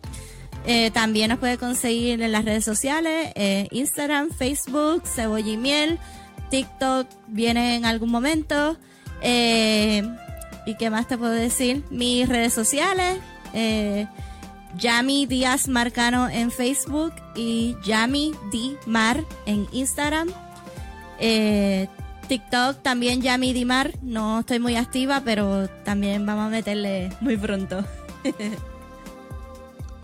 Eh, 0.66 0.92
también 0.92 1.30
nos 1.30 1.40
puede 1.40 1.58
conseguir 1.58 2.22
en 2.22 2.32
las 2.32 2.46
redes 2.46 2.64
sociales, 2.64 3.32
eh, 3.36 3.68
Instagram, 3.72 4.30
Facebook, 4.32 5.04
Cebolla 5.06 5.52
y 5.52 5.58
Miel, 5.58 6.00
TikTok 6.50 7.08
viene 7.28 7.76
en 7.76 7.86
algún 7.86 8.10
momento. 8.10 8.78
¿Y 9.22 10.76
qué 10.76 10.90
más 10.90 11.08
te 11.08 11.18
puedo 11.18 11.34
decir? 11.34 11.84
Mis 11.90 12.28
redes 12.28 12.54
sociales, 12.54 13.20
Yami 14.78 15.26
Díaz 15.26 15.68
Marcano 15.68 16.30
en 16.30 16.52
Facebook 16.52 17.14
y 17.36 17.76
Yami 17.84 18.34
D 18.52 18.78
Mar 18.86 19.24
en 19.46 19.68
Instagram. 19.72 20.30
Eh, 21.20 21.88
TikTok 22.28 22.82
también 22.82 23.22
Yami 23.22 23.54
Di 23.54 23.66
Mar. 23.66 23.92
No 24.02 24.40
estoy 24.40 24.60
muy 24.60 24.76
activa, 24.76 25.22
pero 25.24 25.68
también 25.84 26.26
vamos 26.26 26.48
a 26.48 26.50
meterle 26.50 27.12
muy 27.22 27.38
pronto. 27.38 27.84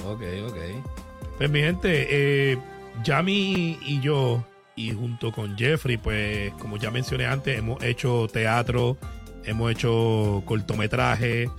Ok, 0.06 0.22
ok. 0.48 0.58
Pues 1.38 1.50
mi 1.50 1.60
gente, 1.60 2.08
eh, 2.10 2.58
Yami 3.04 3.78
y 3.82 4.00
yo, 4.02 4.44
y 4.76 4.92
junto 4.92 5.32
con 5.32 5.58
Jeffrey, 5.58 5.98
pues 5.98 6.54
como 6.54 6.78
ya 6.78 6.90
mencioné 6.90 7.26
antes, 7.26 7.58
hemos 7.58 7.84
hecho 7.84 8.28
teatro, 8.32 8.98
hemos 9.46 9.72
hecho 9.72 10.42
cortometraje, 10.46 11.50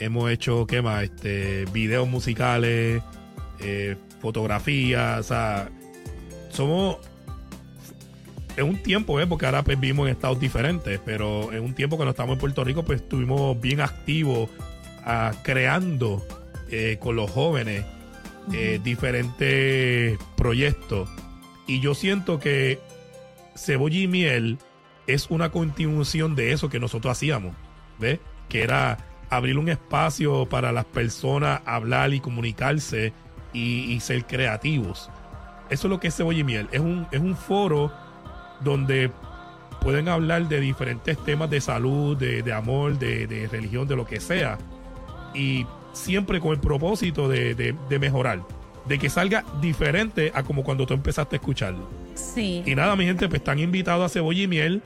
hemos 0.00 0.30
hecho, 0.30 0.66
¿qué 0.66 0.82
más? 0.82 1.04
Este, 1.04 1.66
videos 1.66 2.08
musicales, 2.08 3.02
eh, 3.60 3.96
fotografía, 4.20 5.18
o 5.20 5.22
sea, 5.22 5.70
somos... 6.50 6.98
En 8.56 8.68
un 8.68 8.82
tiempo, 8.82 9.20
¿eh? 9.20 9.26
porque 9.26 9.46
ahora 9.46 9.62
pues, 9.62 9.78
vivimos 9.78 10.08
en 10.08 10.12
estados 10.12 10.40
diferentes, 10.40 11.00
pero 11.04 11.52
en 11.52 11.62
un 11.62 11.72
tiempo 11.72 11.96
cuando 11.96 12.10
estábamos 12.10 12.34
en 12.34 12.40
Puerto 12.40 12.64
Rico, 12.64 12.84
pues 12.84 13.00
estuvimos 13.00 13.58
bien 13.58 13.80
activos 13.80 14.50
ah, 15.04 15.32
creando 15.44 16.22
eh, 16.68 16.98
con 17.00 17.16
los 17.16 17.30
jóvenes 17.30 17.84
eh, 18.52 18.80
diferentes 18.82 20.18
proyectos. 20.36 21.08
Y 21.66 21.80
yo 21.80 21.94
siento 21.94 22.40
que 22.40 22.80
Cebolla 23.56 23.98
y 23.98 24.08
Miel 24.08 24.58
es 25.06 25.30
una 25.30 25.50
continuación 25.50 26.34
de 26.34 26.52
eso 26.52 26.68
que 26.68 26.80
nosotros 26.80 27.12
hacíamos, 27.12 27.54
¿ves? 27.98 28.18
Que 28.48 28.62
era 28.62 28.98
abrir 29.30 29.56
un 29.58 29.68
espacio 29.68 30.46
para 30.46 30.72
las 30.72 30.84
personas 30.84 31.60
hablar 31.64 32.12
y 32.12 32.20
comunicarse 32.20 33.12
y, 33.52 33.92
y 33.92 34.00
ser 34.00 34.26
creativos. 34.26 35.08
Eso 35.70 35.86
es 35.86 35.90
lo 35.90 36.00
que 36.00 36.08
es 36.08 36.16
Cebolla 36.16 36.40
y 36.40 36.44
Miel. 36.44 36.68
Es 36.72 36.80
un, 36.80 37.06
es 37.12 37.20
un 37.20 37.36
foro 37.36 37.92
donde 38.60 39.10
pueden 39.80 40.08
hablar 40.08 40.48
de 40.48 40.60
diferentes 40.60 41.16
temas 41.24 41.48
de 41.48 41.60
salud, 41.60 42.16
de, 42.16 42.42
de 42.42 42.52
amor, 42.52 42.98
de, 42.98 43.26
de 43.26 43.48
religión, 43.48 43.86
de 43.88 43.96
lo 43.96 44.04
que 44.06 44.20
sea. 44.20 44.58
Y 45.32 45.64
siempre 45.92 46.40
con 46.40 46.52
el 46.52 46.60
propósito 46.60 47.28
de, 47.28 47.54
de- 47.54 47.74
de 47.88 47.98
mejorar. 47.98 48.42
De 48.86 48.98
que 48.98 49.08
salga 49.08 49.44
diferente 49.60 50.32
a 50.34 50.42
como 50.42 50.64
cuando 50.64 50.86
tú 50.86 50.94
empezaste 50.94 51.36
a 51.36 51.38
escucharlo. 51.38 51.88
Sí. 52.14 52.62
Y 52.66 52.74
nada, 52.74 52.96
mi 52.96 53.04
gente, 53.04 53.28
pues 53.28 53.40
están 53.40 53.58
invitados 53.60 54.04
a 54.04 54.08
Cebolla 54.12 54.42
y 54.42 54.48
Miel. 54.48 54.82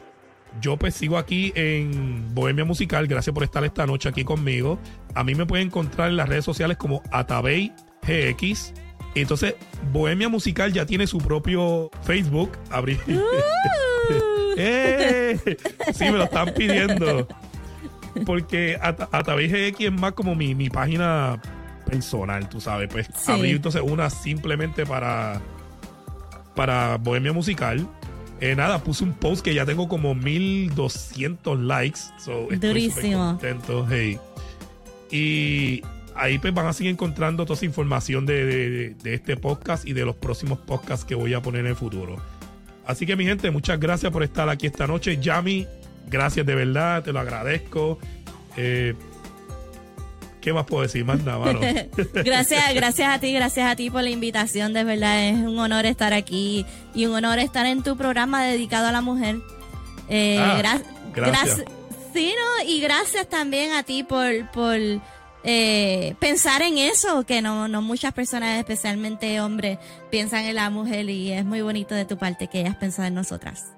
Yo 0.61 0.77
pues 0.77 0.95
sigo 0.95 1.19
aquí 1.19 1.53
en 1.57 2.35
Bohemia 2.35 2.65
Musical. 2.65 3.07
Gracias 3.07 3.35
por 3.35 3.43
estar 3.43 3.65
esta 3.65 3.87
noche 3.87 4.09
aquí 4.09 4.25
conmigo. 4.25 4.79
A 5.15 5.25
mí 5.25 5.35
me 5.35 5.47
pueden 5.47 5.67
encontrar 5.67 6.09
en 6.11 6.17
las 6.17 6.29
redes 6.29 6.45
sociales 6.45 6.77
como 6.77 7.03
Atabey 7.11 7.73
GX. 8.07 8.73
Entonces, 9.17 9.55
Bohemia 9.93 10.29
Musical 10.29 10.73
ya 10.73 10.87
tiene 10.87 11.07
su 11.07 11.19
propio 11.19 11.91
Facebook. 12.03 12.53
Abrí. 12.71 12.99
¡Eh! 14.57 15.39
Sí, 15.93 16.05
me 16.05 16.13
lo 16.13 16.25
están 16.25 16.53
pidiendo. 16.55 17.27
Porque 18.25 18.79
Ata- 18.81 19.09
Atabey 19.11 19.49
GX 19.49 19.81
es 19.87 19.93
más 19.93 20.13
como 20.13 20.35
mi, 20.35 20.55
mi 20.55 20.71
página 20.71 21.41
personal, 21.87 22.49
tú 22.49 22.61
sabes. 22.61 22.89
Pues 22.91 23.09
Sí. 23.17 23.33
abrí 23.33 23.51
entonces 23.51 23.83
una 23.85 24.09
simplemente 24.11 24.87
para 24.87 25.41
para 26.55 26.97
Bohemia 26.99 27.33
Musical. 27.33 27.89
Eh, 28.41 28.55
nada, 28.57 28.83
puse 28.83 29.05
un 29.05 29.13
post 29.15 29.43
que 29.45 29.55
ya 29.55 29.65
tengo 29.65 29.89
como 29.89 30.15
1200 30.15 31.59
likes. 31.61 32.01
So 32.19 32.49
estoy 32.55 32.59
contento. 33.39 33.87
hey. 33.91 34.19
Y 35.11 35.83
ahí 36.17 36.39
pues 36.39 36.53
van 36.53 36.67
a 36.67 36.73
seguir 36.73 36.93
encontrando 36.93 37.45
toda 37.45 37.57
esa 37.57 37.65
información 37.67 38.27
de, 38.27 38.45
de- 38.45 38.95
de 39.03 39.15
este 39.15 39.37
podcast 39.37 39.87
y 39.87 39.93
de 39.93 40.05
los 40.05 40.17
próximos 40.17 40.59
podcasts 40.59 41.05
que 41.05 41.15
voy 41.15 41.35
a 41.35 41.41
poner 41.43 41.61
en 41.63 41.69
el 41.69 41.77
futuro. 41.77 42.17
Así 42.87 43.07
que 43.07 43.17
mi 43.17 43.25
gente, 43.25 43.51
muchas 43.51 43.81
gracias 43.81 44.13
por 44.13 44.23
estar 44.23 44.49
aquí 44.49 44.67
esta 44.67 44.87
noche. 44.87 45.19
Yami, 45.19 45.67
gracias 46.09 46.45
de 46.45 46.55
verdad, 46.55 47.03
te 47.03 47.13
lo 47.13 47.21
agradezco. 47.21 47.99
Eh, 48.57 48.95
¿Qué 50.45 50.53
más 50.53 50.67
puedo 50.67 50.83
decir? 50.83 51.07
Más 51.07 51.23
nada, 51.25 51.39
mano. 51.39 51.61
gracias, 52.13 52.75
gracias 52.75 53.09
a 53.15 53.19
ti, 53.19 53.33
gracias 53.33 53.67
a 53.67 53.77
ti 53.77 53.89
por 53.89 54.03
la 54.03 54.11
invitación. 54.11 54.75
De 54.75 54.85
verdad 54.85 55.25
es 55.31 55.37
un 55.39 55.59
honor 55.59 55.87
estar 55.87 56.13
aquí 56.13 56.67
y 56.95 57.07
un 57.07 57.15
honor 57.15 57.39
estar 57.39 57.65
en 57.65 57.83
tu 57.83 57.97
programa 57.97 58.45
dedicado 58.45 58.89
a 58.89 58.93
la 58.93 59.01
mujer. 59.01 59.37
Eh, 60.11 60.37
Ah, 60.39 60.59
gra- 60.63 60.83
gracias. 61.15 61.61
grac- 61.61 61.69
sí, 62.13 62.35
no, 62.39 62.69
y 62.69 62.81
gracias 62.83 63.27
también 63.27 63.73
a 63.73 63.85
ti 63.85 64.03
por, 64.03 64.51
por 64.51 64.77
eh, 65.45 66.15
pensar 66.21 66.61
en 66.61 66.77
eso, 66.77 67.25
que 67.25 67.41
no, 67.41 67.67
no 67.69 67.81
muchas 67.81 68.13
personas, 68.13 68.59
especialmente 68.59 69.41
hombres, 69.41 69.79
piensan 70.11 70.45
en 70.45 70.57
la 70.57 70.69
mujer 70.69 71.09
y 71.09 71.33
es 71.33 71.45
muy 71.47 71.63
bonito 71.63 71.95
de 71.95 72.05
tu 72.05 72.19
parte 72.19 72.49
que 72.49 72.59
hayas 72.59 72.77
pensado 72.77 73.09
en 73.09 73.15
nosotras. 73.15 73.73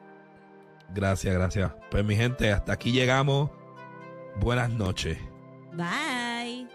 Gracias, 0.92 1.32
gracias. 1.32 1.70
Pues 1.92 2.04
mi 2.04 2.16
gente, 2.16 2.50
hasta 2.50 2.72
aquí 2.72 2.90
llegamos. 2.90 3.50
Buenas 4.40 4.70
noches. 4.70 5.16
Bye. 5.76 6.66